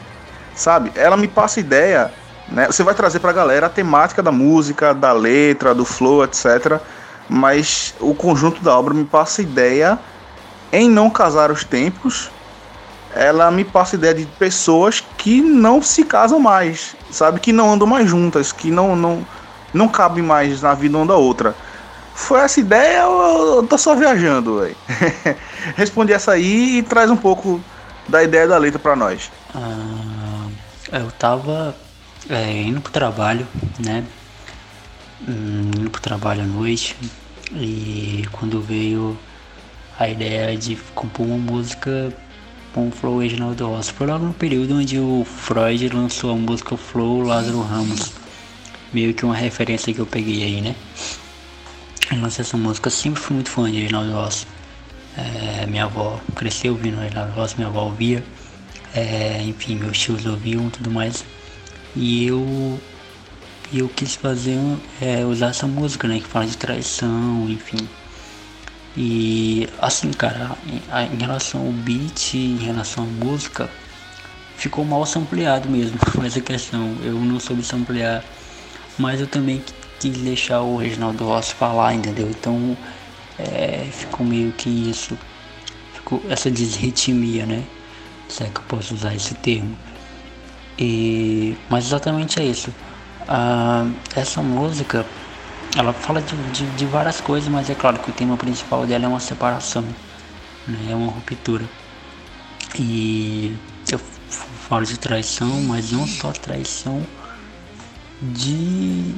sabe? 0.54 0.90
Ela 0.96 1.16
me 1.16 1.28
passa 1.28 1.60
ideia 1.60 2.10
né? 2.48 2.66
Você 2.66 2.82
vai 2.82 2.94
trazer 2.94 3.18
para 3.18 3.30
a 3.30 3.34
galera 3.34 3.66
a 3.66 3.70
temática 3.70 4.22
da 4.22 4.30
música, 4.30 4.94
da 4.94 5.12
letra, 5.12 5.74
do 5.74 5.84
flow, 5.84 6.24
etc. 6.24 6.80
Mas 7.28 7.94
o 8.00 8.14
conjunto 8.14 8.62
da 8.62 8.76
obra 8.78 8.94
me 8.94 9.04
passa 9.04 9.42
ideia 9.42 9.98
em 10.72 10.88
não 10.88 11.10
casar 11.10 11.50
os 11.50 11.64
tempos. 11.64 12.30
Ela 13.16 13.50
me 13.50 13.64
passa 13.64 13.96
ideia 13.96 14.14
de 14.14 14.26
pessoas 14.26 15.02
que 15.16 15.40
não 15.40 15.80
se 15.80 16.04
casam 16.04 16.38
mais, 16.38 16.94
sabe? 17.10 17.40
Que 17.40 17.52
não 17.52 17.72
andam 17.72 17.86
mais 17.86 18.08
juntas, 18.08 18.52
que 18.52 18.70
não 18.70 18.94
não 18.94 19.26
não 19.72 19.88
cabem 19.88 20.22
mais 20.22 20.62
na 20.62 20.74
vida 20.74 20.96
uma 20.96 21.06
da 21.06 21.16
outra. 21.16 21.54
Foi 22.14 22.40
essa 22.40 22.60
ideia 22.60 23.06
ou 23.06 23.56
eu 23.56 23.66
tô 23.66 23.76
só 23.76 23.94
viajando, 23.94 24.60
velho? 24.60 24.76
Responde 25.76 26.12
essa 26.12 26.32
aí 26.32 26.78
e 26.78 26.82
traz 26.82 27.10
um 27.10 27.16
pouco 27.16 27.60
da 28.08 28.22
ideia 28.22 28.46
da 28.46 28.56
letra 28.56 28.78
para 28.78 28.96
nós. 28.96 29.30
Ah, 29.54 30.46
eu 30.92 31.10
tava 31.12 31.76
é, 32.28 32.62
indo 32.62 32.80
pro 32.80 32.92
trabalho, 32.92 33.46
né? 33.78 34.04
Hum, 35.28 35.70
indo 35.78 35.90
pro 35.90 36.00
trabalho 36.00 36.42
à 36.42 36.46
noite. 36.46 36.96
E 37.52 38.26
quando 38.32 38.60
veio 38.60 39.18
a 39.98 40.08
ideia 40.08 40.56
de 40.56 40.76
compor 40.94 41.26
uma 41.26 41.38
música 41.38 42.12
com 42.76 42.88
o 42.88 42.90
Flow 42.90 43.20
Reginaldo 43.20 43.66
Rossi. 43.66 43.90
Foi 43.90 44.06
logo 44.06 44.26
no 44.26 44.34
período 44.34 44.76
onde 44.76 44.98
o 44.98 45.24
Freud 45.24 45.88
lançou 45.88 46.30
a 46.30 46.36
música 46.36 46.76
Flow 46.76 47.22
Lázaro 47.22 47.62
Ramos. 47.62 48.12
Meio 48.92 49.14
que 49.14 49.24
uma 49.24 49.34
referência 49.34 49.94
que 49.94 49.98
eu 49.98 50.04
peguei 50.04 50.42
aí, 50.42 50.60
né? 50.60 50.76
Eu 52.12 52.20
lancei 52.20 52.42
essa 52.42 52.58
música, 52.58 52.90
sempre 52.90 53.18
fui 53.18 53.32
muito 53.32 53.48
fã 53.48 53.70
de 53.70 53.80
Reginaldo 53.80 54.12
Rossi. 54.12 54.46
É, 55.16 55.64
minha 55.64 55.84
avó 55.84 56.20
cresceu 56.34 56.74
ouvindo 56.74 57.00
Reginaldo 57.00 57.32
Rossi, 57.32 57.56
minha 57.56 57.68
avó 57.68 57.84
ouvia. 57.84 58.22
É, 58.94 59.42
enfim, 59.42 59.76
meus 59.76 59.98
tios 59.98 60.26
ouviam 60.26 60.66
e 60.66 60.70
tudo 60.70 60.90
mais. 60.90 61.24
E 61.96 62.26
eu 62.26 62.78
eu 63.72 63.88
quis 63.88 64.14
fazer 64.16 64.58
é, 65.00 65.24
usar 65.24 65.48
essa 65.48 65.66
música, 65.66 66.06
né, 66.06 66.20
que 66.20 66.26
fala 66.26 66.46
de 66.46 66.58
traição, 66.58 67.48
enfim. 67.48 67.88
E 68.96 69.68
assim, 69.78 70.10
cara, 70.10 70.56
em, 70.66 71.16
relação 71.18 71.66
ao 71.66 71.72
beat, 71.72 72.34
em 72.34 72.56
relação 72.56 73.04
à 73.04 73.06
música, 73.06 73.68
ficou 74.56 74.84
mal 74.84 75.04
sampleado 75.04 75.68
mesmo 75.68 75.98
essa 76.24 76.40
questão. 76.40 76.96
Eu 77.02 77.14
não 77.14 77.38
soube 77.38 77.62
samplear, 77.62 78.24
mas 78.98 79.20
eu 79.20 79.26
também 79.26 79.62
quis 80.00 80.16
deixar 80.18 80.62
o 80.62 80.78
Reginaldo 80.78 81.24
Rossi 81.24 81.54
falar, 81.54 81.94
entendeu? 81.94 82.28
Então 82.30 82.76
é, 83.38 83.86
ficou 83.92 84.26
meio 84.26 84.52
que 84.52 84.70
isso, 84.70 85.18
ficou 85.92 86.22
essa 86.28 86.50
desritmia, 86.50 87.44
né? 87.44 87.64
Se 88.28 88.44
é 88.44 88.46
que 88.46 88.58
eu 88.58 88.64
posso 88.64 88.94
usar 88.94 89.14
esse 89.14 89.34
termo. 89.34 89.76
E, 90.78 91.56
mas 91.68 91.86
exatamente 91.86 92.40
é 92.40 92.44
isso. 92.44 92.74
Ah, 93.28 93.86
essa 94.14 94.42
música, 94.42 95.06
ela 95.74 95.92
fala 95.92 96.20
de, 96.20 96.36
de, 96.52 96.66
de, 96.76 96.86
várias 96.86 97.20
coisas, 97.20 97.48
mas 97.48 97.70
é 97.70 97.74
claro 97.74 97.98
que 97.98 98.10
o 98.10 98.12
tema 98.12 98.36
principal 98.36 98.86
dela 98.86 99.04
é 99.04 99.08
uma 99.08 99.20
separação, 99.20 99.82
né? 100.66 100.88
é 100.90 100.94
uma 100.94 101.10
ruptura. 101.10 101.64
E 102.78 103.56
eu 103.90 103.98
falo 104.68 104.84
de 104.84 104.98
traição, 104.98 105.62
mas 105.62 105.92
não 105.92 106.06
só 106.06 106.32
traição 106.32 107.02
de, 108.20 109.14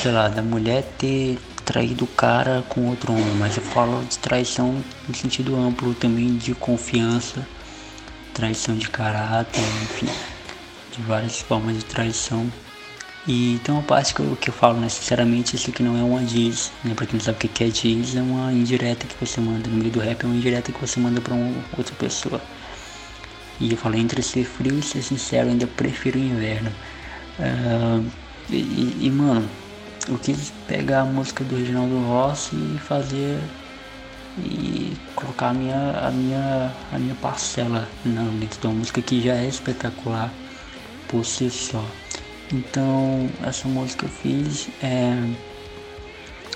sei 0.00 0.12
lá, 0.12 0.28
da 0.28 0.42
mulher 0.42 0.82
ter 0.98 1.38
traído 1.64 2.04
o 2.04 2.08
cara 2.08 2.64
com 2.68 2.88
outro 2.88 3.12
homem, 3.12 3.34
mas 3.38 3.56
eu 3.56 3.62
falo 3.62 4.04
de 4.04 4.18
traição 4.18 4.82
no 5.08 5.14
sentido 5.14 5.56
amplo 5.56 5.94
também 5.94 6.36
de 6.36 6.54
confiança, 6.54 7.46
traição 8.32 8.76
de 8.76 8.88
caráter, 8.88 9.62
enfim 9.82 10.08
de 10.94 11.02
várias 11.02 11.40
formas 11.40 11.76
de 11.76 11.84
traição 11.84 12.50
E 13.26 13.58
tem 13.64 13.74
uma 13.74 13.82
parte 13.82 14.14
que 14.14 14.20
eu, 14.20 14.36
que 14.36 14.50
eu 14.50 14.54
falo, 14.54 14.78
né? 14.78 14.88
Sinceramente, 14.88 15.56
isso 15.56 15.70
aqui 15.70 15.82
não 15.82 15.98
é 15.98 16.02
uma 16.02 16.22
diz, 16.22 16.70
né? 16.84 16.94
Pra 16.94 17.06
quem 17.06 17.18
não 17.18 17.24
sabe 17.24 17.38
o 17.38 17.48
que 17.48 17.64
é 17.64 17.68
diz, 17.68 18.14
é 18.16 18.20
uma 18.20 18.52
indireta 18.52 19.06
que 19.06 19.16
você 19.24 19.40
manda. 19.40 19.68
No 19.68 19.76
meio 19.76 19.90
do 19.90 20.00
rap 20.00 20.22
é 20.22 20.26
uma 20.26 20.36
indireta 20.36 20.70
que 20.70 20.80
você 20.80 21.00
manda 21.00 21.20
pra 21.20 21.34
uma 21.34 21.64
outra 21.76 21.94
pessoa. 21.94 22.40
E 23.58 23.70
eu 23.70 23.76
falei, 23.78 24.00
entre 24.00 24.20
ser 24.20 24.44
frio 24.44 24.78
e 24.78 24.82
ser 24.82 25.02
sincero, 25.02 25.48
ainda 25.48 25.66
prefiro 25.66 26.18
o 26.18 26.22
inverno. 26.22 26.70
Uh, 27.38 28.04
e, 28.50 29.06
e, 29.06 29.10
mano, 29.10 29.48
eu 30.08 30.18
quis 30.18 30.52
pegar 30.66 31.00
a 31.00 31.04
música 31.04 31.42
do 31.44 31.56
Reginaldo 31.56 31.98
Rossi 32.00 32.54
e 32.54 32.78
fazer 32.78 33.40
e 34.38 34.96
colocar 35.14 35.50
a 35.50 35.54
minha, 35.54 35.92
a 35.92 36.10
minha, 36.10 36.72
a 36.92 36.98
minha 36.98 37.14
parcela 37.14 37.88
na 38.04 38.22
dentro 38.38 38.60
da 38.60 38.68
música 38.68 39.00
que 39.00 39.22
já 39.22 39.34
é 39.34 39.46
espetacular 39.46 40.30
por 41.08 41.24
si 41.24 41.50
só. 41.50 41.84
Então 42.54 43.28
essa 43.42 43.66
música 43.66 44.06
eu 44.06 44.10
fiz 44.10 44.68
é 44.80 45.12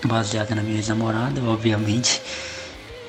baseada 0.05 0.55
na 0.55 0.63
minha 0.63 0.77
ex-namorada, 0.77 1.43
obviamente. 1.43 2.23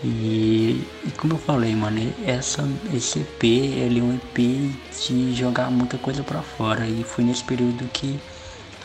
E, 0.03 0.87
e, 1.05 1.11
como 1.17 1.33
eu 1.33 1.37
falei, 1.37 1.75
mano, 1.75 2.13
essa, 2.25 2.67
esse 2.91 3.19
EP 3.19 3.43
ele 3.43 3.99
é 3.99 4.03
um 4.03 4.15
EP 4.15 4.73
de 5.07 5.35
jogar 5.35 5.69
muita 5.69 5.97
coisa 5.99 6.23
para 6.23 6.41
fora. 6.41 6.87
E 6.87 7.03
foi 7.03 7.23
nesse 7.23 7.43
período 7.43 7.87
que 7.93 8.19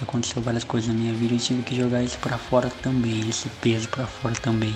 aconteceu 0.02 0.42
várias 0.42 0.64
coisas 0.64 0.88
na 0.88 0.94
minha 0.94 1.14
vida 1.14 1.34
e 1.34 1.38
tive 1.38 1.62
que 1.62 1.74
jogar 1.74 2.02
isso 2.02 2.18
para 2.18 2.36
fora 2.36 2.68
também, 2.82 3.26
esse 3.28 3.48
peso 3.62 3.88
para 3.88 4.06
fora 4.06 4.34
também. 4.34 4.74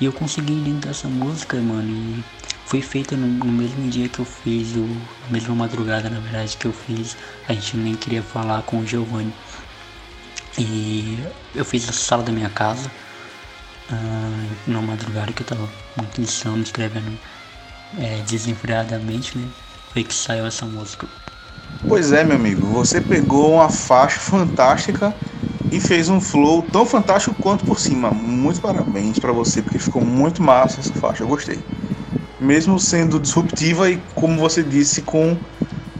E 0.00 0.04
eu 0.04 0.12
consegui 0.12 0.54
dentro 0.56 0.88
dessa 0.88 1.06
música, 1.06 1.56
mano, 1.58 1.90
e 1.90 2.24
foi 2.66 2.82
feita 2.82 3.16
no, 3.16 3.26
no, 3.28 3.52
mesmo 3.52 3.88
dia 3.88 4.08
que 4.08 4.18
eu 4.18 4.24
fiz, 4.24 4.74
o, 4.74 4.86
na 5.22 5.30
mesma 5.30 5.54
madrugada, 5.54 6.10
na 6.10 6.18
verdade, 6.18 6.56
que 6.56 6.66
eu 6.66 6.72
fiz. 6.72 7.16
A 7.48 7.52
gente 7.52 7.76
nem 7.76 7.94
queria 7.94 8.22
falar 8.22 8.62
com 8.62 8.78
o 8.78 8.86
Giovanni. 8.86 9.32
E 10.58 11.16
eu 11.54 11.64
fiz 11.64 11.88
a 11.88 11.92
sala 11.92 12.24
da 12.24 12.32
minha 12.32 12.50
casa, 12.50 12.90
uh, 13.90 14.56
numa 14.66 14.82
madrugada 14.82 15.32
que 15.32 15.42
eu 15.42 15.46
tava 15.46 15.68
muito 15.96 16.20
insano, 16.20 16.60
escrevendo 16.62 17.16
é, 17.98 18.22
desenfreadamente, 18.26 19.38
né? 19.38 19.48
Foi 19.92 20.02
que 20.02 20.12
saiu 20.12 20.44
essa 20.44 20.66
música. 20.66 21.06
Pois 21.86 22.10
é, 22.10 22.24
meu 22.24 22.34
amigo, 22.34 22.66
você 22.66 23.00
pegou 23.00 23.54
uma 23.54 23.68
faixa 23.68 24.18
fantástica 24.18 25.14
e 25.70 25.78
fez 25.78 26.08
um 26.08 26.20
flow 26.20 26.62
tão 26.62 26.84
fantástico 26.84 27.36
quanto 27.38 27.64
por 27.64 27.78
cima. 27.78 28.10
Muito 28.10 28.60
parabéns 28.60 29.20
para 29.20 29.30
você, 29.30 29.62
porque 29.62 29.78
ficou 29.78 30.02
muito 30.04 30.42
massa 30.42 30.80
essa 30.80 30.94
faixa, 30.94 31.22
eu 31.22 31.28
gostei. 31.28 31.62
Mesmo 32.40 32.78
sendo 32.78 33.18
disruptiva 33.18 33.90
e, 33.90 33.96
como 34.14 34.38
você 34.38 34.62
disse, 34.62 35.02
com 35.02 35.36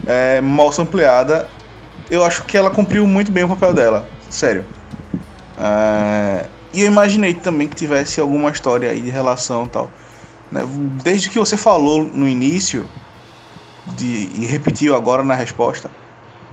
é, 0.05 0.39
mal 0.41 0.71
sampleada, 0.71 1.49
eu 2.09 2.23
acho 2.23 2.43
que 2.45 2.57
ela 2.57 2.69
cumpriu 2.69 3.05
muito 3.07 3.31
bem 3.31 3.43
o 3.43 3.47
papel 3.47 3.73
dela, 3.73 4.09
sério. 4.29 4.65
É, 5.57 6.45
e 6.73 6.81
eu 6.81 6.87
imaginei 6.87 7.33
também 7.33 7.67
que 7.67 7.75
tivesse 7.75 8.19
alguma 8.21 8.49
história 8.51 8.91
aí 8.91 9.01
de 9.01 9.09
relação 9.09 9.67
tal. 9.67 9.89
Né? 10.51 10.61
Desde 11.03 11.29
que 11.29 11.39
você 11.39 11.57
falou 11.57 12.03
no 12.03 12.27
início, 12.27 12.87
de, 13.95 14.29
e 14.35 14.45
repetiu 14.45 14.95
agora 14.95 15.23
na 15.23 15.35
resposta, 15.35 15.89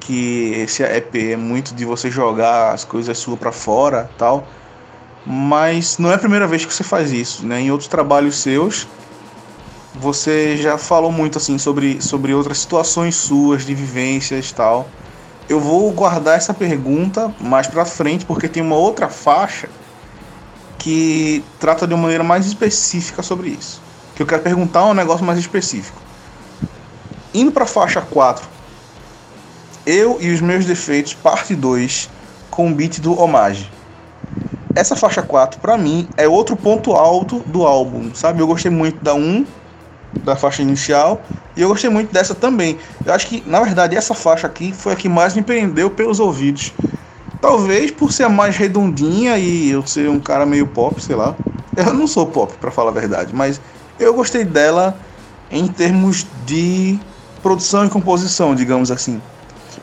que 0.00 0.52
esse 0.56 0.82
EP 0.82 1.14
é 1.32 1.36
muito 1.36 1.74
de 1.74 1.84
você 1.84 2.10
jogar 2.10 2.72
as 2.72 2.84
coisas 2.84 3.16
suas 3.18 3.38
para 3.38 3.52
fora, 3.52 4.10
tal. 4.18 4.46
Mas 5.26 5.98
não 5.98 6.10
é 6.10 6.14
a 6.14 6.18
primeira 6.18 6.46
vez 6.46 6.64
que 6.64 6.74
você 6.74 6.84
faz 6.84 7.10
isso, 7.10 7.46
né? 7.46 7.60
Em 7.60 7.70
outros 7.70 7.88
trabalhos 7.88 8.36
seus, 8.36 8.86
você 9.94 10.56
já 10.56 10.76
falou 10.76 11.12
muito 11.12 11.38
assim 11.38 11.56
sobre, 11.56 12.02
sobre 12.02 12.34
outras 12.34 12.58
situações 12.58 13.14
suas 13.14 13.64
de 13.64 13.74
vivências, 13.74 14.50
tal. 14.50 14.88
Eu 15.48 15.60
vou 15.60 15.90
guardar 15.92 16.36
essa 16.36 16.52
pergunta 16.52 17.32
mais 17.40 17.66
para 17.66 17.84
frente 17.84 18.24
porque 18.24 18.48
tem 18.48 18.62
uma 18.62 18.76
outra 18.76 19.08
faixa 19.08 19.68
que 20.78 21.44
trata 21.60 21.86
de 21.86 21.94
uma 21.94 22.02
maneira 22.02 22.24
mais 22.24 22.46
específica 22.46 23.22
sobre 23.22 23.50
isso. 23.50 23.80
Que 24.16 24.22
eu 24.22 24.26
quero 24.26 24.42
perguntar 24.42 24.84
um 24.86 24.94
negócio 24.94 25.24
mais 25.24 25.38
específico. 25.38 26.00
Indo 27.32 27.52
para 27.52 27.66
faixa 27.66 28.00
4, 28.00 28.46
eu 29.86 30.18
e 30.20 30.32
os 30.32 30.40
Meus 30.40 30.64
Defeitos, 30.64 31.14
parte 31.14 31.54
2, 31.54 32.08
com 32.50 32.70
o 32.70 32.74
beat 32.74 33.00
do 33.00 33.18
Homage. 33.20 33.70
Essa 34.74 34.96
faixa 34.96 35.22
4, 35.22 35.60
para 35.60 35.76
mim, 35.76 36.08
é 36.16 36.26
outro 36.26 36.56
ponto 36.56 36.92
alto 36.92 37.40
do 37.40 37.66
álbum, 37.66 38.14
sabe? 38.14 38.40
Eu 38.40 38.46
gostei 38.46 38.70
muito 38.70 39.02
da 39.04 39.14
1, 39.14 39.46
da 40.22 40.36
faixa 40.36 40.62
inicial, 40.62 41.24
e 41.56 41.62
eu 41.62 41.68
gostei 41.68 41.88
muito 41.88 42.12
dessa 42.12 42.34
também. 42.34 42.78
Eu 43.04 43.14
acho 43.14 43.26
que, 43.26 43.42
na 43.46 43.60
verdade, 43.60 43.96
essa 43.96 44.14
faixa 44.14 44.46
aqui 44.46 44.72
foi 44.72 44.92
a 44.92 44.96
que 44.96 45.08
mais 45.08 45.34
me 45.34 45.42
prendeu 45.42 45.90
pelos 45.90 46.18
ouvidos. 46.18 46.72
Talvez 47.40 47.90
por 47.90 48.12
ser 48.12 48.24
a 48.24 48.28
mais 48.28 48.56
redondinha 48.56 49.38
e 49.38 49.70
eu 49.70 49.86
ser 49.86 50.08
um 50.08 50.18
cara 50.18 50.44
meio 50.44 50.66
pop, 50.66 51.02
sei 51.02 51.14
lá. 51.14 51.36
Eu 51.76 51.92
não 51.92 52.06
sou 52.06 52.26
pop, 52.26 52.56
para 52.58 52.70
falar 52.70 52.90
a 52.90 52.94
verdade, 52.94 53.34
mas 53.34 53.60
eu 53.98 54.14
gostei 54.14 54.44
dela 54.44 54.96
em 55.50 55.66
termos 55.66 56.26
de 56.44 56.98
produção 57.42 57.84
e 57.84 57.90
composição, 57.90 58.54
digamos 58.54 58.90
assim. 58.90 59.20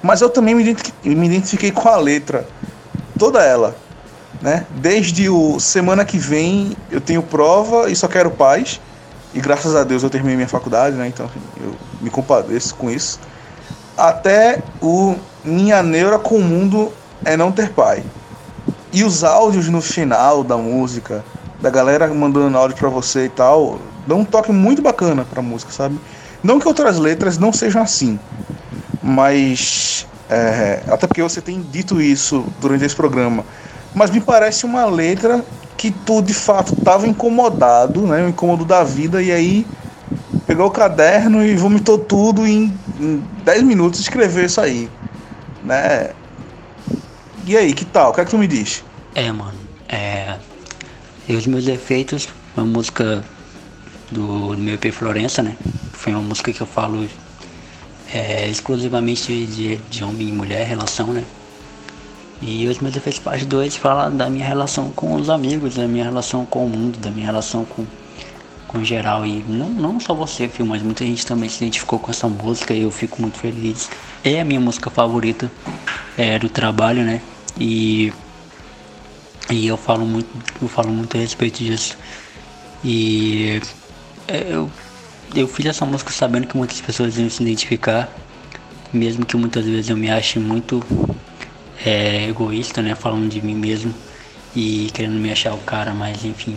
Mas 0.02 0.22
eu 0.22 0.30
também 0.30 0.56
me 0.56 0.64
identifiquei, 0.64 1.16
me 1.16 1.28
identifiquei 1.28 1.72
com 1.72 1.88
a 1.88 1.98
letra, 1.98 2.48
toda 3.18 3.44
ela. 3.44 3.76
Né? 4.42 4.66
Desde 4.72 5.30
o 5.30 5.60
semana 5.60 6.04
que 6.04 6.18
vem 6.18 6.76
eu 6.90 7.00
tenho 7.00 7.22
prova 7.22 7.90
e 7.90 7.96
só 7.96 8.08
quero 8.08 8.32
paz. 8.32 8.82
E 9.34 9.40
graças 9.40 9.76
a 9.76 9.84
Deus 9.84 10.04
eu 10.04 10.10
terminei 10.10 10.36
minha 10.36 10.48
faculdade, 10.48 10.96
né? 10.96 11.08
Então 11.08 11.30
eu 11.60 11.74
me 12.02 12.10
compadeço 12.10 12.76
com 12.76 12.90
isso. 12.90 13.20
Até 13.98 14.62
o 14.82 15.16
Minha 15.44 15.82
Neura 15.82 16.20
com 16.20 16.36
o 16.36 16.44
Mundo 16.44 16.92
é 17.24 17.38
Não 17.38 17.52
Ter 17.52 17.70
Pai. 17.70 18.04
E 18.92 19.04
os 19.04 19.24
áudios 19.24 19.70
no 19.70 19.82
final 19.82 20.44
da 20.44 20.58
música, 20.58 21.24
da 21.62 21.70
galera 21.70 22.08
mandando 22.08 22.58
áudio 22.58 22.76
para 22.76 22.90
você 22.90 23.26
e 23.26 23.30
tal, 23.30 23.80
dão 24.06 24.20
um 24.20 24.26
toque 24.26 24.52
muito 24.52 24.82
bacana 24.82 25.26
pra 25.30 25.42
música, 25.42 25.72
sabe? 25.72 25.98
Não 26.44 26.60
que 26.60 26.68
outras 26.68 26.98
letras 26.98 27.38
não 27.38 27.54
sejam 27.54 27.82
assim, 27.82 28.20
mas 29.02 30.06
é, 30.30 30.82
até 30.88 31.08
porque 31.08 31.22
você 31.22 31.40
tem 31.40 31.62
dito 31.62 32.02
isso 32.02 32.46
durante 32.60 32.84
esse 32.84 32.96
programa, 32.96 33.46
mas 33.94 34.10
me 34.10 34.20
parece 34.20 34.66
uma 34.66 34.86
letra 34.86 35.46
que 35.78 35.92
tu 35.92 36.22
de 36.22 36.34
fato 36.34 36.74
estava 36.74 37.08
incomodado, 37.08 38.06
né, 38.06 38.24
o 38.24 38.30
incômodo 38.30 38.66
da 38.66 38.84
vida 38.84 39.22
e 39.22 39.32
aí 39.32 39.66
pegou 40.46 40.68
o 40.68 40.72
caderno 40.72 41.44
e 41.44 41.56
vomitou 41.56 41.98
tudo 41.98 42.46
em, 42.46 42.74
em 43.00 43.18
10 43.44 43.64
minutos 43.64 44.00
escreveu 44.00 44.46
isso 44.46 44.62
aí, 44.62 44.90
né? 45.64 46.12
E 47.46 47.58
aí, 47.58 47.74
que 47.74 47.86
tal? 47.86 48.12
O 48.12 48.14
que 48.14 48.22
é 48.22 48.26
que 48.26 48.32
tu 48.32 48.38
me 48.38 48.48
diz? 48.48 48.84
É, 49.16 49.32
mano, 49.32 49.58
é 49.90 50.38
e 51.28 51.36
os 51.36 51.48
meus 51.48 51.64
defeitos, 51.64 52.28
uma 52.58 52.66
música 52.66 53.24
do, 54.12 54.56
do 54.56 54.62
meu 54.62 54.74
EP 54.74 54.92
Florença, 54.92 55.42
né? 55.42 55.56
Foi 55.94 56.12
uma 56.12 56.22
música 56.22 56.52
que 56.52 56.60
eu 56.60 56.68
falo 56.68 57.08
é, 58.14 58.50
exclusivamente 58.50 59.46
de, 59.46 59.78
de 59.78 60.04
homem 60.04 60.28
e 60.28 60.32
mulher, 60.32 60.68
relação, 60.68 61.14
né? 61.14 61.24
E 62.42 62.68
os 62.68 62.80
meus 62.80 62.96
efeitos 62.96 63.20
parte 63.20 63.46
2 63.46 63.76
fala 63.76 64.10
da 64.10 64.30
minha 64.30 64.46
relação 64.46 64.90
com 64.92 65.14
os 65.14 65.30
amigos, 65.30 65.76
da 65.76 65.88
minha 65.88 66.04
relação 66.04 66.46
com 66.46 66.66
o 66.66 66.70
mundo, 66.70 66.98
da 66.98 67.12
minha 67.12 67.26
relação 67.26 67.64
com, 67.64 67.86
com 68.68 68.84
geral. 68.84 69.26
E 69.26 69.44
não, 69.48 69.70
não 69.70 70.00
só 70.00 70.14
você, 70.14 70.48
filho, 70.48 70.68
mas 70.68 70.82
muita 70.82 71.06
gente 71.06 71.26
também 71.26 71.48
se 71.48 71.58
identificou 71.58 72.00
com 72.00 72.10
essa 72.10 72.28
música 72.28 72.74
e 72.74 72.82
eu 72.82 72.92
fico 72.92 73.22
muito 73.22 73.38
feliz. 73.38 73.90
É 74.24 74.42
a 74.42 74.46
minha 74.46 74.60
música 74.60 74.90
favorita 74.90 75.52
é, 76.18 76.40
do 76.40 76.50
trabalho, 76.50 77.04
né? 77.04 77.22
E, 77.60 78.12
e 79.52 79.68
eu 79.68 79.78
falo 79.78 80.06
muito, 80.06 80.30
eu 80.60 80.68
falo 80.68 80.90
muito 80.90 81.16
a 81.16 81.20
respeito 81.20 81.64
disso. 81.64 81.96
E 82.84 83.62
é, 84.28 84.48
eu 84.50 84.70
eu 85.36 85.48
fiz 85.48 85.66
essa 85.66 85.86
música 85.86 86.12
sabendo 86.12 86.48
que 86.48 86.58
muitas 86.58 86.82
pessoas 86.82 87.18
iam 87.18 87.30
se 87.30 87.42
identificar, 87.42 88.10
mesmo 88.92 89.26
que 89.26 89.38
muitas 89.38 89.66
vezes 89.66 89.90
eu 89.90 89.96
me 89.96 90.10
ache 90.10 90.40
muito 90.40 90.84
é, 91.86 92.28
egoísta, 92.28 92.82
né, 92.82 92.96
falando 92.96 93.30
de 93.30 93.42
mim 93.42 93.56
mesmo 93.56 93.94
e 94.56 94.90
querendo 94.94 95.16
me 95.16 95.32
achar 95.32 95.54
o 95.54 95.60
cara, 95.60 95.94
mas 95.94 96.24
enfim. 96.26 96.56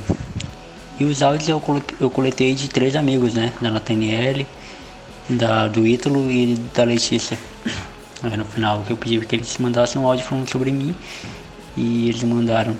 E 0.98 1.04
os 1.04 1.22
áudios 1.22 1.48
eu, 1.48 1.62
eu 2.00 2.10
coletei 2.10 2.54
de 2.54 2.68
três 2.68 2.94
amigos, 2.96 3.34
né, 3.34 3.52
da 3.60 3.70
Nathaniele, 3.70 4.46
da, 5.28 5.68
do 5.68 5.86
Ítalo 5.86 6.30
e 6.30 6.54
da 6.74 6.84
Letícia. 6.84 7.38
Aí 8.22 8.36
no 8.36 8.44
final 8.44 8.84
eu 8.88 8.96
pedi 8.96 9.18
que 9.20 9.36
eles 9.36 9.56
mandassem 9.58 10.00
um 10.00 10.06
áudio 10.06 10.24
falando 10.24 10.48
sobre 10.48 10.70
mim 10.70 10.94
e 11.76 12.08
eles 12.08 12.22
mandaram. 12.22 12.76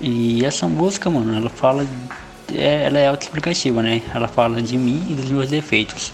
E 0.00 0.44
essa 0.44 0.66
música, 0.66 1.08
mano, 1.08 1.36
ela 1.36 1.48
fala 1.48 1.86
é, 2.54 2.84
ela 2.84 2.98
é 2.98 3.08
autoexplicativa, 3.08 3.82
né? 3.82 4.02
Ela 4.14 4.28
fala 4.28 4.60
de 4.60 4.76
mim 4.76 5.06
e 5.10 5.14
dos 5.14 5.30
meus 5.30 5.48
defeitos. 5.48 6.12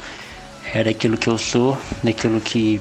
É 0.73 0.85
daquilo 0.85 1.17
que 1.17 1.29
eu 1.29 1.39
sou, 1.39 1.79
daquilo 2.03 2.41
que 2.41 2.81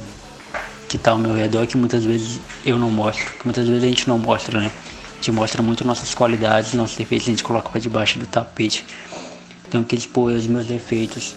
que 0.88 0.98
tá 0.98 1.12
ao 1.12 1.18
meu 1.18 1.36
redor 1.36 1.68
que 1.68 1.78
muitas 1.78 2.04
vezes 2.04 2.40
eu 2.66 2.78
não 2.78 2.90
mostro, 2.90 3.34
que 3.34 3.46
muitas 3.46 3.68
vezes 3.68 3.84
a 3.84 3.88
gente 3.88 4.08
não 4.08 4.18
mostra, 4.18 4.60
né? 4.60 4.72
A 5.12 5.16
gente 5.16 5.32
mostra 5.32 5.62
muito 5.62 5.86
nossas 5.86 6.14
qualidades, 6.14 6.74
nossos 6.74 6.96
defeitos, 6.96 7.28
a 7.28 7.32
gente 7.32 7.44
coloca 7.44 7.70
para 7.70 7.82
debaixo 7.82 8.20
do 8.20 8.26
tapete. 8.26 8.86
Então 9.68 9.84
que 9.84 9.96
expor 9.96 10.32
os 10.32 10.48
meus 10.48 10.66
defeitos, 10.66 11.36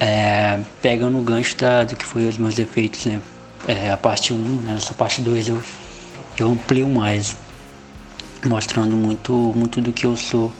é, 0.00 0.58
pega 0.82 1.08
no 1.08 1.22
gancho 1.22 1.56
da, 1.56 1.84
do 1.84 1.94
que 1.94 2.04
foi 2.04 2.26
os 2.26 2.38
meus 2.38 2.54
defeitos, 2.54 3.04
né? 3.06 3.20
é, 3.66 3.90
a 3.90 3.96
parte 3.96 4.32
1, 4.32 4.36
né, 4.36 4.74
nessa 4.74 4.94
parte 4.94 5.20
2 5.20 5.48
eu, 5.48 5.62
eu 6.38 6.50
amplio 6.50 6.88
mais, 6.88 7.36
mostrando 8.44 8.96
muito, 8.96 9.32
muito 9.32 9.80
do 9.80 9.92
que 9.92 10.06
eu 10.06 10.16
sou, 10.16 10.52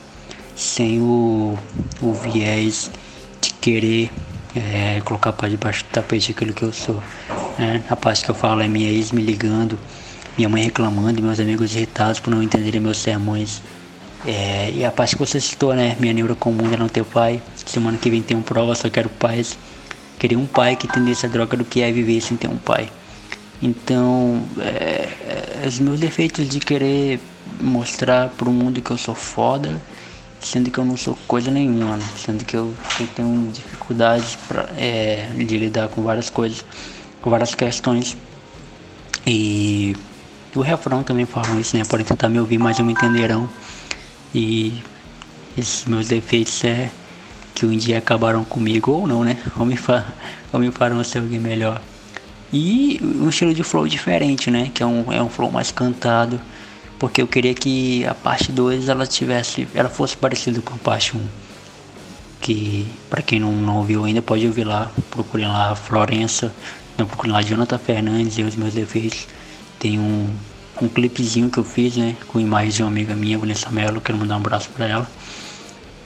sem 0.54 1.00
o, 1.00 1.58
o 2.00 2.12
viés 2.12 2.90
de 3.40 3.52
querer 3.54 4.10
é, 4.54 5.00
colocar 5.04 5.32
para 5.32 5.48
debaixo 5.48 5.84
do 5.84 5.88
tapete 5.88 6.32
aquilo 6.32 6.52
que 6.52 6.62
eu 6.62 6.72
sou. 6.72 7.02
Né? 7.60 7.82
A 7.90 7.94
parte 7.94 8.24
que 8.24 8.30
eu 8.30 8.34
falo 8.34 8.62
é 8.62 8.68
minha 8.68 8.90
ex 8.90 9.12
me 9.12 9.20
ligando, 9.20 9.78
minha 10.36 10.48
mãe 10.48 10.62
reclamando, 10.64 11.22
meus 11.22 11.38
amigos 11.38 11.76
irritados 11.76 12.18
por 12.18 12.30
não 12.30 12.42
entenderem 12.42 12.80
meus 12.80 12.96
sermões. 12.96 13.60
É, 14.26 14.70
e 14.74 14.82
a 14.82 14.90
parte 14.90 15.14
que 15.14 15.20
você 15.20 15.38
citou, 15.38 15.74
né? 15.74 15.94
Minha 16.00 16.14
neura 16.14 16.34
comum 16.34 16.72
é 16.72 16.76
não 16.76 16.88
ter 16.88 17.04
pai. 17.04 17.42
Semana 17.66 17.98
que 17.98 18.10
vem 18.10 18.22
tem 18.22 18.36
um 18.36 18.42
prova, 18.42 18.74
só 18.74 18.88
quero 18.88 19.10
paz. 19.10 19.58
Queria 20.18 20.38
um 20.38 20.46
pai 20.46 20.74
que 20.74 20.86
entendesse 20.86 21.26
a 21.26 21.28
droga 21.28 21.56
do 21.56 21.64
que 21.64 21.82
é 21.82 21.92
viver 21.92 22.20
sem 22.22 22.36
ter 22.36 22.48
um 22.48 22.56
pai. 22.56 22.90
Então, 23.62 24.42
é, 24.58 25.08
é, 25.62 25.66
os 25.66 25.78
meus 25.78 26.00
defeitos 26.00 26.48
de 26.48 26.60
querer 26.60 27.20
mostrar 27.60 28.30
pro 28.30 28.50
mundo 28.50 28.80
que 28.80 28.90
eu 28.90 28.96
sou 28.96 29.14
foda, 29.14 29.80
sendo 30.40 30.70
que 30.70 30.78
eu 30.78 30.84
não 30.84 30.96
sou 30.96 31.18
coisa 31.26 31.50
nenhuma, 31.50 31.98
né? 31.98 32.04
sendo 32.16 32.42
que 32.44 32.56
eu, 32.56 32.74
eu 32.98 33.06
tenho 33.08 33.50
dificuldades 33.52 34.36
pra, 34.48 34.68
é, 34.78 35.28
de 35.36 35.58
lidar 35.58 35.88
com 35.88 36.02
várias 36.02 36.30
coisas, 36.30 36.64
com 37.20 37.30
várias 37.30 37.54
questões. 37.54 38.16
E 39.26 39.94
o 40.54 40.60
refrão 40.60 41.02
também 41.02 41.26
fala 41.26 41.60
isso, 41.60 41.76
né? 41.76 41.84
Podem 41.84 42.04
tentar 42.04 42.28
me 42.28 42.40
ouvir, 42.40 42.58
mas 42.58 42.78
não 42.78 42.86
me 42.86 42.92
entenderão. 42.92 43.48
E 44.34 44.82
esses 45.56 45.84
meus 45.84 46.08
defeitos 46.08 46.62
é 46.64 46.90
que 47.54 47.66
um 47.66 47.76
dia 47.76 47.98
acabaram 47.98 48.44
comigo 48.44 48.92
ou 48.92 49.06
não, 49.06 49.24
né? 49.24 49.38
Ou 49.58 49.66
me, 49.66 49.76
fa 49.76 50.06
ou 50.52 50.58
me 50.58 50.70
farão 50.70 51.02
ser 51.04 51.18
alguém 51.18 51.38
melhor. 51.38 51.80
E 52.52 53.00
um 53.02 53.28
estilo 53.28 53.54
de 53.54 53.62
flow 53.62 53.86
diferente, 53.86 54.50
né? 54.50 54.70
Que 54.72 54.82
é 54.82 54.86
um, 54.86 55.12
é 55.12 55.22
um 55.22 55.28
flow 55.28 55.50
mais 55.50 55.70
cantado. 55.70 56.40
Porque 56.98 57.22
eu 57.22 57.26
queria 57.26 57.54
que 57.54 58.04
a 58.06 58.14
parte 58.14 58.50
2 58.50 58.88
ela 58.88 59.06
tivesse. 59.06 59.68
Ela 59.74 59.88
fosse 59.88 60.16
parecida 60.16 60.60
com 60.60 60.74
a 60.74 60.78
parte 60.78 61.16
1. 61.16 61.20
Um. 61.20 61.26
Que 62.40 62.86
para 63.08 63.22
quem 63.22 63.38
não, 63.38 63.52
não 63.52 63.76
ouviu 63.76 64.04
ainda 64.04 64.22
pode 64.22 64.46
ouvir 64.46 64.64
lá. 64.64 64.90
Procurem 65.10 65.46
lá 65.46 65.74
Florença. 65.74 66.52
Não 67.00 67.06
procurem 67.06 67.32
lá 67.32 67.40
Jonathan 67.40 67.78
Fernandes 67.78 68.36
e 68.36 68.42
os 68.42 68.54
meus 68.54 68.74
defeitos. 68.74 69.26
Tem 69.78 69.98
um, 69.98 70.28
um 70.82 70.86
clipezinho 70.86 71.48
que 71.48 71.58
eu 71.58 71.64
fiz, 71.64 71.96
né? 71.96 72.14
Com 72.28 72.38
imagens 72.38 72.74
de 72.74 72.82
uma 72.82 72.90
amiga 72.90 73.16
minha, 73.16 73.38
Vanessa 73.38 73.70
Mello. 73.70 74.02
Quero 74.02 74.18
mandar 74.18 74.34
um 74.34 74.36
abraço 74.36 74.68
para 74.76 74.86
ela. 74.86 75.10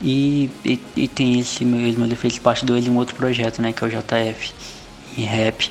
E, 0.01 0.49
e, 0.65 0.81
e, 0.95 1.09
tem 1.09 1.41
esse 1.41 1.65
mesmo 1.65 2.07
defeito 2.07 2.41
parte 2.41 2.65
2 2.65 2.85
de 2.85 2.91
um 2.91 2.97
outro 2.97 3.17
projeto, 3.17 3.61
né? 3.61 3.73
Que 3.73 3.83
é 3.83 3.89
o 3.89 3.91
JF 3.91 4.53
em 5.19 5.25
rap. 5.25 5.69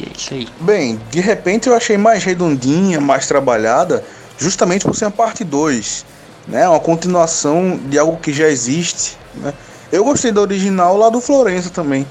E 0.00 0.02
é 0.02 0.08
isso 0.16 0.34
aí. 0.34 0.48
Bem, 0.62 1.00
de 1.12 1.20
repente 1.20 1.68
eu 1.68 1.76
achei 1.76 1.96
mais 1.96 2.24
redondinha, 2.24 3.00
mais 3.00 3.28
trabalhada, 3.28 4.04
justamente 4.36 4.84
por 4.84 4.96
ser 4.96 5.04
a 5.04 5.10
parte 5.12 5.44
2. 5.44 6.04
Né? 6.48 6.68
Uma 6.68 6.80
continuação 6.80 7.78
de 7.88 7.96
algo 7.96 8.16
que 8.16 8.32
já 8.32 8.48
existe. 8.48 9.16
Né? 9.36 9.54
Eu 9.92 10.02
gostei 10.02 10.32
da 10.32 10.40
original 10.40 10.96
lá 10.96 11.08
do 11.08 11.20
Florença 11.20 11.70
também. 11.70 12.04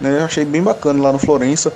Né? 0.00 0.18
Eu 0.20 0.24
achei 0.24 0.44
bem 0.44 0.62
bacana 0.62 1.02
lá 1.02 1.12
no 1.12 1.18
Florença. 1.18 1.72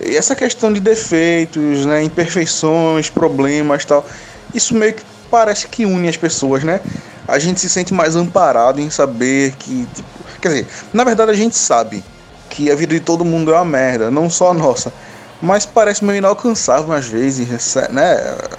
E 0.00 0.16
essa 0.16 0.34
questão 0.34 0.72
de 0.72 0.80
defeitos, 0.80 1.84
né? 1.84 2.02
imperfeições, 2.02 3.10
problemas 3.10 3.84
tal. 3.84 4.06
Isso 4.54 4.74
meio 4.74 4.94
que 4.94 5.02
parece 5.30 5.68
que 5.68 5.84
une 5.84 6.08
as 6.08 6.16
pessoas, 6.16 6.64
né? 6.64 6.80
a 7.28 7.38
gente 7.38 7.60
se 7.60 7.68
sente 7.68 7.92
mais 7.92 8.16
amparado 8.16 8.80
em 8.80 8.88
saber 8.88 9.52
que. 9.58 9.86
Tipo, 9.94 10.08
quer 10.40 10.48
dizer, 10.48 10.66
na 10.94 11.04
verdade 11.04 11.30
a 11.30 11.34
gente 11.34 11.54
sabe 11.54 12.02
que 12.48 12.70
a 12.70 12.74
vida 12.74 12.94
de 12.94 13.00
todo 13.00 13.22
mundo 13.22 13.52
é 13.52 13.54
uma 13.54 13.66
merda, 13.66 14.10
não 14.10 14.30
só 14.30 14.50
a 14.50 14.54
nossa. 14.54 14.90
Mas 15.40 15.66
parece 15.66 16.02
meio 16.02 16.16
inalcançável 16.16 16.92
às 16.92 17.06
vezes, 17.06 17.46
né? 17.90 18.16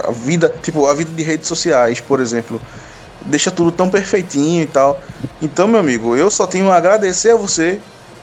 A 0.08 0.12
vida, 0.12 0.54
tipo, 0.62 0.86
a 0.86 0.94
vida 0.94 1.12
de 1.12 1.24
redes 1.24 1.48
sociais, 1.48 2.00
por 2.00 2.22
exemplo, 2.22 2.62
deixa 3.26 3.50
tudo 3.50 3.72
tão 3.72 3.90
perfeitinho 3.90 4.64
e 4.64 4.68
tal. 4.68 5.02
Então, 5.42 5.68
meu 5.68 5.80
amigo, 5.80 6.16
eu 6.16 6.30
só 6.30 6.46
tenho 6.46 6.72
a 6.72 6.78
agradecer 6.78 7.32
a 7.32 7.36
você 7.36 7.82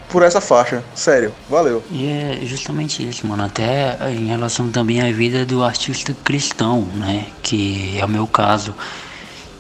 por 0.09 0.23
essa 0.23 0.41
faixa. 0.41 0.85
Sério, 0.95 1.33
valeu. 1.49 1.83
E 1.91 2.07
é 2.07 2.41
justamente 2.43 3.07
isso, 3.07 3.27
mano. 3.27 3.45
Até 3.45 3.99
em 4.11 4.27
relação 4.27 4.71
também 4.71 5.01
à 5.01 5.13
vida 5.13 5.45
do 5.45 5.63
artista 5.63 6.15
cristão, 6.25 6.83
né? 6.95 7.27
Que 7.43 7.99
é 7.99 8.05
o 8.05 8.09
meu 8.09 8.27
caso 8.27 8.75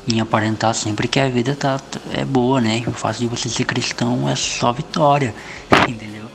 em 0.08 0.20
aparentar 0.20 0.72
sempre 0.74 1.08
que 1.08 1.18
a 1.18 1.28
vida 1.28 1.54
tá, 1.56 1.80
é 2.12 2.24
boa, 2.24 2.60
né? 2.60 2.82
O 2.86 2.92
fato 2.92 3.18
de 3.18 3.26
você 3.26 3.48
ser 3.48 3.64
cristão 3.64 4.28
é 4.28 4.36
só 4.36 4.72
vitória, 4.72 5.34
entendeu? 5.88 6.26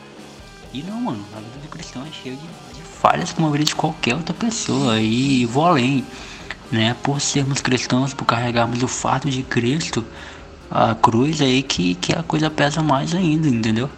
E 0.73 0.83
não, 0.83 0.99
mano, 0.99 1.23
a 1.33 1.39
vida 1.39 1.59
do 1.61 1.69
cristão 1.69 2.03
é 2.03 2.11
cheia 2.11 2.35
de, 2.35 2.41
de 2.41 2.81
falhas 2.81 3.31
como 3.31 3.47
a 3.47 3.51
vida 3.51 3.63
de 3.63 3.75
qualquer 3.75 4.15
outra 4.15 4.33
pessoa. 4.33 4.99
E 4.99 5.45
vou 5.45 5.65
além, 5.65 6.05
né? 6.69 6.95
Por 7.01 7.21
sermos 7.21 7.61
cristãos, 7.61 8.13
por 8.13 8.25
carregarmos 8.25 8.83
o 8.83 8.87
fato 8.87 9.29
de 9.29 9.41
Cristo, 9.41 10.05
a 10.69 10.95
cruz 10.95 11.41
aí 11.41 11.63
que, 11.63 11.95
que 11.95 12.13
a 12.13 12.23
coisa 12.23 12.49
pesa 12.49 12.81
mais 12.81 13.13
ainda, 13.13 13.47
entendeu? 13.47 13.89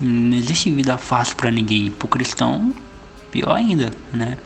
Não 0.00 0.36
existe 0.36 0.70
vida 0.70 0.98
fácil 0.98 1.36
para 1.36 1.50
ninguém. 1.50 1.90
Pro 1.90 2.08
cristão, 2.08 2.74
pior 3.30 3.54
ainda, 3.54 3.92
né? 4.12 4.38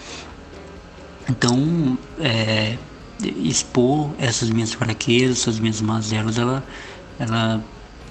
Então, 1.29 1.99
é, 2.19 2.79
expor 3.21 4.15
essas 4.19 4.51
minhas 4.51 4.73
fraquezas, 4.73 5.41
essas 5.41 5.59
minhas 5.59 5.81
mazelas, 5.81 6.39
ela, 6.39 6.65
ela, 7.19 7.65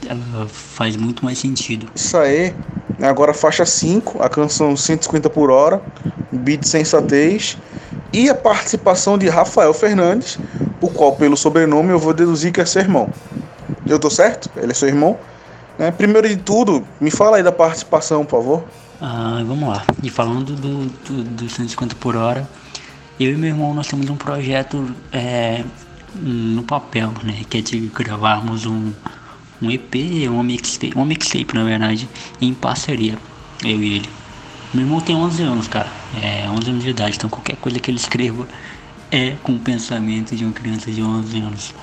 ela 0.08 0.48
faz 0.48 0.96
muito 0.96 1.24
mais 1.26 1.40
sentido. 1.40 1.90
Isso 1.96 2.18
aí. 2.18 2.56
Agora 3.02 3.34
faixa 3.34 3.66
5, 3.66 4.22
a 4.24 4.30
canção 4.30 4.76
150 4.76 5.30
por 5.30 5.52
hora, 5.52 5.84
beat 6.32 6.64
sensatez 6.66 7.58
e 8.12 8.30
a 8.30 8.36
participação 8.36 9.18
de 9.18 9.30
Rafael 9.30 9.74
Fernandes, 9.74 10.40
o 10.80 10.90
qual 10.90 11.16
pelo 11.16 11.38
sobrenome 11.38 11.92
eu 11.92 12.00
vou 12.00 12.14
deduzir 12.14 12.52
que 12.52 12.62
é 12.62 12.66
seu 12.66 12.82
irmão. 12.82 13.14
Eu 13.86 14.00
tô 14.00 14.10
certo? 14.10 14.52
Ele 14.56 14.72
é 14.72 14.76
seu 14.76 14.88
irmão? 14.88 15.20
Né? 15.78 15.92
Primeiro 15.92 16.28
de 16.28 16.38
tudo, 16.38 16.86
me 17.00 17.12
fala 17.12 17.38
aí 17.38 17.44
da 17.44 17.52
participação, 17.52 18.26
por 18.26 18.40
favor. 18.40 18.64
Ah, 19.00 19.44
vamos 19.46 19.70
lá. 19.70 19.86
E 20.02 20.10
falando 20.10 20.56
do, 20.56 20.86
do, 20.86 21.24
do 21.24 21.50
150 21.50 21.96
por 21.96 22.16
hora, 22.16 22.50
eu 23.20 23.32
e 23.32 23.36
meu 23.36 23.50
irmão 23.50 23.74
nós 23.74 23.88
temos 23.88 24.10
um 24.10 24.16
projeto 24.16 24.94
é, 25.12 25.64
no 26.16 26.64
papel, 26.64 27.14
né? 27.24 27.42
Que 27.50 27.60
é 27.60 27.62
de 27.62 27.80
gravarmos 27.94 28.66
um, 28.66 28.92
um 29.62 29.72
EP, 29.72 29.96
uma 30.30 30.44
mixtape, 30.44 30.94
uma 30.96 31.06
mixtape 31.06 31.54
na 31.54 31.64
verdade, 31.64 32.10
em 32.42 32.54
parceria, 32.54 33.18
eu 33.64 33.82
e 33.82 33.96
ele. 33.96 34.10
Meu 34.74 34.84
irmão 34.84 35.00
tem 35.00 35.16
11 35.16 35.44
anos, 35.44 35.68
cara, 35.68 35.90
é 36.22 36.50
11 36.50 36.70
anos 36.70 36.84
de 36.84 36.90
idade, 36.90 37.16
então 37.16 37.30
qualquer 37.30 37.56
coisa 37.56 37.80
que 37.80 37.90
ele 37.90 37.98
escreva 37.98 38.48
é 39.10 39.36
com 39.42 39.54
o 39.54 39.60
pensamento 39.60 40.36
de 40.36 40.44
uma 40.44 40.54
criança 40.54 40.92
de 40.92 41.02
11 41.02 41.40
anos. 41.40 41.74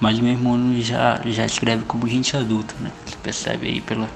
Mas 0.00 0.18
meu 0.18 0.32
irmão 0.32 0.80
já, 0.80 1.20
já 1.26 1.44
escreve 1.44 1.84
como 1.84 2.08
gente 2.08 2.36
adulta, 2.36 2.74
né? 2.80 2.90
Você 3.04 3.16
percebe 3.22 3.68
aí 3.68 3.80
pela, 3.80 4.08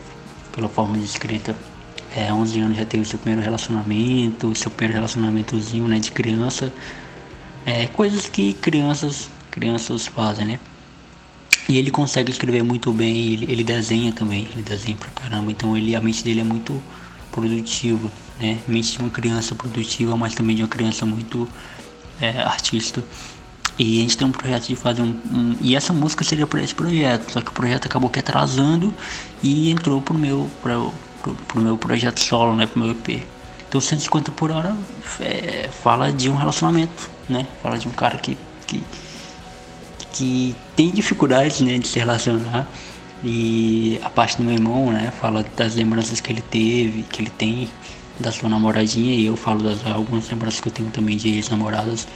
pela 0.53 0.69
forma 0.69 0.97
de 0.97 1.05
escrita 1.05 1.55
é, 2.17 2.33
11 2.33 2.61
anos 2.61 2.77
já 2.77 2.85
teve 2.85 3.03
o 3.03 3.07
seu 3.07 3.19
primeiro 3.19 3.43
relacionamento, 3.43 4.55
seu 4.55 4.71
primeiro 4.71 4.95
relacionamentozinho, 4.95 5.89
né, 5.89 5.99
de 5.99 6.13
criança. 6.13 6.73
É, 7.67 7.87
coisas 7.89 8.29
que 8.29 8.53
crianças, 8.55 9.29
crianças 9.51 10.07
fazem, 10.07 10.47
né? 10.47 10.61
E 11.69 11.79
ele 11.79 11.91
consegue 11.91 12.31
escrever 12.31 12.63
muito 12.63 12.93
bem, 12.93 13.33
ele, 13.33 13.51
ele 13.51 13.65
desenha 13.65 14.13
também, 14.13 14.47
ele 14.53 14.63
desenha 14.63 14.97
pra 14.97 15.09
caramba, 15.11 15.51
então 15.51 15.77
ele, 15.77 15.97
a 15.97 16.01
mente 16.01 16.23
dele 16.23 16.41
é 16.41 16.45
muito 16.45 16.81
produtiva, 17.33 18.11
né? 18.39 18.59
Mente 18.69 18.93
de 18.93 18.99
uma 18.99 19.11
criança 19.11 19.55
produtiva, 19.55 20.17
mas 20.17 20.35
também 20.35 20.55
de 20.55 20.63
uma 20.63 20.69
criança 20.69 21.05
muito 21.05 21.49
é, 22.21 22.43
artista. 22.43 23.03
E 23.79 23.99
a 23.99 24.03
gente 24.03 24.17
tem 24.17 24.27
um 24.27 24.33
projeto 24.33 24.69
de 24.69 24.77
fazer 24.77 25.03
um, 25.03 25.21
um, 25.33 25.57
E 25.61 25.75
essa 25.75 25.93
música 25.93 26.23
seria 26.23 26.47
para 26.47 26.63
esse 26.63 26.75
projeto, 26.75 27.33
só 27.33 27.41
que 27.41 27.49
o 27.49 27.53
projeto 27.53 27.87
acabou 27.87 28.09
que 28.09 28.21
atrasando 28.21 28.95
e 29.43 29.71
entrou 29.71 30.01
pro 30.01 30.15
meu, 30.15 30.49
pro, 30.63 30.93
pro, 31.23 31.35
pro 31.35 31.61
meu 31.61 31.77
projeto 31.77 32.21
solo, 32.21 32.55
né? 32.55 32.67
Pro 32.67 32.81
meu 32.81 32.93
EP. 32.93 33.25
Então 33.69 33.81
150 33.81 34.31
por 34.31 34.53
hora 34.53 34.77
é, 35.21 35.69
fala 35.83 36.13
de 36.13 36.31
um 36.31 36.37
relacionamento, 36.37 37.11
né? 37.29 37.47
Fala 37.61 37.77
de 37.77 37.89
um 37.89 37.91
cara 37.91 38.19
que, 38.19 38.39
que, 38.67 38.85
que 40.13 40.55
tem 40.77 40.91
dificuldades 40.91 41.61
né, 41.61 41.79
de 41.79 41.89
se 41.89 41.99
relacionar. 41.99 42.69
E 43.25 43.99
a 44.05 44.11
parte 44.11 44.37
do 44.37 44.45
meu 44.45 44.55
irmão, 44.55 44.93
né? 44.93 45.13
Fala 45.21 45.45
das 45.57 45.75
lembranças 45.75 46.21
que 46.21 46.31
ele 46.31 46.43
teve, 46.43 47.03
que 47.03 47.23
ele 47.23 47.31
tem 47.31 47.69
da 48.21 48.31
sua 48.31 48.49
namoradinha. 48.49 49.15
E 49.15 49.27
eu 49.27 49.37
falo 49.37 49.65
das 49.65 49.85
algumas 49.87 50.29
lembranças 50.31 50.61
que 50.61 50.69
eu 50.69 50.73
tenho 50.73 50.91
também 50.91 51.17
de 51.17 51.31
ex-namoradas. 51.31 52.07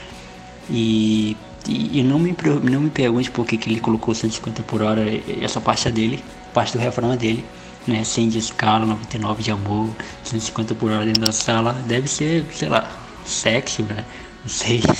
E, 0.70 1.36
e, 1.66 2.00
e, 2.00 2.02
não, 2.02 2.18
me, 2.18 2.34
não 2.62 2.80
me 2.80 2.90
pergunte 2.90 3.30
por 3.30 3.46
que, 3.46 3.56
que 3.56 3.70
ele 3.70 3.80
colocou 3.80 4.14
150 4.14 4.62
por 4.62 4.82
hora. 4.82 5.02
Essa 5.40 5.60
parte 5.60 5.88
é 5.88 5.90
dele, 5.90 6.22
parte 6.52 6.72
do 6.72 6.78
refrão 6.78 7.12
é 7.12 7.16
dele 7.16 7.44
né? 7.88 8.04
100 8.04 8.28
de 8.28 8.38
escala, 8.38 8.84
99 8.86 9.42
de 9.42 9.50
amor, 9.50 9.90
150 10.22 10.74
por 10.74 10.90
hora 10.90 11.04
dentro 11.04 11.22
da 11.22 11.32
sala. 11.32 11.72
Deve 11.86 12.06
ser, 12.06 12.46
sei 12.52 12.68
lá, 12.68 12.88
sexo, 13.24 13.82
né? 13.82 14.04
Não 14.44 14.50
sei. 14.50 14.82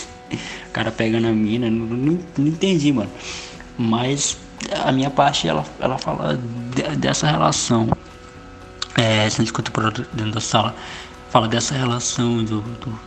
O 0.69 0.71
cara 0.71 0.93
pega 0.93 1.19
na 1.19 1.33
mina, 1.33 1.71
não, 1.71 1.87
não, 1.87 2.19
não 2.37 2.47
entendi, 2.47 2.93
mano. 2.93 3.11
Mas 3.79 4.37
a 4.85 4.93
minha 4.93 5.09
parte, 5.09 5.49
ela, 5.49 5.65
ela 5.81 5.97
fala 5.97 6.37
de, 6.37 6.97
dessa 6.97 7.27
relação. 7.27 7.89
É, 8.95 9.29
150 9.29 9.71
por 9.71 9.87
hora 9.87 10.07
dentro 10.13 10.33
da 10.33 10.41
sala. 10.41 10.77
fala 11.31 11.49
dessa 11.49 11.75
relação 11.75 12.45
do, 12.45 12.61
do, 12.61 13.01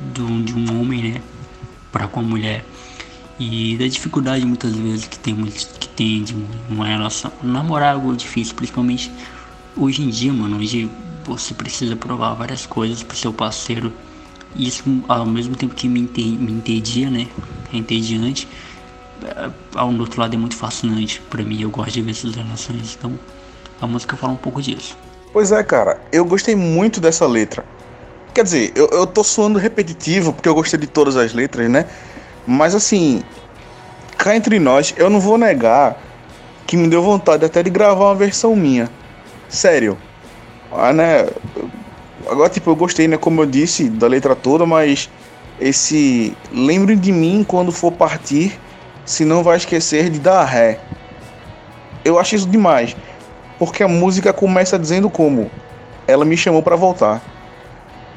do 0.00 0.42
de 0.44 0.54
um 0.54 0.80
homem, 0.80 1.14
né, 1.14 1.22
para 1.92 2.06
com 2.08 2.20
a 2.20 2.22
mulher 2.22 2.64
e 3.38 3.76
da 3.78 3.86
dificuldade 3.86 4.44
muitas 4.44 4.74
vezes 4.74 5.06
que 5.06 5.18
tem 5.18 5.34
que 5.34 5.88
tem 5.88 6.22
de 6.22 6.36
uma 6.68 6.86
relação 6.86 7.32
namorar 7.42 7.90
é 7.90 7.92
algo 7.94 8.14
difícil, 8.14 8.54
principalmente 8.54 9.10
hoje 9.76 10.02
em 10.02 10.10
dia, 10.10 10.32
mano, 10.32 10.58
hoje 10.58 10.90
você 11.24 11.54
precisa 11.54 11.96
provar 11.96 12.34
várias 12.34 12.66
coisas 12.66 13.02
pro 13.02 13.16
seu 13.16 13.32
parceiro. 13.32 13.92
Isso 14.54 14.82
ao 15.08 15.24
mesmo 15.24 15.56
tempo 15.56 15.74
que 15.74 15.88
me, 15.88 16.00
me 16.02 16.52
entendia, 16.52 17.08
né? 17.08 17.28
É 17.72 17.76
entediante. 17.76 18.48
É, 19.22 19.50
ao 19.74 19.92
outro 19.94 20.20
lado 20.20 20.34
é 20.34 20.36
muito 20.36 20.56
fascinante 20.56 21.20
para 21.30 21.42
mim. 21.42 21.62
Eu 21.62 21.70
gosto 21.70 21.92
de 21.92 22.02
ver 22.02 22.10
essas 22.10 22.34
relações. 22.34 22.96
Então 22.98 23.18
a 23.80 23.86
música 23.86 24.16
fala 24.16 24.32
um 24.32 24.36
pouco 24.36 24.60
disso. 24.60 24.96
Pois 25.32 25.52
é, 25.52 25.62
cara. 25.62 26.00
Eu 26.10 26.24
gostei 26.24 26.56
muito 26.56 27.00
dessa 27.00 27.26
letra. 27.26 27.64
Quer 28.32 28.44
dizer, 28.44 28.72
eu, 28.74 28.88
eu 28.92 29.06
tô 29.06 29.24
soando 29.24 29.58
repetitivo 29.58 30.32
porque 30.32 30.48
eu 30.48 30.54
gostei 30.54 30.78
de 30.78 30.86
todas 30.86 31.16
as 31.16 31.32
letras, 31.32 31.68
né? 31.68 31.86
Mas 32.46 32.74
assim, 32.74 33.22
cá 34.16 34.36
entre 34.36 34.58
nós, 34.58 34.94
eu 34.96 35.10
não 35.10 35.20
vou 35.20 35.36
negar 35.36 35.96
que 36.66 36.76
me 36.76 36.86
deu 36.88 37.02
vontade 37.02 37.44
até 37.44 37.62
de 37.62 37.70
gravar 37.70 38.06
uma 38.06 38.14
versão 38.14 38.54
minha. 38.54 38.88
Sério. 39.48 39.98
Ah, 40.70 40.92
né? 40.92 41.28
Agora, 42.28 42.48
tipo, 42.48 42.70
eu 42.70 42.76
gostei, 42.76 43.08
né? 43.08 43.16
Como 43.16 43.42
eu 43.42 43.46
disse, 43.46 43.88
da 43.88 44.06
letra 44.06 44.36
toda, 44.36 44.64
mas 44.64 45.10
esse. 45.60 46.36
Lembre 46.52 46.94
de 46.94 47.10
mim 47.10 47.44
quando 47.46 47.72
for 47.72 47.90
partir, 47.90 48.58
se 49.04 49.24
não 49.24 49.42
vai 49.42 49.56
esquecer 49.56 50.10
de 50.10 50.20
dar 50.20 50.44
ré. 50.44 50.78
Eu 52.04 52.18
acho 52.18 52.36
isso 52.36 52.48
demais. 52.48 52.96
Porque 53.58 53.82
a 53.82 53.88
música 53.88 54.32
começa 54.32 54.78
dizendo 54.78 55.10
como 55.10 55.50
ela 56.06 56.24
me 56.24 56.36
chamou 56.36 56.62
para 56.62 56.76
voltar. 56.76 57.20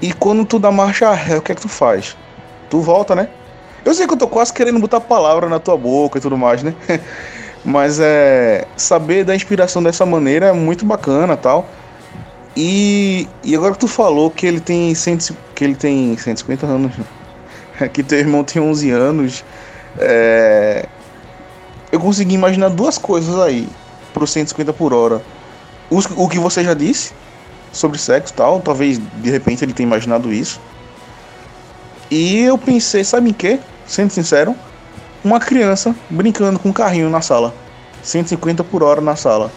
E 0.01 0.11
quando 0.11 0.45
tu 0.45 0.59
dá 0.59 0.71
marcha 0.71 1.11
ré, 1.13 1.37
o 1.37 1.41
que 1.41 1.51
é 1.51 1.55
que 1.55 1.61
tu 1.61 1.69
faz? 1.69 2.15
Tu 2.69 2.79
volta, 2.81 3.15
né? 3.15 3.29
Eu 3.85 3.93
sei 3.93 4.07
que 4.07 4.13
eu 4.13 4.17
tô 4.17 4.27
quase 4.27 4.53
querendo 4.53 4.79
botar 4.79 4.99
palavra 4.99 5.49
na 5.49 5.59
tua 5.59 5.77
boca 5.77 6.17
e 6.17 6.21
tudo 6.21 6.37
mais, 6.37 6.63
né? 6.63 6.73
Mas 7.63 7.99
é 7.99 8.65
saber 8.75 9.23
da 9.23 9.35
inspiração 9.35 9.81
dessa 9.81 10.05
maneira 10.05 10.47
é 10.47 10.51
muito 10.51 10.85
bacana, 10.85 11.37
tal. 11.37 11.67
E, 12.55 13.27
e 13.43 13.55
agora 13.55 13.73
que 13.73 13.79
tu 13.79 13.87
falou 13.87 14.29
que 14.29 14.45
ele 14.45 14.59
tem 14.59 14.93
cento, 14.93 15.35
que 15.55 15.63
ele 15.63 15.75
tem 15.75 16.15
150 16.15 16.65
anos, 16.65 16.93
que 17.91 18.03
teu 18.03 18.19
irmão 18.19 18.43
tem 18.43 18.61
11 18.61 18.91
anos, 18.91 19.45
é, 19.97 20.87
eu 21.91 21.99
consegui 21.99 22.35
imaginar 22.35 22.69
duas 22.69 22.97
coisas 22.97 23.39
aí 23.39 23.67
pro 24.13 24.27
150 24.27 24.73
por 24.73 24.93
hora. 24.93 25.21
O, 25.89 25.99
o 26.23 26.29
que 26.29 26.39
você 26.39 26.63
já 26.63 26.73
disse 26.73 27.13
sobre 27.73 27.97
sexo 27.97 28.33
tal, 28.33 28.61
talvez 28.61 28.97
de 28.97 29.29
repente 29.29 29.65
ele 29.65 29.73
tenha 29.73 29.87
imaginado 29.87 30.31
isso. 30.31 30.61
E 32.09 32.41
eu 32.41 32.57
pensei, 32.57 33.03
sabe 33.03 33.31
em 33.31 33.33
quê? 33.33 33.59
Sendo 33.85 34.11
sincero, 34.11 34.55
uma 35.23 35.39
criança 35.39 35.95
brincando 36.09 36.59
com 36.59 36.69
um 36.69 36.73
carrinho 36.73 37.09
na 37.09 37.21
sala. 37.21 37.53
150 38.03 38.63
por 38.63 38.83
hora 38.83 39.01
na 39.01 39.15
sala. 39.15 39.51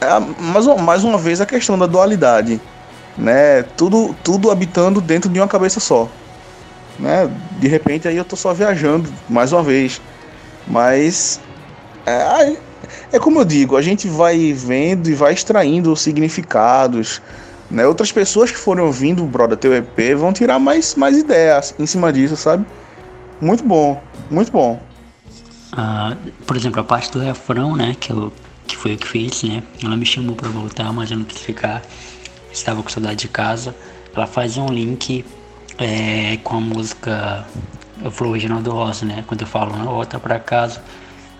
É, 0.00 0.18
mais, 0.18 0.66
mais 0.80 1.04
uma 1.04 1.18
vez 1.18 1.40
a 1.40 1.46
questão 1.46 1.78
da 1.78 1.86
dualidade. 1.86 2.60
Né? 3.16 3.62
Tudo, 3.76 4.16
tudo 4.24 4.50
habitando 4.50 5.00
dentro 5.00 5.28
de 5.28 5.38
uma 5.38 5.48
cabeça 5.48 5.78
só. 5.78 6.08
Né? 6.98 7.30
De 7.58 7.68
repente 7.68 8.08
aí 8.08 8.16
eu 8.16 8.24
tô 8.24 8.34
só 8.34 8.54
viajando 8.54 9.12
mais 9.28 9.52
uma 9.52 9.62
vez. 9.62 10.00
Mas 10.66 11.40
é, 12.06 12.56
é 13.12 13.18
como 13.18 13.40
eu 13.40 13.44
digo, 13.44 13.76
a 13.76 13.82
gente 13.82 14.08
vai 14.08 14.52
vendo 14.52 15.08
e 15.08 15.14
vai 15.14 15.32
extraindo 15.32 15.94
significados. 15.96 17.20
Né? 17.70 17.86
Outras 17.86 18.12
pessoas 18.12 18.50
que 18.50 18.58
forem 18.58 18.84
ouvindo 18.84 19.22
o 19.22 19.26
Broda 19.26 19.56
teu 19.56 19.74
EP 19.74 20.14
vão 20.16 20.32
tirar 20.32 20.58
mais, 20.58 20.94
mais 20.94 21.16
ideias 21.16 21.74
em 21.78 21.86
cima 21.86 22.12
disso, 22.12 22.36
sabe? 22.36 22.66
Muito 23.40 23.64
bom, 23.64 24.00
muito 24.30 24.52
bom. 24.52 24.80
Uh, 25.72 26.14
por 26.46 26.54
exemplo, 26.54 26.80
a 26.80 26.84
parte 26.84 27.10
do 27.10 27.18
refrão, 27.18 27.74
né, 27.74 27.96
que, 27.98 28.12
eu, 28.12 28.30
que 28.66 28.76
foi 28.76 28.92
eu 28.92 28.98
que 28.98 29.08
fiz, 29.08 29.42
né, 29.42 29.62
ela 29.82 29.96
me 29.96 30.04
chamou 30.04 30.36
para 30.36 30.50
voltar, 30.50 30.92
mas 30.92 31.10
eu 31.10 31.16
não 31.16 31.24
quis 31.24 31.40
ficar, 31.40 31.82
estava 32.52 32.82
com 32.82 32.90
saudade 32.90 33.16
de 33.16 33.28
casa. 33.28 33.74
Ela 34.14 34.26
faz 34.26 34.58
um 34.58 34.66
link 34.66 35.24
é, 35.78 36.36
com 36.44 36.58
a 36.58 36.60
música 36.60 37.46
Flow 38.10 38.32
Original 38.32 38.60
do 38.60 38.70
Rosa, 38.70 39.06
né, 39.06 39.24
quando 39.26 39.40
eu 39.40 39.46
falo, 39.46 39.74
não, 39.76 39.86
volta 39.86 40.20
casa, 40.40 40.82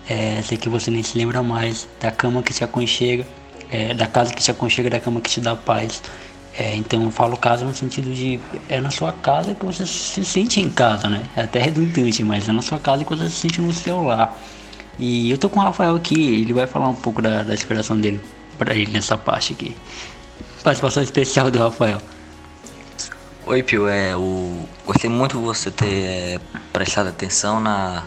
é, 0.09 0.43
sei 0.43 0.59
que 0.59 0.69
você 0.69 0.91
nem 0.91 1.03
se 1.03 1.17
lembra 1.17 1.43
mais 1.43 1.89
da 2.01 2.11
cama 2.11 2.43
que 2.43 2.53
te 2.53 2.65
aconchega, 2.65 3.27
é, 3.71 3.95
da 3.95 4.07
casa 4.07 4.35
que 4.35 4.43
te 4.43 4.51
aconchega, 4.51 4.91
da 4.91 5.01
cama 5.01 5.21
que 5.21 5.31
te 5.31 5.41
dá 5.41 5.55
paz. 5.55 6.03
É, 6.55 6.77
então 6.77 7.03
eu 7.03 7.11
falo 7.11 7.37
casa 7.37 7.65
no 7.65 7.75
sentido 7.75 8.13
de 8.13 8.39
é 8.69 8.79
na 8.81 8.91
sua 8.91 9.13
casa 9.13 9.55
que 9.55 9.65
você 9.65 9.87
se 9.87 10.23
sente 10.25 10.61
em 10.61 10.69
casa, 10.69 11.09
né? 11.09 11.23
É 11.35 11.43
até 11.43 11.61
redundante, 11.61 12.23
mas 12.23 12.49
é 12.49 12.53
na 12.53 12.61
sua 12.61 12.79
casa 12.79 13.05
que 13.05 13.11
você 13.11 13.29
se 13.31 13.37
sente 13.37 13.61
no 13.61 13.73
seu 13.73 14.03
lar. 14.03 14.37
E 14.99 15.31
eu 15.31 15.39
tô 15.39 15.49
com 15.49 15.61
o 15.61 15.63
Rafael 15.63 15.97
aqui, 15.97 16.43
ele 16.43 16.53
vai 16.53 16.67
falar 16.67 16.89
um 16.89 16.95
pouco 16.95 17.23
da, 17.23 17.43
da 17.43 17.55
inspiração 17.55 17.99
dele 17.99 18.21
para 18.59 18.75
ele 18.75 18.93
nessa 18.93 19.17
parte 19.17 19.55
aqui. 19.55 19.75
Participação 20.63 21.03
especial 21.03 21.51
do 21.51 21.59
Rafael. 21.59 22.01
Oi, 23.47 23.63
Pio, 23.63 23.89
é, 23.89 24.15
o... 24.15 24.69
gostei 24.87 25.11
muito 25.11 25.39
de 25.39 25.43
você 25.43 25.71
ter 25.71 26.05
é, 26.05 26.41
prestado 26.73 27.09
atenção 27.09 27.59
na, 27.59 28.05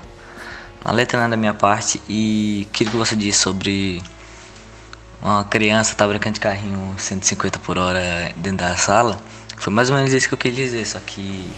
na 0.86 0.92
letra 0.92 1.20
né, 1.20 1.28
da 1.28 1.36
minha 1.36 1.54
parte 1.54 2.00
e 2.08 2.68
aquilo 2.70 2.92
que 2.92 2.98
você 2.98 3.16
disse 3.16 3.40
sobre 3.40 4.04
uma 5.20 5.44
criança 5.44 5.96
tá 5.96 6.08
brincando 6.08 6.36
de 6.36 6.40
carrinho 6.40 6.94
150 7.00 7.58
por 7.58 7.80
hora 7.80 8.32
dentro 8.38 8.60
da 8.60 8.78
sala. 8.78 9.20
Foi 9.58 9.74
mais 9.74 9.90
ou 9.90 9.96
menos 9.96 10.14
isso 10.14 10.28
que 10.28 10.36
eu 10.36 10.38
queria 10.38 10.64
dizer, 10.64 10.86
só 10.86 11.00
que 11.00 11.50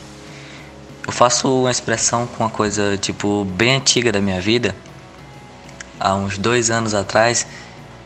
eu 1.05 1.11
faço 1.11 1.61
uma 1.63 1.71
expressão 1.71 2.25
com 2.25 2.45
uma 2.45 2.49
coisa 2.49 2.97
tipo 2.97 3.43
bem 3.43 3.75
antiga 3.75 4.13
da 4.13 4.21
minha 4.21 4.39
vida, 4.39 4.73
há 5.99 6.15
uns 6.15 6.37
dois 6.37 6.71
anos 6.71 6.93
atrás, 6.93 7.45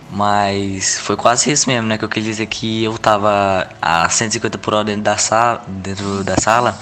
mas 0.09 0.99
foi 0.99 1.15
quase 1.15 1.51
isso 1.51 1.69
mesmo, 1.69 1.87
né? 1.87 1.97
Que 1.99 2.05
eu 2.05 2.09
queria 2.09 2.31
dizer 2.31 2.47
que 2.47 2.83
eu 2.83 2.97
tava 2.97 3.69
a 3.79 4.09
150 4.09 4.57
por 4.57 4.73
hora 4.73 4.85
dentro 4.85 5.03
da 5.03 5.17
sala, 5.17 5.63
dentro 5.67 6.23
da 6.23 6.35
sala. 6.37 6.77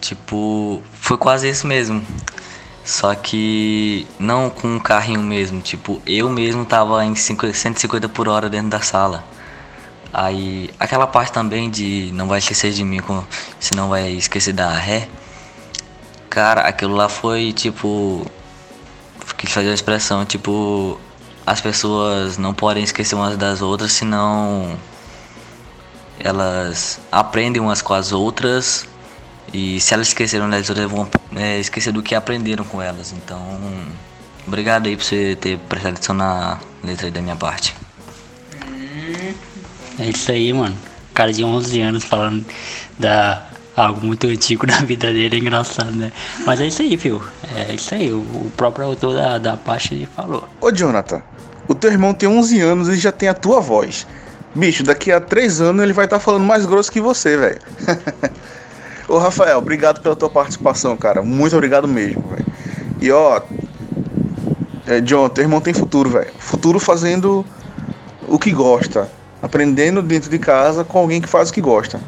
Tipo, 0.00 0.80
foi 1.00 1.18
quase 1.18 1.48
isso 1.48 1.66
mesmo. 1.66 2.04
Só 2.86 3.12
que 3.16 4.06
não 4.16 4.48
com 4.48 4.76
um 4.76 4.78
carrinho 4.78 5.20
mesmo, 5.20 5.60
tipo, 5.60 6.00
eu 6.06 6.30
mesmo 6.30 6.64
tava 6.64 7.04
em 7.04 7.16
150 7.16 8.08
por 8.08 8.28
hora 8.28 8.48
dentro 8.48 8.68
da 8.68 8.80
sala. 8.80 9.24
Aí, 10.12 10.70
aquela 10.78 11.04
parte 11.04 11.32
também 11.32 11.68
de 11.68 12.12
não 12.14 12.28
vai 12.28 12.38
esquecer 12.38 12.72
de 12.72 12.84
mim, 12.84 13.00
se 13.58 13.74
não 13.74 13.88
vai 13.88 14.12
esquecer 14.12 14.52
da 14.52 14.70
ré. 14.70 15.08
Cara, 16.30 16.60
aquilo 16.60 16.94
lá 16.94 17.08
foi 17.08 17.52
tipo. 17.52 18.24
Quis 19.36 19.50
fazer 19.50 19.70
a 19.70 19.74
expressão, 19.74 20.24
tipo. 20.24 21.00
As 21.44 21.60
pessoas 21.60 22.38
não 22.38 22.54
podem 22.54 22.84
esquecer 22.84 23.16
umas 23.16 23.36
das 23.36 23.62
outras, 23.62 23.92
senão. 23.92 24.78
Elas 26.20 27.00
aprendem 27.10 27.60
umas 27.60 27.82
com 27.82 27.94
as 27.94 28.12
outras 28.12 28.86
e 29.52 29.80
se 29.80 29.94
elas 29.94 30.08
esqueceram 30.08 30.48
das 30.50 30.68
outras, 30.68 30.90
vão 30.90 31.08
é, 31.34 31.58
esquecer 31.58 31.92
do 31.92 32.02
que 32.02 32.14
aprenderam 32.14 32.64
com 32.64 32.80
elas. 32.82 33.12
Então, 33.12 33.40
obrigado 34.46 34.86
aí 34.86 34.96
por 34.96 35.04
você 35.04 35.36
ter 35.40 35.58
prestado 35.58 35.94
atenção 35.94 36.14
na 36.14 36.58
letra 36.82 37.10
da 37.10 37.20
minha 37.20 37.36
parte. 37.36 37.74
É 39.98 40.08
isso 40.08 40.30
aí, 40.30 40.52
mano. 40.52 40.76
Cara 41.14 41.32
de 41.32 41.42
11 41.42 41.80
anos 41.80 42.04
falando 42.04 42.44
da 42.98 43.46
algo 43.76 44.04
muito 44.04 44.26
antigo 44.26 44.64
da 44.68 44.78
vida 44.78 45.12
dele, 45.12 45.36
é 45.36 45.38
engraçado, 45.38 45.92
né? 45.92 46.10
Mas 46.44 46.60
é 46.60 46.66
isso 46.66 46.82
aí, 46.82 46.96
filho. 46.96 47.22
É 47.54 47.74
isso 47.74 47.94
aí. 47.94 48.12
O, 48.12 48.50
próprio 48.56 48.86
autor 48.86 49.14
da, 49.14 49.38
da 49.38 49.56
parte 49.56 50.08
falou. 50.16 50.48
Ô, 50.60 50.72
Jonathan, 50.72 51.22
o 51.68 51.74
teu 51.74 51.90
irmão 51.90 52.14
tem 52.14 52.28
11 52.28 52.60
anos 52.60 52.88
e 52.88 52.96
já 52.96 53.12
tem 53.12 53.28
a 53.28 53.34
tua 53.34 53.60
voz. 53.60 54.06
Bicho, 54.54 54.82
daqui 54.82 55.12
a 55.12 55.20
3 55.20 55.60
anos 55.60 55.82
ele 55.82 55.92
vai 55.92 56.06
estar 56.06 56.16
tá 56.18 56.24
falando 56.24 56.44
mais 56.44 56.64
grosso 56.64 56.90
que 56.90 57.00
você, 57.00 57.36
velho. 57.36 57.60
Ô, 59.08 59.18
Rafael, 59.18 59.58
obrigado 59.58 60.00
pela 60.00 60.16
tua 60.16 60.28
participação, 60.28 60.96
cara. 60.96 61.22
Muito 61.22 61.54
obrigado 61.54 61.86
mesmo, 61.86 62.22
velho. 62.22 62.46
E 63.00 63.10
ó, 63.12 63.40
é, 64.86 65.00
John, 65.00 65.28
teu 65.28 65.44
irmão 65.44 65.60
tem 65.60 65.72
futuro, 65.72 66.10
velho. 66.10 66.32
Futuro 66.38 66.80
fazendo 66.80 67.44
o 68.26 68.36
que 68.36 68.50
gosta, 68.50 69.08
aprendendo 69.40 70.02
dentro 70.02 70.28
de 70.28 70.40
casa 70.40 70.82
com 70.82 70.98
alguém 70.98 71.20
que 71.20 71.28
faz 71.28 71.50
o 71.50 71.52
que 71.52 71.60
gosta. 71.60 72.00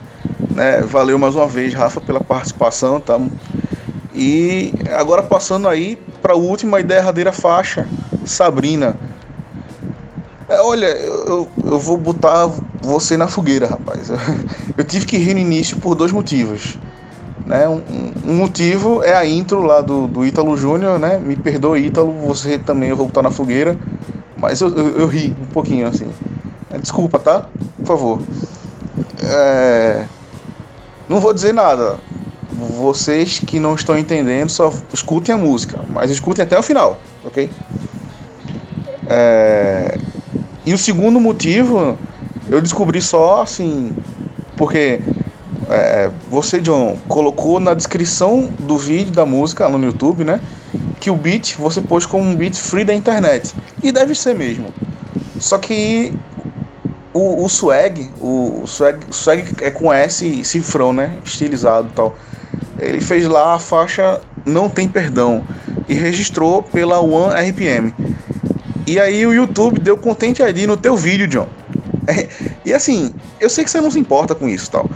Né? 0.50 0.80
Valeu 0.80 1.18
mais 1.20 1.36
uma 1.36 1.46
vez, 1.46 1.72
Rafa, 1.72 2.00
pela 2.00 2.20
participação, 2.20 3.00
tá? 3.00 3.20
E 4.12 4.72
agora 4.96 5.22
passando 5.22 5.68
aí 5.68 5.96
para 6.20 6.32
a 6.32 6.36
última 6.36 6.80
e 6.80 6.82
derradeira 6.82 7.30
faixa, 7.30 7.86
Sabrina. 8.24 8.96
É, 10.48 10.60
olha, 10.62 10.86
eu, 10.86 11.48
eu 11.64 11.78
vou 11.78 11.96
botar 11.96 12.50
você 12.80 13.16
na 13.16 13.28
fogueira, 13.28 13.66
rapaz. 13.68 14.08
Eu 14.76 14.84
tive 14.84 15.04
que 15.04 15.18
rir 15.18 15.34
no 15.34 15.40
início 15.40 15.76
por 15.76 15.94
dois 15.94 16.10
motivos. 16.10 16.78
Né? 17.48 17.66
Um, 17.66 17.80
um, 18.26 18.34
motivo 18.34 19.02
é 19.02 19.14
a 19.14 19.24
intro 19.24 19.62
lá 19.62 19.80
do, 19.80 20.06
do 20.06 20.26
Ítalo 20.26 20.54
Júnior, 20.54 20.98
né? 20.98 21.18
Me 21.18 21.34
perdoe, 21.34 21.86
Ítalo, 21.86 22.12
você 22.12 22.58
também 22.58 22.90
eu 22.90 22.96
vou 22.96 23.06
botar 23.06 23.22
na 23.22 23.30
fogueira. 23.30 23.74
Mas 24.36 24.60
eu, 24.60 24.68
eu, 24.76 24.98
eu 24.98 25.06
ri 25.06 25.34
um 25.40 25.46
pouquinho 25.46 25.88
assim. 25.88 26.08
É, 26.70 26.76
desculpa, 26.76 27.18
tá? 27.18 27.46
Por 27.78 27.86
favor. 27.86 28.20
é, 29.24 30.04
não 31.08 31.20
vou 31.20 31.32
dizer 31.32 31.54
nada. 31.54 31.98
Vocês 32.52 33.38
que 33.38 33.58
não 33.58 33.74
estão 33.74 33.96
entendendo, 33.96 34.50
só 34.50 34.70
escutem 34.92 35.34
a 35.34 35.38
música, 35.38 35.80
mas 35.88 36.10
escutem 36.10 36.42
até 36.42 36.58
o 36.58 36.62
final, 36.62 37.00
ok? 37.24 37.48
É, 39.08 39.96
e 40.66 40.74
o 40.74 40.78
segundo 40.78 41.18
motivo 41.18 41.96
eu 42.50 42.60
descobri 42.60 43.00
só 43.00 43.40
assim, 43.40 43.96
porque 44.54 45.00
é, 45.68 46.10
você, 46.30 46.60
John, 46.60 46.98
colocou 47.08 47.60
na 47.60 47.74
descrição 47.74 48.48
do 48.58 48.78
vídeo 48.78 49.12
da 49.12 49.26
música 49.26 49.66
lá 49.66 49.76
no 49.76 49.84
YouTube, 49.84 50.24
né? 50.24 50.40
Que 50.98 51.10
o 51.10 51.14
beat 51.14 51.56
você 51.56 51.80
pôs 51.80 52.06
como 52.06 52.24
um 52.24 52.34
beat 52.34 52.56
free 52.56 52.84
da 52.84 52.94
internet. 52.94 53.54
E 53.82 53.92
deve 53.92 54.14
ser 54.14 54.34
mesmo. 54.34 54.72
Só 55.38 55.58
que 55.58 56.12
o, 57.12 57.44
o 57.44 57.48
swag, 57.48 58.10
o, 58.20 58.64
swag, 58.66 58.98
swag 59.10 59.44
é 59.60 59.70
com 59.70 59.92
S 59.92 60.44
cifrão, 60.44 60.92
né? 60.92 61.16
Estilizado 61.24 61.88
e 61.88 61.92
tal. 61.92 62.16
Ele 62.78 63.00
fez 63.00 63.26
lá 63.26 63.54
a 63.54 63.58
faixa 63.58 64.20
Não 64.46 64.68
Tem 64.68 64.88
Perdão 64.88 65.44
e 65.88 65.94
registrou 65.94 66.62
pela 66.62 67.00
One 67.00 67.34
RPM. 67.50 67.94
E 68.86 68.98
aí 68.98 69.26
o 69.26 69.34
YouTube 69.34 69.80
deu 69.80 69.98
Content 69.98 70.38
ID 70.38 70.66
no 70.66 70.76
teu 70.76 70.96
vídeo, 70.96 71.26
John. 71.26 71.48
É, 72.06 72.28
e 72.64 72.72
assim, 72.72 73.12
eu 73.38 73.50
sei 73.50 73.64
que 73.64 73.70
você 73.70 73.80
não 73.80 73.90
se 73.90 73.98
importa 73.98 74.34
com 74.34 74.48
isso 74.48 74.70
tal. 74.70 74.88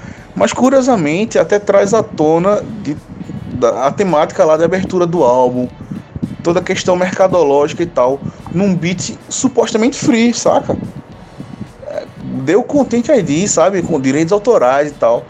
Mas 0.43 0.53
curiosamente 0.53 1.39
até 1.39 1.61
traz 1.61 1.95
à 1.95 2.03
tona 2.03 2.65
de, 2.83 2.97
da, 3.55 3.87
a 3.87 3.93
temática 3.93 4.45
lá 4.45 4.57
da 4.57 4.65
abertura 4.65 5.07
do 5.07 5.23
álbum. 5.23 5.69
Toda 6.43 6.59
a 6.59 6.63
questão 6.65 6.97
mercadológica 6.97 7.85
e 7.85 7.87
tal. 7.87 8.19
Num 8.53 8.75
beat 8.75 9.17
supostamente 9.29 9.97
free, 9.97 10.35
saca? 10.35 10.77
deu 12.45 12.65
Content 12.65 13.07
ID, 13.09 13.47
sabe? 13.47 13.83
Com 13.83 14.01
direitos 14.01 14.33
autorais 14.33 14.91
e 14.91 14.95
tal. 14.95 15.25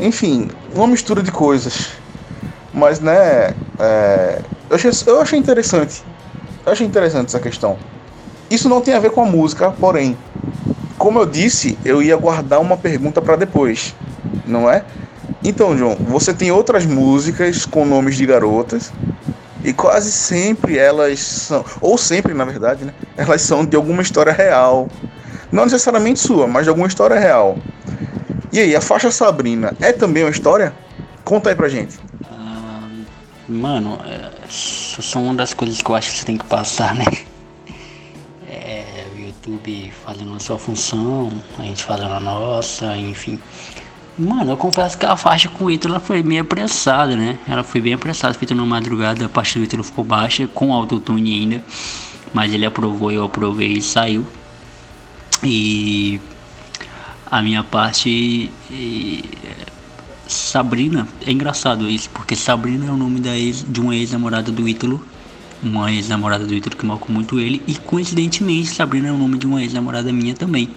Enfim, 0.00 0.50
uma 0.74 0.88
mistura 0.88 1.22
de 1.22 1.30
coisas. 1.30 1.90
Mas, 2.74 2.98
né, 2.98 3.54
é, 3.78 4.40
eu, 4.68 4.74
achei, 4.74 4.90
eu 5.06 5.20
achei 5.20 5.38
interessante. 5.38 6.02
Eu 6.66 6.72
achei 6.72 6.84
interessante 6.84 7.26
essa 7.26 7.38
questão. 7.38 7.78
Isso 8.50 8.68
não 8.68 8.80
tem 8.80 8.94
a 8.94 8.98
ver 8.98 9.12
com 9.12 9.22
a 9.22 9.24
música, 9.24 9.70
porém, 9.70 10.18
como 10.98 11.20
eu 11.20 11.26
disse, 11.26 11.78
eu 11.84 12.02
ia 12.02 12.16
guardar 12.16 12.60
uma 12.60 12.76
pergunta 12.76 13.22
para 13.22 13.36
depois, 13.36 13.94
não 14.46 14.70
é? 14.70 14.84
Então, 15.44 15.76
João, 15.76 15.96
você 15.96 16.32
tem 16.32 16.50
outras 16.52 16.86
músicas 16.86 17.66
com 17.66 17.84
nomes 17.84 18.16
de 18.16 18.26
garotas 18.26 18.92
e 19.64 19.72
quase 19.72 20.10
sempre 20.12 20.78
elas 20.78 21.20
são, 21.20 21.64
ou 21.80 21.98
sempre 21.98 22.34
na 22.34 22.44
verdade, 22.44 22.84
né? 22.84 22.92
Elas 23.16 23.42
são 23.42 23.64
de 23.64 23.76
alguma 23.76 24.02
história 24.02 24.32
real, 24.32 24.88
não 25.50 25.64
necessariamente 25.64 26.20
sua, 26.20 26.46
mas 26.46 26.64
de 26.64 26.68
alguma 26.68 26.86
história 26.86 27.18
real. 27.18 27.56
E 28.52 28.60
aí, 28.60 28.76
a 28.76 28.80
faixa 28.80 29.10
Sabrina 29.10 29.74
é 29.80 29.92
também 29.92 30.22
uma 30.24 30.30
história? 30.30 30.72
Conta 31.24 31.50
aí 31.50 31.56
pra 31.56 31.68
gente. 31.68 31.98
Ah, 32.30 32.86
mano, 33.48 33.98
é, 34.04 34.30
são 34.48 35.24
uma 35.24 35.34
das 35.34 35.54
coisas 35.54 35.80
que 35.80 35.90
eu 35.90 35.94
acho 35.94 36.10
que 36.12 36.18
você 36.18 36.24
tem 36.24 36.36
que 36.36 36.44
passar, 36.44 36.94
né? 36.94 37.04
É, 38.54 39.06
o 39.14 39.18
YouTube 39.18 39.90
fazendo 40.04 40.34
a 40.34 40.38
sua 40.38 40.58
função, 40.58 41.32
a 41.58 41.62
gente 41.62 41.82
fazendo 41.82 42.12
a 42.12 42.20
nossa, 42.20 42.94
enfim. 42.98 43.40
Mano, 44.18 44.50
eu 44.52 44.56
confesso 44.58 44.98
que 44.98 45.06
a 45.06 45.16
faixa 45.16 45.48
com 45.48 45.64
o 45.64 45.70
Ítalo 45.70 45.98
foi 45.98 46.22
meio 46.22 46.42
apressada, 46.42 47.16
né? 47.16 47.38
Ela 47.48 47.64
foi 47.64 47.80
bem 47.80 47.94
apressada, 47.94 48.34
feita 48.34 48.54
na 48.54 48.64
madrugada, 48.64 49.24
a 49.24 49.28
parte 49.28 49.58
do 49.58 49.64
Ítalo 49.64 49.82
ficou 49.82 50.04
baixa, 50.04 50.46
com 50.46 50.72
autotune 50.74 51.32
ainda. 51.32 51.64
Mas 52.34 52.52
ele 52.52 52.66
aprovou, 52.66 53.10
eu 53.10 53.24
aprovei 53.24 53.72
e 53.72 53.82
saiu. 53.82 54.26
E 55.42 56.20
a 57.30 57.40
minha 57.40 57.64
parte. 57.64 58.50
E, 58.70 59.24
Sabrina, 60.28 61.08
é 61.26 61.32
engraçado 61.32 61.88
isso, 61.88 62.10
porque 62.10 62.36
Sabrina 62.36 62.86
é 62.86 62.90
o 62.90 62.96
nome 62.96 63.18
da 63.18 63.36
ex, 63.36 63.64
de 63.66 63.80
uma 63.80 63.96
ex-namorada 63.96 64.52
do 64.52 64.68
Ítalo. 64.68 65.02
Uma 65.62 65.90
ex-namorada 65.90 66.44
do 66.44 66.52
Ítalo 66.52 66.76
que 66.76 66.84
marcou 66.84 67.10
muito 67.10 67.40
ele. 67.40 67.62
E 67.66 67.74
coincidentemente, 67.76 68.68
Sabrina 68.68 69.08
é 69.08 69.12
o 69.12 69.16
nome 69.16 69.38
de 69.38 69.46
uma 69.46 69.62
ex-namorada 69.62 70.12
minha 70.12 70.34
também. 70.34 70.68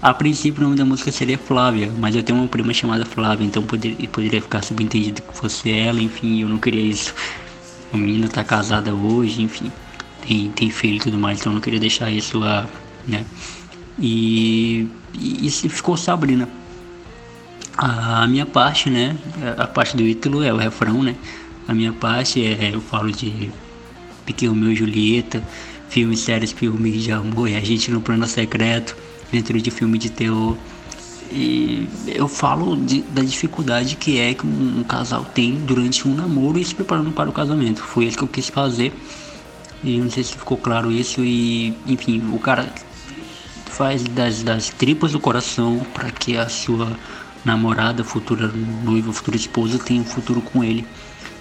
A 0.00 0.14
princípio, 0.14 0.60
o 0.60 0.64
nome 0.64 0.76
da 0.76 0.84
música 0.84 1.10
seria 1.10 1.36
Flávia, 1.36 1.92
mas 1.98 2.14
eu 2.14 2.22
tenho 2.22 2.38
uma 2.38 2.46
prima 2.46 2.72
chamada 2.72 3.04
Flávia, 3.04 3.44
então 3.44 3.64
poderia, 3.64 4.08
poderia 4.08 4.40
ficar 4.40 4.62
subentendido 4.62 5.20
que 5.22 5.36
fosse 5.36 5.72
ela, 5.72 6.00
enfim, 6.00 6.40
eu 6.42 6.48
não 6.48 6.58
queria 6.58 6.82
isso. 6.82 7.12
A 7.92 7.96
menina 7.96 8.28
tá 8.28 8.44
casada 8.44 8.94
hoje, 8.94 9.42
enfim, 9.42 9.72
tem, 10.26 10.50
tem 10.52 10.70
filho 10.70 10.96
e 10.96 11.00
tudo 11.00 11.18
mais, 11.18 11.40
então 11.40 11.50
eu 11.50 11.54
não 11.54 11.60
queria 11.60 11.80
deixar 11.80 12.12
isso 12.12 12.38
lá, 12.38 12.68
né? 13.08 13.24
E, 13.98 14.86
e, 15.14 15.50
ficou 15.50 15.96
Sabrina. 15.96 16.48
A 17.76 18.24
minha 18.28 18.46
parte, 18.46 18.88
né? 18.88 19.16
A 19.56 19.66
parte 19.66 19.96
do 19.96 20.02
Ítalo 20.02 20.44
é 20.44 20.52
o 20.52 20.56
refrão, 20.56 21.02
né? 21.02 21.16
A 21.66 21.74
minha 21.74 21.92
parte 21.92 22.44
é 22.44 22.70
eu 22.72 22.80
falo 22.80 23.10
de 23.10 23.50
Pequeno 24.24 24.54
Meu 24.54 24.74
Julieta, 24.76 25.42
filmes, 25.88 26.20
séries, 26.20 26.52
filmes 26.52 27.02
de 27.02 27.10
amor 27.10 27.48
e 27.48 27.56
a 27.56 27.60
gente 27.60 27.90
no 27.90 28.00
plano 28.00 28.26
secreto, 28.28 28.96
dentro 29.30 29.60
de 29.60 29.70
filme 29.70 29.98
de 29.98 30.10
terror. 30.10 30.56
E 31.30 31.86
eu 32.06 32.26
falo 32.26 32.74
de, 32.76 33.02
da 33.02 33.22
dificuldade 33.22 33.96
que 33.96 34.18
é 34.18 34.32
que 34.32 34.46
um, 34.46 34.80
um, 34.80 34.84
casal 34.84 35.24
tem 35.24 35.56
durante 35.56 36.08
um 36.08 36.14
namoro 36.14 36.58
e 36.58 36.64
se 36.64 36.74
preparando 36.74 37.12
para 37.12 37.28
o 37.28 37.32
casamento. 37.32 37.82
Foi 37.82 38.06
isso 38.06 38.16
que 38.16 38.24
eu 38.24 38.28
quis 38.28 38.48
fazer. 38.48 38.92
E 39.84 39.98
não 39.98 40.10
sei 40.10 40.24
se 40.24 40.32
ficou 40.34 40.56
claro 40.56 40.90
isso. 40.90 41.22
E 41.22 41.74
enfim, 41.86 42.22
o 42.32 42.38
cara 42.38 42.72
faz 43.66 44.02
das, 44.04 44.42
das 44.42 44.70
tripas 44.70 45.12
do 45.12 45.20
coração 45.20 45.86
para 45.92 46.10
que 46.10 46.36
a 46.36 46.48
sua 46.48 46.96
namorada, 47.44 48.02
futura 48.02 48.48
noiva, 48.82 49.12
futura 49.12 49.36
esposa 49.36 49.78
tenha 49.78 50.00
um 50.00 50.04
futuro 50.04 50.40
com 50.40 50.64
ele 50.64 50.84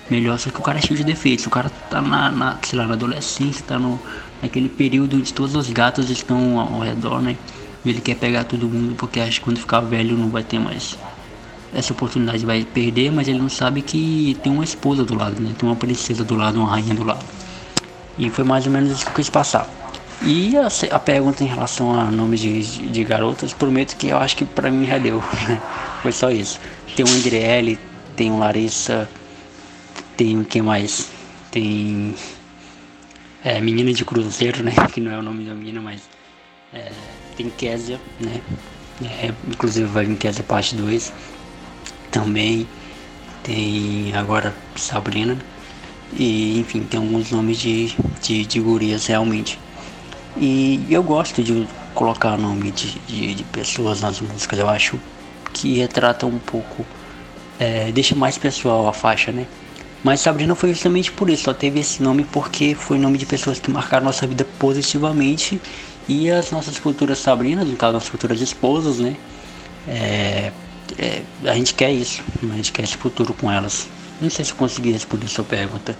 melhor. 0.09 0.38
Só 0.38 0.49
que 0.49 0.59
o 0.59 0.61
cara 0.61 0.79
é 0.79 0.81
cheio 0.81 0.97
de 0.97 1.05
defeitos. 1.05 1.45
O 1.45 1.49
cara 1.49 1.69
tá 1.69 2.01
na, 2.01 2.29
na 2.29 2.59
sei 2.61 2.77
lá, 2.77 2.85
na 2.85 2.93
adolescência, 2.93 3.63
tá 3.65 3.79
no, 3.79 3.99
naquele 4.41 4.67
período 4.67 5.15
onde 5.15 5.33
todas 5.33 5.55
as 5.55 5.69
gatas 5.69 6.09
estão 6.09 6.59
ao, 6.59 6.75
ao 6.75 6.79
redor, 6.81 7.21
né? 7.21 7.38
Ele 7.86 8.01
quer 8.01 8.15
pegar 8.15 8.43
todo 8.43 8.67
mundo 8.67 8.95
porque 8.95 9.19
acha 9.19 9.39
que 9.39 9.41
quando 9.41 9.59
ficar 9.59 9.80
velho 9.82 10.17
não 10.17 10.30
vai 10.30 10.43
ter 10.43 10.59
mais 10.59 10.97
essa 11.73 11.93
oportunidade, 11.93 12.45
vai 12.45 12.63
perder, 12.63 13.11
mas 13.11 13.28
ele 13.28 13.39
não 13.39 13.49
sabe 13.49 13.82
que 13.82 14.38
tem 14.41 14.51
uma 14.51 14.63
esposa 14.63 15.03
do 15.03 15.15
lado, 15.15 15.41
né? 15.41 15.53
Tem 15.57 15.67
uma 15.67 15.75
princesa 15.75 16.23
do 16.23 16.36
lado, 16.36 16.59
uma 16.59 16.69
rainha 16.69 16.95
do 16.95 17.03
lado. 17.03 17.23
E 18.17 18.30
foi 18.30 18.43
mais 18.43 18.65
ou 18.65 18.71
menos 18.71 18.91
isso 18.91 19.05
que 19.05 19.11
eu 19.11 19.15
quis 19.15 19.30
passar. 19.30 19.69
E 20.23 20.57
a, 20.57 20.67
a, 20.95 20.99
pergunta 20.99 21.43
em 21.43 21.47
relação 21.47 21.99
a 21.99 22.05
nomes 22.05 22.39
de, 22.39 22.61
de 22.88 23.03
garotas, 23.03 23.53
prometo 23.53 23.95
que 23.95 24.07
eu 24.07 24.17
acho 24.17 24.36
que 24.36 24.45
pra 24.45 24.71
mim 24.71 24.86
já 24.86 24.97
deu. 24.97 25.23
Né? 25.47 25.61
Foi 26.01 26.11
só 26.11 26.32
isso. 26.32 26.59
Tem 26.95 27.05
o 27.05 27.09
Andriele, 27.09 27.78
tem 28.15 28.32
o 28.32 28.39
Larissa, 28.39 29.07
tem 30.15 30.39
o 30.39 30.43
que 30.43 30.61
mais? 30.61 31.09
Tem. 31.51 32.15
É, 33.43 33.61
Menina 33.61 33.93
de 33.93 34.03
Cruzeiro, 34.03 34.63
né? 34.63 34.73
Que 34.91 34.99
não 34.99 35.11
é 35.11 35.19
o 35.19 35.21
nome 35.21 35.45
da 35.45 35.53
menina, 35.53 35.80
mas. 35.80 36.01
É, 36.74 36.91
tem 37.38 37.49
Késia, 37.49 37.99
né? 38.20 38.41
É, 39.01 39.34
inclusive 39.47 39.88
vai 39.88 40.05
vir 40.05 40.18
Késia 40.18 40.43
parte 40.43 40.76
2. 40.76 41.13
Também 42.11 42.68
tem 43.43 44.13
agora 44.13 44.53
Sabrina. 44.76 45.38
E 46.13 46.59
enfim, 46.59 46.82
tem 46.82 46.99
alguns 46.99 47.32
nomes 47.32 47.57
de, 47.57 47.95
de, 48.22 48.45
de 48.45 48.59
gurias 48.59 49.05
realmente. 49.05 49.59
E 50.36 50.86
eu 50.89 51.01
gosto 51.03 51.41
de 51.43 51.68
colocar 51.93 52.38
nome 52.38 52.72
de, 52.72 52.99
de, 53.07 53.36
de 53.36 53.43
pessoas 53.43 54.01
nas 54.01 54.22
músicas, 54.22 54.59
eu 54.59 54.70
acho 54.70 54.99
que 55.51 55.80
retrata 55.80 56.28
um 56.28 56.38
pouco, 56.38 56.86
é, 57.59 57.91
deixa 57.91 58.15
mais 58.15 58.38
pessoal 58.38 58.88
a 58.88 58.93
faixa, 58.93 59.32
né? 59.32 59.47
Mas 60.03 60.22
Sabrina 60.22 60.53
foi 60.53 60.70
justamente 60.70 61.11
por 61.11 61.28
isso, 61.28 61.45
só 61.45 61.53
teve 61.53 61.80
esse 61.80 62.03
nome 62.03 62.24
porque 62.24 62.76
foi 62.76 62.99
nome 62.99 63.18
de 63.18 63.26
pessoas 63.26 63.59
que 63.59 63.72
marcaram 63.72 64.05
nossa 64.05 64.28
vida 64.28 64.45
positivamente 64.59 65.59
e 66.07 66.31
as 66.31 66.51
nossas 66.51 66.77
futuras 66.77 67.19
Sabrinas, 67.19 67.67
no 67.67 67.75
caso, 67.75 67.93
nossas 67.93 68.09
futuras 68.09 68.39
esposas, 68.41 68.99
né? 68.99 69.15
É, 69.87 70.51
é, 70.97 71.21
a 71.45 71.53
gente 71.53 71.73
quer 71.73 71.91
isso, 71.91 72.23
a 72.43 72.55
gente 72.55 72.71
quer 72.71 72.83
esse 72.83 72.97
futuro 72.97 73.33
com 73.33 73.51
elas. 73.51 73.87
Não 74.21 74.29
sei 74.29 74.43
se 74.45 74.51
eu 74.51 74.57
consegui 74.57 74.91
responder 74.91 75.27
sua 75.27 75.43
pergunta, 75.43 75.95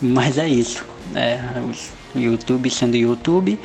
mas 0.00 0.38
é 0.38 0.48
isso. 0.48 0.84
É, 1.14 1.40
YouTube 2.14 2.70
sendo 2.70 2.96
YouTube, 2.96 3.58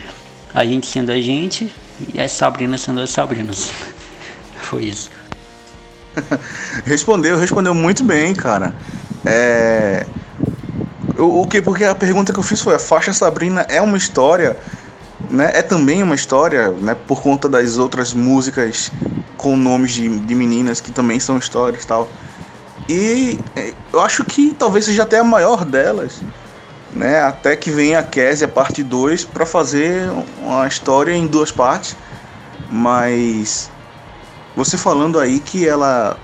a 0.53 0.66
gente 0.66 0.86
sendo 0.86 1.11
a 1.11 1.20
gente 1.20 1.74
e 2.14 2.20
as 2.20 2.32
Sabrinas 2.32 2.82
sendo 2.82 3.01
as 3.01 3.09
Sabrinas. 3.09 3.72
Foi 4.61 4.86
isso. 4.86 5.09
respondeu, 6.86 7.38
respondeu 7.38 7.74
muito 7.74 8.03
bem, 8.03 8.34
cara. 8.34 8.76
É. 9.26 10.05
O, 11.18 11.45
que? 11.47 11.61
Porque 11.61 11.84
a 11.84 11.95
pergunta 11.95 12.34
que 12.34 12.39
eu 12.39 12.43
fiz 12.43 12.61
foi: 12.61 12.76
a 12.76 12.80
faixa 12.80 13.14
Sabrina 13.14 13.66
é 13.70 13.82
uma 13.82 13.97
história, 13.97 14.57
né? 15.34 15.52
É 15.54 15.62
também 15.62 16.02
uma 16.02 16.16
história, 16.16 16.70
né? 16.70 16.96
Por 16.96 17.22
conta 17.22 17.50
das 17.50 17.78
outras 17.78 18.14
músicas 18.14 18.92
com 19.36 19.58
nomes 19.58 19.92
de, 19.92 20.08
de 20.08 20.36
meninas 20.36 20.80
que 20.80 20.92
também 20.92 21.20
são 21.20 21.38
histórias 21.38 21.84
e 21.84 21.88
tal. 21.88 22.08
E 22.88 23.40
é, 23.56 23.74
eu 23.92 24.00
acho 24.02 24.24
que 24.24 24.56
talvez 24.58 24.86
seja 24.86 25.04
até 25.04 25.20
a 25.20 25.24
maior 25.24 25.66
delas 25.66 26.22
né? 26.96 27.22
Até 27.22 27.56
que 27.56 27.72
venha 27.72 28.00
a 28.00 28.04
Késia 28.04 28.48
parte 28.48 28.84
2 28.84 29.26
para 29.26 29.46
fazer 29.46 30.10
uma 30.42 30.68
história 30.68 31.12
em 31.14 31.28
duas 31.28 31.52
partes. 31.52 31.96
Mas 32.70 33.70
você 34.56 34.78
falando 34.78 35.20
aí 35.20 35.40
que 35.40 35.68
ela 35.68 36.18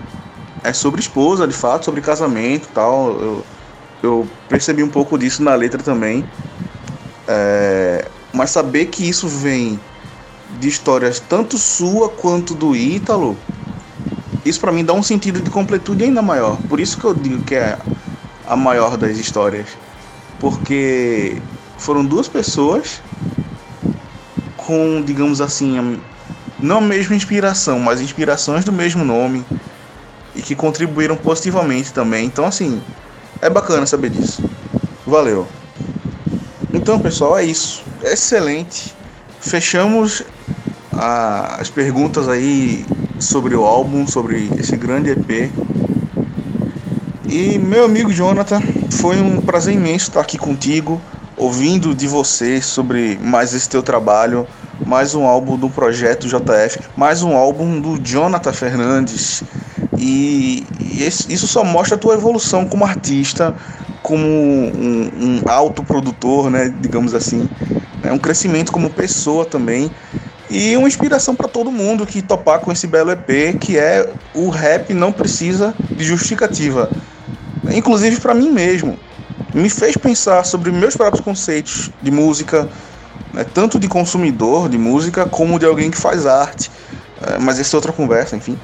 é 0.64 0.74
sobre 0.74 1.02
esposa, 1.02 1.48
de 1.48 1.54
fato, 1.54 1.86
sobre 1.86 2.02
casamento 2.02 2.68
e 2.70 2.74
tal. 2.74 3.10
Eu, 3.20 3.46
eu 4.02 4.28
percebi 4.48 4.84
um 4.84 4.90
pouco 4.90 5.18
disso 5.18 5.44
na 5.44 5.56
letra 5.56 5.82
também. 5.82 6.28
É, 7.28 8.06
mas 8.34 8.52
saber 8.52 8.86
que 8.88 9.08
isso 9.08 9.28
vem 9.28 9.80
de 10.60 10.68
histórias 10.68 11.20
tanto 11.20 11.58
sua 11.58 12.10
quanto 12.10 12.54
do 12.56 12.76
Ítalo, 12.76 13.38
isso 14.46 14.60
para 14.60 14.72
mim 14.72 14.84
dá 14.84 14.94
um 14.94 15.04
sentido 15.04 15.42
de 15.42 15.50
completude 15.50 16.04
ainda 16.04 16.22
maior. 16.22 16.58
Por 16.68 16.80
isso 16.80 16.98
que 16.98 17.06
eu 17.06 17.14
digo 17.14 17.44
que 17.44 17.56
é 17.56 17.78
a 18.48 18.56
maior 18.56 18.98
das 18.98 19.18
histórias. 19.18 19.68
Porque 20.40 21.42
foram 21.78 22.06
duas 22.06 22.28
pessoas 22.28 23.02
com, 24.58 25.04
digamos 25.06 25.42
assim, 25.42 26.00
não 26.60 26.78
a 26.78 26.82
mesma 26.82 27.16
inspiração, 27.16 27.80
mas 27.80 28.02
inspirações 28.02 28.64
do 28.64 28.72
mesmo 28.72 29.04
nome 29.04 29.44
e 30.36 30.42
que 30.42 30.56
contribuíram 30.56 31.16
positivamente 31.16 31.92
também. 31.92 32.26
Então, 32.26 32.46
assim, 32.46 32.82
é 33.42 33.50
bacana 33.50 33.86
saber 33.86 34.10
disso. 34.10 34.42
Valeu. 35.06 35.48
Então, 36.74 37.00
pessoal, 37.00 37.38
é 37.38 37.44
isso. 37.44 37.89
Excelente. 38.04 38.96
Fechamos 39.42 40.24
a, 40.94 41.58
as 41.60 41.70
perguntas 41.70 42.30
aí 42.30 42.86
sobre 43.20 43.56
o 43.56 43.66
álbum, 43.66 44.08
sobre 44.08 44.50
esse 44.58 44.76
grande 44.78 45.12
EP. 45.12 45.52
E 47.26 47.60
meu 47.60 47.86
amigo 47.86 48.12
Jonathan, 48.12 48.62
foi 48.90 49.22
um 49.22 49.42
prazer 49.42 49.74
imenso 49.74 50.10
estar 50.10 50.22
aqui 50.22 50.38
contigo, 50.38 51.00
ouvindo 51.38 51.94
de 51.94 52.08
você 52.08 52.62
sobre 52.62 53.20
mais 53.22 53.54
esse 53.54 53.68
teu 53.68 53.84
trabalho, 53.84 54.48
mais 54.86 55.14
um 55.14 55.26
álbum 55.26 55.58
do 55.58 55.70
projeto 55.70 56.28
JF, 56.28 56.80
mais 56.96 57.22
um 57.22 57.36
álbum 57.36 57.80
do 57.80 58.00
Jonathan 58.00 58.54
Fernandes. 58.54 59.44
E, 59.98 60.66
e 60.80 61.06
isso 61.06 61.48
só 61.48 61.64
mostra 61.66 61.96
a 61.96 62.00
tua 62.00 62.14
evolução 62.14 62.66
como 62.66 62.86
artista, 62.86 63.54
como 64.02 64.26
um, 64.26 65.12
um 65.20 65.42
autoprodutor, 65.46 66.50
né, 66.50 66.74
digamos 66.82 67.14
assim, 67.14 67.48
é 68.04 68.12
um 68.12 68.18
crescimento 68.18 68.72
como 68.72 68.90
pessoa 68.90 69.46
também 69.46 69.92
e 70.50 70.76
uma 70.76 70.88
inspiração 70.88 71.36
para 71.36 71.48
todo 71.48 71.72
mundo 71.72 72.06
que 72.08 72.22
topar 72.22 72.60
com 72.60 72.72
esse 72.72 72.88
belo 72.88 73.12
EP, 73.12 73.58
que 73.60 73.78
é 73.78 74.10
o 74.34 74.50
rap 74.50 74.94
não 74.94 75.12
precisa 75.12 75.76
de 75.92 76.04
justificativa. 76.04 76.90
Inclusive 77.72 78.20
para 78.20 78.34
mim 78.34 78.50
mesmo. 78.52 78.98
Me 79.54 79.70
fez 79.70 79.96
pensar 79.96 80.44
sobre 80.46 80.72
meus 80.72 80.96
próprios 80.96 81.24
conceitos 81.24 81.92
de 82.02 82.12
música, 82.12 82.68
né, 83.34 83.44
tanto 83.54 83.80
de 83.80 83.88
consumidor 83.88 84.70
de 84.70 84.78
música 84.78 85.26
como 85.26 85.60
de 85.60 85.66
alguém 85.66 85.92
que 85.92 85.98
faz 85.98 86.26
arte. 86.26 86.72
É, 87.22 87.38
mas 87.38 87.60
essa 87.60 87.76
é 87.76 87.78
outra 87.78 87.92
conversa, 87.92 88.36
enfim. 88.36 88.58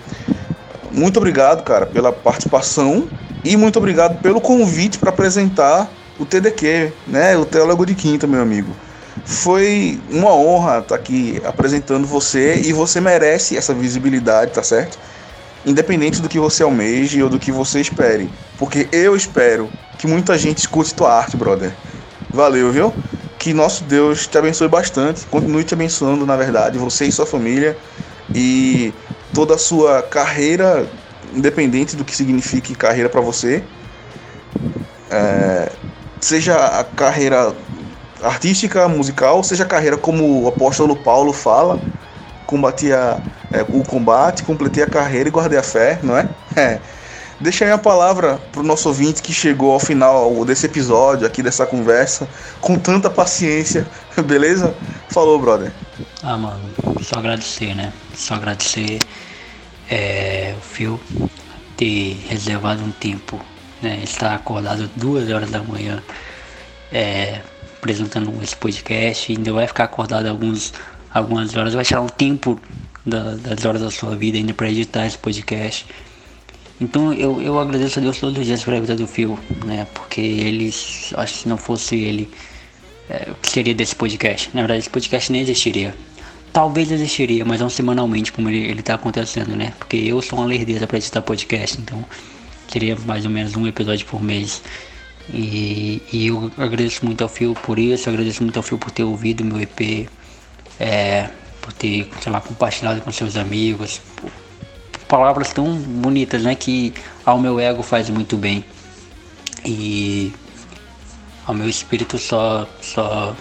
Muito 0.91 1.17
obrigado, 1.17 1.63
cara, 1.63 1.85
pela 1.85 2.11
participação 2.11 3.07
e 3.43 3.55
muito 3.55 3.77
obrigado 3.77 4.21
pelo 4.21 4.41
convite 4.41 4.97
para 4.97 5.09
apresentar 5.09 5.91
o 6.17 6.25
TDQ, 6.25 6.93
né, 7.05 7.37
o 7.37 7.45
Teólogo 7.45 7.85
de 7.85 7.93
Quinta, 7.93 8.25
meu 8.25 8.41
amigo. 8.41 8.71
Foi 9.23 9.99
uma 10.09 10.33
honra 10.33 10.79
estar 10.79 10.95
aqui 10.95 11.41
apresentando 11.45 12.05
você 12.05 12.61
e 12.65 12.73
você 12.73 12.99
merece 12.99 13.55
essa 13.55 13.73
visibilidade, 13.73 14.51
tá 14.51 14.61
certo? 14.61 14.99
Independente 15.65 16.21
do 16.21 16.27
que 16.27 16.37
você 16.37 16.63
almeje 16.63 17.23
ou 17.23 17.29
do 17.29 17.39
que 17.39 17.51
você 17.51 17.79
espere. 17.79 18.29
Porque 18.57 18.87
eu 18.91 19.15
espero 19.15 19.69
que 19.97 20.05
muita 20.05 20.37
gente 20.37 20.59
escute 20.59 20.93
tua 20.93 21.13
arte, 21.13 21.37
brother. 21.37 21.71
Valeu, 22.29 22.71
viu? 22.71 22.93
Que 23.39 23.53
nosso 23.53 23.83
Deus 23.85 24.27
te 24.27 24.37
abençoe 24.37 24.67
bastante, 24.67 25.25
continue 25.27 25.63
te 25.63 25.73
abençoando, 25.73 26.25
na 26.25 26.35
verdade, 26.35 26.77
você 26.77 27.05
e 27.05 27.11
sua 27.11 27.25
família 27.25 27.77
e 28.33 28.93
toda 29.33 29.55
a 29.55 29.57
sua 29.57 30.01
carreira, 30.01 30.87
independente 31.33 31.95
do 31.95 32.03
que 32.03 32.15
signifique 32.15 32.75
carreira 32.75 33.09
para 33.09 33.21
você. 33.21 33.63
É, 35.09 35.71
seja 36.19 36.55
a 36.55 36.83
carreira 36.83 37.53
artística, 38.25 38.87
musical, 38.87 39.43
seja 39.43 39.65
carreira 39.65 39.97
como 39.97 40.43
o 40.43 40.47
apóstolo 40.47 40.95
Paulo 40.95 41.31
fala, 41.31 41.79
combati 42.45 42.91
a, 42.91 43.21
é, 43.51 43.61
o 43.61 43.83
combate, 43.83 44.43
completei 44.43 44.83
a 44.83 44.87
carreira 44.87 45.29
e 45.29 45.31
guardei 45.31 45.57
a 45.57 45.63
fé, 45.63 45.99
não 46.01 46.17
é? 46.17 46.27
é. 46.55 46.79
Deixa 47.39 47.65
aí 47.65 47.71
a 47.71 47.77
palavra 47.77 48.39
para 48.51 48.61
o 48.61 48.63
nosso 48.63 48.87
ouvinte 48.87 49.21
que 49.21 49.33
chegou 49.33 49.73
ao 49.73 49.79
final 49.79 50.45
desse 50.45 50.65
episódio, 50.67 51.27
aqui 51.27 51.43
dessa 51.43 51.65
conversa, 51.65 52.27
com 52.61 52.79
tanta 52.79 53.09
paciência, 53.09 53.85
beleza? 54.25 54.73
Falou, 55.09 55.37
brother. 55.37 55.71
Ah, 56.23 56.37
mano, 56.37 56.61
só 57.03 57.19
agradecer, 57.19 57.75
né? 57.75 57.91
Só 58.15 58.35
agradecer 58.35 58.99
é, 59.89 60.55
o 60.57 60.61
Phil 60.61 60.99
ter 61.75 62.25
reservado 62.29 62.81
um 62.81 62.91
tempo, 62.91 63.39
né? 63.81 63.99
Estar 64.01 64.33
acordado 64.33 64.89
duas 64.95 65.29
horas 65.29 65.51
da 65.51 65.61
manhã, 65.61 66.01
é, 66.91 67.41
apresentando 67.85 68.33
esse 68.41 68.55
podcast, 68.55 69.31
ainda 69.31 69.53
vai 69.53 69.67
ficar 69.67 69.83
acordado 69.83 70.25
alguns, 70.25 70.73
algumas 71.13 71.55
horas, 71.55 71.75
vai 71.75 71.85
tirar 71.85 72.01
um 72.01 72.07
tempo 72.07 72.59
da, 73.05 73.35
das 73.35 73.63
horas 73.63 73.81
da 73.81 73.91
sua 73.91 74.15
vida 74.15 74.39
ainda 74.39 74.55
para 74.55 74.67
editar 74.67 75.05
esse 75.05 75.19
podcast. 75.19 75.85
Então 76.81 77.13
eu, 77.13 77.39
eu 77.39 77.59
agradeço 77.59 77.99
a 77.99 78.01
Deus 78.01 78.19
todos 78.19 78.39
os 78.39 78.45
dias 78.45 78.63
pela 78.63 78.81
vida 78.81 78.95
do 78.95 79.05
Phil, 79.05 79.37
né? 79.63 79.85
Porque 79.93 80.19
ele, 80.19 80.67
acho 80.67 81.33
que 81.33 81.39
se 81.39 81.47
não 81.47 81.57
fosse 81.57 81.95
ele, 81.95 82.29
é, 83.07 83.29
o 83.29 83.35
que 83.35 83.49
seria 83.49 83.75
desse 83.75 83.95
podcast? 83.95 84.49
Na 84.51 84.61
verdade, 84.61 84.79
esse 84.79 84.89
podcast 84.89 85.31
nem 85.31 85.41
existiria. 85.41 85.95
Talvez 86.51 86.91
existiria, 86.91 87.45
mas 87.45 87.61
não 87.61 87.69
semanalmente 87.69 88.31
como 88.31 88.49
ele, 88.49 88.65
ele 88.65 88.81
tá 88.81 88.95
acontecendo, 88.95 89.55
né? 89.55 89.73
Porque 89.77 89.97
eu 89.97 90.19
sou 90.23 90.39
uma 90.39 90.47
lerdeza 90.47 90.87
para 90.87 90.97
editar 90.97 91.21
podcast, 91.21 91.79
então 91.79 92.03
seria 92.67 92.97
mais 93.05 93.25
ou 93.25 93.31
menos 93.31 93.55
um 93.55 93.67
episódio 93.67 94.07
por 94.07 94.23
mês. 94.23 94.63
E, 95.33 96.01
e 96.11 96.27
eu 96.27 96.51
agradeço 96.57 97.05
muito 97.05 97.23
ao 97.23 97.29
Phil 97.29 97.53
por 97.53 97.79
isso, 97.79 98.09
agradeço 98.09 98.43
muito 98.43 98.57
ao 98.57 98.63
Phil 98.63 98.77
por 98.77 98.91
ter 98.91 99.03
ouvido 99.03 99.43
meu 99.43 99.59
EP, 99.59 100.07
é, 100.79 101.29
por 101.61 101.73
ter, 101.73 102.09
sei 102.21 102.31
lá, 102.31 102.39
compartilhado 102.41 103.01
com 103.01 103.11
seus 103.11 103.35
amigos. 103.35 104.01
Palavras 105.07 105.51
tão 105.53 105.75
bonitas, 105.75 106.43
né? 106.43 106.55
Que 106.55 106.93
ao 107.25 107.39
meu 107.39 107.59
ego 107.59 107.81
faz 107.81 108.09
muito 108.09 108.37
bem. 108.37 108.63
E 109.65 110.31
ao 111.45 111.53
meu 111.53 111.69
espírito 111.69 112.17
só, 112.17 112.67
só 112.81 113.35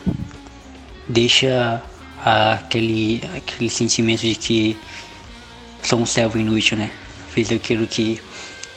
deixa 1.08 1.82
aquele, 2.24 3.22
aquele 3.36 3.68
sentimento 3.68 4.22
de 4.22 4.34
que 4.34 4.78
sou 5.82 6.00
um 6.00 6.06
servo 6.06 6.38
inútil, 6.38 6.78
né? 6.78 6.90
Fiz 7.30 7.50
aquilo 7.50 7.86
que 7.86 8.20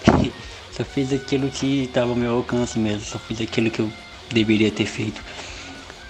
Só 0.77 0.83
fiz 0.83 1.11
aquilo 1.11 1.49
que 1.49 1.85
estava 1.85 2.11
ao 2.11 2.15
meu 2.15 2.35
alcance 2.35 2.77
mesmo, 2.77 3.01
só 3.01 3.17
fiz 3.17 3.41
aquilo 3.41 3.71
que 3.71 3.79
eu 3.79 3.91
deveria 4.31 4.69
ter 4.69 4.85
feito. 4.85 5.19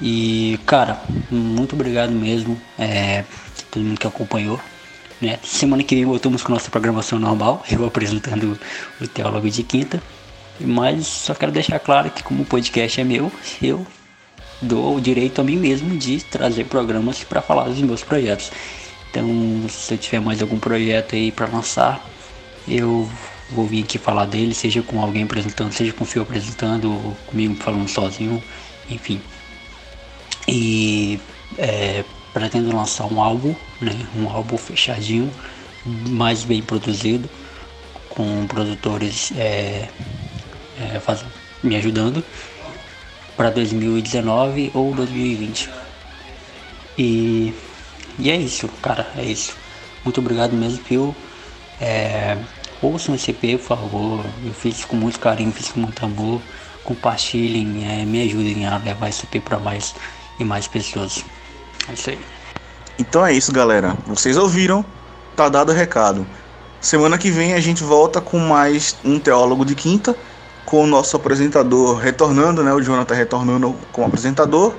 E, 0.02 0.60
cara, 0.66 1.02
muito 1.32 1.74
obrigado 1.74 2.12
mesmo, 2.12 2.62
é, 2.78 3.24
todo 3.72 3.82
mundo 3.84 3.98
que 3.98 4.06
acompanhou. 4.06 4.60
Né? 5.22 5.40
Semana 5.42 5.84
que 5.84 5.96
vem 5.96 6.04
voltamos 6.04 6.44
com 6.44 6.52
nossa 6.52 6.70
programação 6.70 7.18
normal, 7.18 7.64
eu 7.72 7.86
apresentando 7.86 8.60
o 9.00 9.08
Teólogo 9.08 9.50
de 9.50 9.64
Quinta. 9.64 10.04
Mas 10.60 11.08
só 11.08 11.34
quero 11.34 11.54
deixar 11.54 11.80
claro 11.80 12.12
que 12.12 12.22
como 12.22 12.44
o 12.44 12.46
podcast 12.46 13.00
é 13.00 13.06
meu, 13.06 13.32
eu 13.62 13.88
dou 14.62 14.98
o 14.98 15.00
direito 15.02 15.40
a 15.40 15.46
mim 15.46 15.56
mesmo 15.56 15.96
de 15.96 16.20
trazer 16.26 16.66
programas 16.66 17.24
para 17.24 17.42
falar 17.42 17.70
dos 17.70 17.80
meus 17.80 18.04
projetos. 18.04 18.52
Então, 19.10 19.26
se 19.70 19.94
eu 19.94 19.98
tiver 19.98 20.20
mais 20.20 20.42
algum 20.42 20.60
projeto 20.60 21.16
aí 21.16 21.32
para 21.32 21.48
lançar, 21.48 22.06
eu 22.68 23.10
vou 23.52 23.66
vir 23.66 23.84
aqui 23.84 23.98
falar 23.98 24.26
dele, 24.26 24.54
seja 24.54 24.82
com 24.82 25.02
alguém 25.02 25.24
apresentando, 25.24 25.72
seja 25.72 25.94
com 25.94 26.04
o 26.04 26.08
Fio 26.08 26.22
apresentando, 26.22 26.92
ou 26.92 27.18
comigo 27.28 27.56
falando 27.56 27.88
sozinho, 27.88 28.44
enfim. 28.90 29.22
E 30.48 31.20
é, 31.58 32.04
pretendo 32.34 32.76
lançar 32.76 33.06
um 33.06 33.22
álbum, 33.22 33.56
né, 33.82 33.94
um 34.16 34.30
álbum 34.30 34.58
fechadinho, 34.58 35.32
mais 35.86 36.44
bem 36.44 36.62
produzido, 36.62 37.30
com 38.10 38.46
produtores 38.48 39.32
é, 39.38 39.90
é, 40.80 41.00
faz, 41.00 41.24
me 41.64 41.76
ajudando 41.76 42.24
para 43.36 43.50
2019 43.52 44.72
ou 44.74 44.94
2020. 44.94 45.70
E, 46.98 47.54
e 48.18 48.32
é 48.32 48.36
isso, 48.36 48.68
cara, 48.82 49.08
é 49.16 49.24
isso. 49.24 49.56
Muito 50.04 50.20
obrigado 50.20 50.54
mesmo, 50.54 50.80
Pio. 50.84 51.16
É, 51.80 52.38
Ouçam 52.82 53.16
esse 53.16 53.32
EP, 53.32 53.60
por 53.60 53.68
favor. 53.68 54.26
Eu 54.46 54.54
fiz 54.54 54.86
com 54.86 54.96
muito 54.96 55.20
carinho, 55.20 55.52
fiz 55.52 55.70
com 55.70 55.80
muito 55.80 56.04
amor. 56.06 56.42
Compartilhem, 56.84 57.86
é, 57.86 58.06
me 58.06 58.22
ajudem 58.24 58.66
a 58.68 58.78
levar 58.78 59.10
esse 59.10 59.26
EP 59.26 59.44
para 59.44 59.58
mais 59.58 59.96
e 60.40 60.44
mais 60.44 60.68
pessoas. 60.68 61.26
É 61.90 61.94
isso 61.94 62.10
aí. 62.12 62.20
Então 63.00 63.26
é 63.26 63.34
isso, 63.34 63.52
galera. 63.52 63.98
Vocês 64.06 64.38
ouviram? 64.38 64.86
Tá 65.36 65.50
dado 65.50 65.72
o 65.72 65.76
recado. 65.76 66.26
Semana 66.80 67.18
que 67.18 67.32
vem 67.32 67.54
a 67.54 67.60
gente 67.60 67.84
volta 67.84 68.22
com 68.22 68.38
mais 68.38 68.96
um 69.04 69.20
teólogo 69.20 69.66
de 69.66 69.74
quinta, 69.74 70.16
com 70.66 70.84
o 70.84 70.88
nosso 70.88 71.16
apresentador 71.16 71.98
retornando, 71.98 72.64
né? 72.64 72.72
O 72.74 72.82
Jonathan 72.82 73.16
retornando 73.16 73.76
como 73.92 74.08
apresentador. 74.08 74.76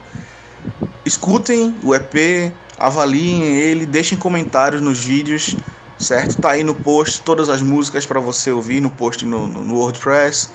Escutem 1.04 1.74
o 1.82 1.94
EP, 1.94 2.52
avaliem 2.78 3.42
ele, 3.42 3.86
deixem 3.86 4.16
comentários 4.16 4.80
nos 4.80 5.04
vídeos 5.04 5.56
certo? 5.98 6.40
Tá 6.40 6.50
aí 6.52 6.64
no 6.64 6.74
post 6.74 7.22
todas 7.22 7.48
as 7.48 7.60
músicas 7.60 8.06
para 8.06 8.20
você 8.20 8.50
ouvir 8.50 8.80
no 8.80 8.90
post 8.90 9.24
no, 9.24 9.46
no, 9.46 9.64
no 9.64 9.74
WordPress. 9.76 10.50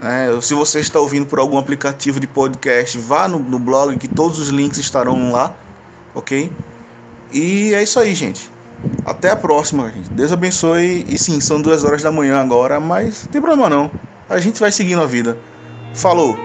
É, 0.00 0.40
se 0.40 0.54
você 0.54 0.80
está 0.80 1.00
ouvindo 1.00 1.26
por 1.26 1.38
algum 1.38 1.58
aplicativo 1.58 2.20
de 2.20 2.26
podcast, 2.26 2.96
vá 2.98 3.26
no, 3.26 3.38
no 3.38 3.58
blog 3.58 3.96
que 3.96 4.06
todos 4.06 4.38
os 4.38 4.48
links 4.48 4.78
estarão 4.78 5.32
lá, 5.32 5.56
ok? 6.14 6.52
E 7.32 7.74
é 7.74 7.82
isso 7.82 7.98
aí, 7.98 8.14
gente. 8.14 8.50
Até 9.04 9.30
a 9.30 9.36
próxima, 9.36 9.90
gente. 9.90 10.10
Deus 10.10 10.32
abençoe. 10.32 11.04
E 11.08 11.18
sim, 11.18 11.40
são 11.40 11.60
duas 11.60 11.84
horas 11.84 12.02
da 12.02 12.12
manhã 12.12 12.40
agora, 12.40 12.78
mas 12.78 13.24
não 13.24 13.32
tem 13.32 13.40
problema 13.40 13.68
não. 13.68 13.90
A 14.28 14.38
gente 14.38 14.60
vai 14.60 14.70
seguindo 14.70 15.02
a 15.02 15.06
vida. 15.06 15.36
Falou! 15.94 16.38